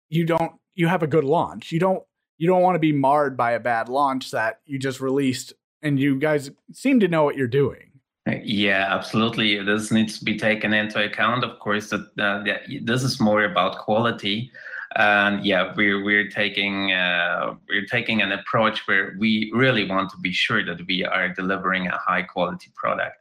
you 0.10 0.26
don't 0.26 0.54
you 0.76 0.88
have 0.88 1.02
a 1.02 1.08
good 1.08 1.24
launch. 1.24 1.72
You 1.72 1.80
don't 1.80 2.04
you 2.38 2.48
don't 2.48 2.62
want 2.62 2.76
to 2.76 2.80
be 2.80 2.92
marred 2.92 3.38
by 3.38 3.54
a 3.54 3.60
bad 3.60 3.88
launch 3.88 4.32
that 4.32 4.60
you 4.66 4.78
just 4.78 5.00
released 5.00 5.54
and 5.82 6.00
you 6.00 6.20
guys 6.20 6.52
seem 6.74 7.00
to 7.00 7.08
know 7.08 7.24
what 7.24 7.38
you're 7.38 7.48
doing. 7.48 7.92
Yeah, 8.28 8.88
absolutely. 8.90 9.62
This 9.64 9.92
needs 9.92 10.18
to 10.18 10.26
be 10.26 10.36
taken 10.38 10.74
into 10.74 11.04
account. 11.04 11.44
Of 11.44 11.60
course, 11.60 11.92
that 11.92 12.10
uh, 12.20 12.44
this 12.82 13.04
is 13.04 13.20
more 13.20 13.44
about 13.44 13.78
quality, 13.78 14.52
and 14.96 15.46
yeah, 15.46 15.74
we're 15.76 16.04
we're 16.04 16.28
taking 16.30 16.92
uh, 16.92 17.54
we're 17.70 17.86
taking 17.86 18.24
an 18.24 18.32
approach 18.32 18.88
where 18.88 19.16
we 19.20 19.52
really 19.54 19.88
want 19.88 20.10
to 20.10 20.18
be 20.18 20.32
sure 20.32 20.66
that 20.66 20.88
we 20.88 21.06
are 21.06 21.30
delivering 21.30 21.86
a 21.86 21.98
high 21.98 22.24
quality 22.24 22.72
product. 22.74 23.16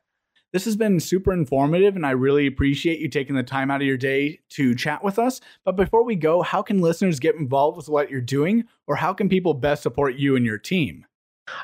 This 0.54 0.64
has 0.64 0.76
been 0.76 0.98
super 1.00 1.34
informative, 1.34 1.96
and 1.96 2.06
I 2.06 2.12
really 2.12 2.46
appreciate 2.46 3.00
you 3.00 3.08
taking 3.08 3.36
the 3.36 3.42
time 3.42 3.70
out 3.70 3.82
of 3.82 3.86
your 3.86 3.98
day 3.98 4.38
to 4.50 4.74
chat 4.74 5.04
with 5.04 5.18
us. 5.18 5.40
But 5.64 5.76
before 5.76 6.04
we 6.04 6.14
go, 6.14 6.40
how 6.40 6.62
can 6.62 6.80
listeners 6.80 7.20
get 7.20 7.34
involved 7.34 7.76
with 7.76 7.90
what 7.90 8.08
you're 8.08 8.22
doing, 8.22 8.64
or 8.86 8.96
how 8.96 9.12
can 9.12 9.28
people 9.28 9.52
best 9.52 9.82
support 9.82 10.14
you 10.14 10.34
and 10.34 10.46
your 10.46 10.58
team? 10.58 11.04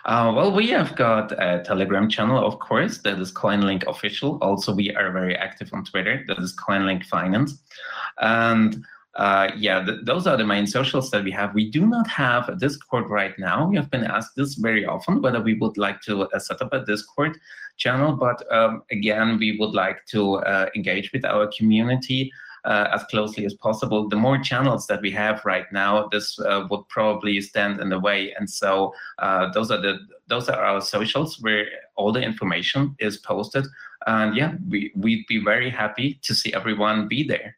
Uh, 0.04 0.32
well, 0.34 0.52
we 0.52 0.68
have 0.68 0.94
got 0.96 1.32
a 1.32 1.62
Telegram 1.64 2.08
channel, 2.08 2.44
of 2.44 2.58
course, 2.58 2.98
that 2.98 3.18
is 3.18 3.32
CoinLink 3.32 3.86
Official. 3.86 4.38
Also, 4.42 4.74
we 4.74 4.94
are 4.94 5.10
very 5.10 5.36
active 5.36 5.70
on 5.72 5.84
Twitter, 5.84 6.24
that 6.28 6.38
is 6.38 6.54
CoinLink 6.56 7.06
Finance. 7.06 7.58
And 8.20 8.84
uh, 9.16 9.50
yeah, 9.56 9.84
th- 9.84 10.00
those 10.04 10.26
are 10.26 10.36
the 10.36 10.44
main 10.44 10.66
socials 10.66 11.10
that 11.10 11.24
we 11.24 11.30
have. 11.32 11.54
We 11.54 11.70
do 11.70 11.86
not 11.86 12.06
have 12.08 12.48
a 12.48 12.54
Discord 12.54 13.08
right 13.08 13.36
now. 13.38 13.66
We 13.66 13.76
have 13.76 13.90
been 13.90 14.04
asked 14.04 14.36
this 14.36 14.54
very 14.54 14.86
often 14.86 15.20
whether 15.20 15.40
we 15.40 15.54
would 15.54 15.76
like 15.76 16.00
to 16.02 16.22
uh, 16.22 16.38
set 16.38 16.62
up 16.62 16.72
a 16.72 16.84
Discord 16.84 17.38
channel, 17.76 18.12
but 18.12 18.44
um, 18.52 18.82
again, 18.90 19.38
we 19.38 19.56
would 19.58 19.74
like 19.74 20.04
to 20.06 20.36
uh, 20.36 20.68
engage 20.76 21.12
with 21.12 21.24
our 21.24 21.50
community. 21.56 22.30
Uh, 22.66 22.88
as 22.92 23.02
closely 23.04 23.46
as 23.46 23.54
possible. 23.54 24.06
The 24.06 24.16
more 24.16 24.36
channels 24.36 24.86
that 24.88 25.00
we 25.00 25.10
have 25.12 25.40
right 25.46 25.64
now, 25.72 26.08
this 26.08 26.38
uh, 26.40 26.66
would 26.70 26.86
probably 26.88 27.40
stand 27.40 27.80
in 27.80 27.88
the 27.88 27.98
way. 27.98 28.34
And 28.38 28.50
so 28.50 28.92
uh, 29.18 29.50
those 29.52 29.70
are 29.70 29.80
the 29.80 29.98
those 30.28 30.46
are 30.50 30.62
our 30.62 30.82
socials 30.82 31.40
where 31.40 31.64
all 31.96 32.12
the 32.12 32.20
information 32.20 32.94
is 32.98 33.16
posted. 33.16 33.64
And 34.06 34.36
yeah, 34.36 34.56
we 34.68 34.92
we'd 34.94 35.24
be 35.26 35.42
very 35.42 35.70
happy 35.70 36.20
to 36.22 36.34
see 36.34 36.52
everyone 36.52 37.08
be 37.08 37.22
there. 37.22 37.56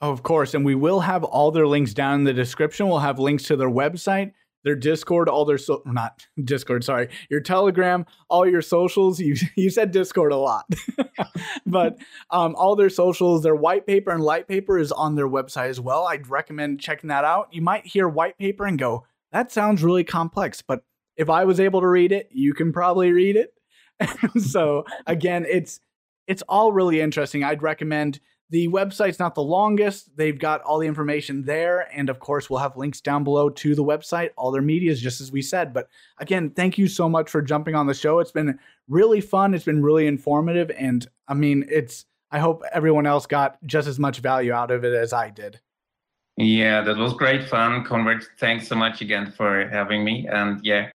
Of 0.00 0.22
course. 0.22 0.54
And 0.54 0.64
we 0.64 0.74
will 0.74 1.00
have 1.00 1.24
all 1.24 1.50
their 1.50 1.66
links 1.66 1.94
down 1.94 2.20
in 2.20 2.24
the 2.24 2.32
description. 2.32 2.88
We'll 2.88 2.98
have 2.98 3.18
links 3.18 3.44
to 3.44 3.56
their 3.56 3.70
website, 3.70 4.32
their 4.64 4.74
Discord, 4.74 5.28
all 5.28 5.44
their 5.44 5.58
so 5.58 5.82
not 5.86 6.26
Discord, 6.42 6.84
sorry, 6.84 7.08
your 7.30 7.40
Telegram, 7.40 8.04
all 8.28 8.48
your 8.48 8.62
socials. 8.62 9.20
You 9.24 9.36
you 9.56 9.70
said 9.70 9.90
Discord 9.90 10.32
a 10.32 10.36
lot, 10.36 10.66
but 11.66 11.96
um, 12.30 12.54
all 12.56 12.76
their 12.76 12.90
socials, 12.90 13.42
their 13.42 13.54
white 13.54 13.86
paper 13.86 14.10
and 14.10 14.22
light 14.22 14.48
paper 14.48 14.78
is 14.78 14.92
on 14.92 15.14
their 15.14 15.28
website 15.28 15.68
as 15.68 15.80
well. 15.80 16.06
I'd 16.06 16.28
recommend 16.28 16.80
checking 16.80 17.08
that 17.08 17.24
out. 17.24 17.48
You 17.52 17.62
might 17.62 17.86
hear 17.86 18.08
white 18.08 18.36
paper 18.36 18.66
and 18.66 18.78
go, 18.78 19.06
"That 19.32 19.52
sounds 19.52 19.82
really 19.82 20.04
complex," 20.04 20.62
but 20.62 20.84
if 21.16 21.30
I 21.30 21.44
was 21.44 21.60
able 21.60 21.80
to 21.80 21.88
read 21.88 22.12
it, 22.12 22.28
you 22.32 22.54
can 22.54 22.72
probably 22.72 23.12
read 23.12 23.36
it. 23.36 23.54
so 24.40 24.84
again, 25.06 25.46
it's 25.48 25.80
it's 26.26 26.42
all 26.48 26.72
really 26.72 27.00
interesting. 27.00 27.44
I'd 27.44 27.62
recommend 27.62 28.20
the 28.50 28.68
website's 28.68 29.18
not 29.18 29.34
the 29.34 29.42
longest. 29.42 30.16
They've 30.16 30.38
got 30.38 30.62
all 30.62 30.78
the 30.78 30.86
information 30.86 31.44
there. 31.44 31.88
And 31.96 32.10
of 32.10 32.20
course, 32.20 32.48
we'll 32.48 32.60
have 32.60 32.76
links 32.76 33.00
down 33.00 33.24
below 33.24 33.48
to 33.50 33.74
the 33.74 33.84
website, 33.84 34.30
all 34.36 34.50
their 34.50 34.62
medias, 34.62 35.00
just 35.00 35.20
as 35.20 35.32
we 35.32 35.42
said. 35.42 35.72
But 35.72 35.88
again, 36.18 36.50
thank 36.50 36.78
you 36.78 36.86
so 36.86 37.08
much 37.08 37.30
for 37.30 37.42
jumping 37.42 37.74
on 37.74 37.86
the 37.86 37.94
show. 37.94 38.18
It's 38.18 38.32
been 38.32 38.58
really 38.88 39.20
fun. 39.20 39.54
It's 39.54 39.64
been 39.64 39.82
really 39.82 40.06
informative. 40.06 40.70
And 40.78 41.06
I 41.26 41.34
mean, 41.34 41.64
it's, 41.68 42.04
I 42.30 42.38
hope 42.38 42.62
everyone 42.72 43.06
else 43.06 43.26
got 43.26 43.58
just 43.64 43.88
as 43.88 43.98
much 43.98 44.18
value 44.18 44.52
out 44.52 44.70
of 44.70 44.84
it 44.84 44.92
as 44.92 45.12
I 45.12 45.30
did. 45.30 45.60
Yeah, 46.36 46.80
that 46.82 46.96
was 46.96 47.14
great 47.14 47.48
fun. 47.48 47.84
Convert, 47.84 48.24
thanks 48.38 48.68
so 48.68 48.74
much 48.74 49.00
again 49.00 49.32
for 49.36 49.68
having 49.68 50.04
me. 50.04 50.26
And 50.28 50.64
yeah. 50.64 50.90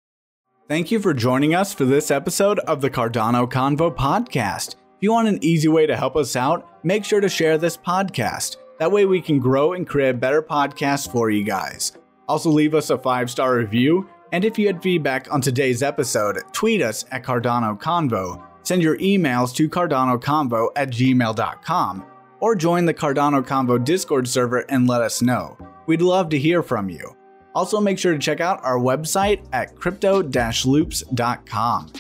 Thank 0.69 0.91
you 0.91 0.99
for 0.99 1.15
joining 1.15 1.55
us 1.55 1.73
for 1.73 1.85
this 1.85 2.11
episode 2.11 2.59
of 2.61 2.81
the 2.81 2.91
Cardano 2.91 3.49
Convo 3.49 3.95
podcast. 3.95 4.75
If 4.97 5.03
you 5.03 5.13
want 5.13 5.29
an 5.29 5.45
easy 5.45 5.69
way 5.69 5.85
to 5.85 5.95
help 5.95 6.17
us 6.17 6.37
out, 6.37 6.83
make 6.83 7.05
sure 7.05 7.21
to 7.21 7.29
share 7.29 7.59
this 7.59 7.77
podcast. 7.77 8.57
That 8.79 8.91
way 8.91 9.05
we 9.05 9.21
can 9.21 9.39
grow 9.39 9.75
and 9.75 9.87
create 9.87 10.21
better 10.21 10.41
podcasts 10.41 11.11
for 11.11 11.29
you 11.29 11.45
guys. 11.45 11.93
Also, 12.29 12.49
leave 12.49 12.75
us 12.75 12.89
a 12.89 12.97
five 12.97 13.31
star 13.31 13.57
review. 13.57 14.09
And 14.33 14.43
if 14.43 14.59
you 14.59 14.67
had 14.67 14.83
feedback 14.83 15.31
on 15.31 15.43
today's 15.43 15.83
episode, 15.83 16.43
tweet 16.53 16.81
us 16.81 17.05
at 17.11 17.23
Cardano 17.23 17.79
Convo. 17.79 18.43
Send 18.63 18.83
your 18.83 18.97
emails 18.97 19.55
to 19.57 19.69
cardanoconvo 19.69 20.71
at 20.77 20.89
gmail.com 20.89 22.07
or 22.41 22.55
join 22.55 22.87
the 22.87 22.95
Cardano 22.95 23.47
Convo 23.47 23.83
Discord 23.83 24.27
server 24.27 24.61
and 24.71 24.89
let 24.89 25.03
us 25.03 25.21
know. 25.21 25.59
We'd 25.87 26.01
love 26.01 26.31
to 26.31 26.39
hear 26.39 26.63
from 26.63 26.89
you. 26.89 27.15
Also, 27.55 27.81
make 27.81 27.99
sure 27.99 28.15
to 28.15 28.19
check 28.19 28.41
out 28.41 28.65
our 28.65 28.79
website 28.79 29.47
at 29.53 29.77
crypto 29.77 30.23
loops.com. 30.23 31.93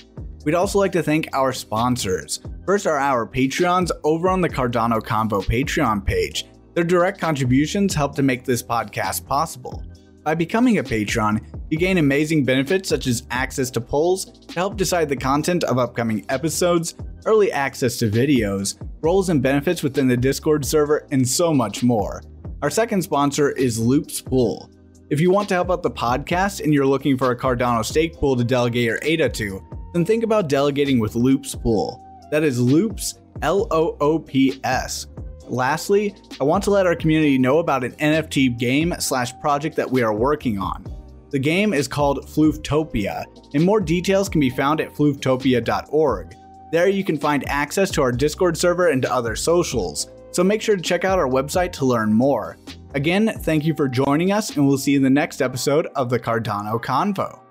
We'd 0.47 0.55
also 0.55 0.78
like 0.78 0.92
to 0.92 1.03
thank 1.03 1.28
our 1.32 1.53
sponsors. 1.53 2.38
First 2.66 2.86
are 2.86 2.99
our 2.99 3.26
Patreons 3.26 3.90
over 4.05 4.28
on 4.28 4.40
the 4.40 4.49
Cardano 4.49 5.01
Convo 5.01 5.44
Patreon 5.44 6.07
page. 6.07 6.47
Their 6.74 6.84
direct 6.84 7.20
contributions 7.20 7.94
help 7.94 8.14
to 8.14 8.22
make 8.22 8.44
this 8.44 8.62
podcast 8.62 9.26
possible. 9.26 9.82
By 10.22 10.36
becoming 10.36 10.78
a 10.78 10.84
patron, 10.84 11.44
you 11.68 11.78
gain 11.78 11.99
amazing 11.99 12.44
benefits 12.44 12.88
such 12.88 13.09
as 13.09 13.26
access 13.32 13.72
to 13.72 13.80
polls 13.80 14.38
to 14.47 14.55
help 14.55 14.76
decide 14.76 15.09
the 15.09 15.16
content 15.16 15.64
of 15.64 15.78
upcoming 15.78 16.24
episodes, 16.28 16.94
early 17.24 17.51
access 17.51 17.97
to 17.97 18.09
videos, 18.09 18.80
roles 19.01 19.30
and 19.30 19.42
benefits 19.42 19.82
within 19.82 20.07
the 20.07 20.16
Discord 20.16 20.64
server, 20.64 21.09
and 21.11 21.28
so 21.28 21.53
much 21.53 21.82
more. 21.82 22.22
Our 22.62 22.70
second 22.70 23.03
sponsor 23.03 23.51
is 23.51 23.80
Loops 23.80 24.20
Pool. 24.20 24.70
If 25.11 25.20
you 25.20 25.32
want 25.32 25.49
to 25.49 25.55
help 25.55 25.72
out 25.72 25.82
the 25.82 25.90
podcast 25.90 26.62
and 26.62 26.72
you're 26.72 26.86
looking 26.86 27.18
for 27.18 27.32
a 27.32 27.36
Cardano 27.36 27.84
stake 27.84 28.14
pool 28.14 28.36
to 28.36 28.44
delegate 28.44 28.84
your 28.84 29.01
ADA 29.03 29.28
to, 29.30 29.61
then 29.97 30.05
think 30.05 30.22
about 30.22 30.49
delegating 30.49 30.99
with 30.99 31.14
Loops 31.14 31.55
Pool. 31.55 32.03
That 32.30 32.44
is 32.44 32.61
Loops, 32.61 33.18
L 33.40 33.66
O 33.70 33.97
O 34.01 34.18
P 34.18 34.61
S. 34.62 35.07
Lastly, 35.49 36.14
I 36.38 36.44
want 36.44 36.62
to 36.64 36.70
let 36.70 36.86
our 36.86 36.94
community 36.94 37.38
know 37.38 37.61
about 37.61 37.82
an 37.82 37.92
NFT 37.92 38.59
game 38.59 38.94
slash 38.99 39.38
project 39.40 39.74
that 39.76 39.90
we 39.90 40.03
are 40.03 40.12
working 40.12 40.59
on. 40.59 40.84
The 41.30 41.38
game 41.38 41.72
is 41.72 41.88
called 41.88 42.26
Flooftopia, 42.26 43.24
and 43.55 43.64
more 43.64 43.80
details 43.80 44.28
can 44.28 44.40
be 44.40 44.51
found 44.51 44.80
at 44.80 44.92
flooftopia.org. 44.92 46.36
There 46.72 46.88
you 46.88 47.05
can 47.05 47.16
find 47.16 47.49
access 47.49 47.90
to 47.92 48.03
our 48.03 48.12
Discord 48.12 48.57
server 48.57 48.88
and 48.88 49.01
to 49.03 49.12
other 49.12 49.34
socials, 49.34 50.11
so 50.30 50.44
make 50.44 50.61
sure 50.61 50.76
to 50.76 50.82
check 50.82 51.05
out 51.05 51.18
our 51.18 51.28
website 51.28 51.72
to 51.72 51.86
learn 51.86 52.12
more. 52.12 52.59
Again, 52.94 53.32
thank 53.40 53.64
you 53.64 53.74
for 53.74 53.88
joining 53.88 54.32
us, 54.32 54.57
and 54.57 54.66
we'll 54.66 54.78
see 54.78 54.92
you 54.92 54.99
in 54.99 55.05
the 55.05 55.11
next 55.11 55.40
episode 55.40 55.86
of 55.94 56.11
the 56.11 56.18
Cardano 56.18 56.82
Convo. 56.82 57.45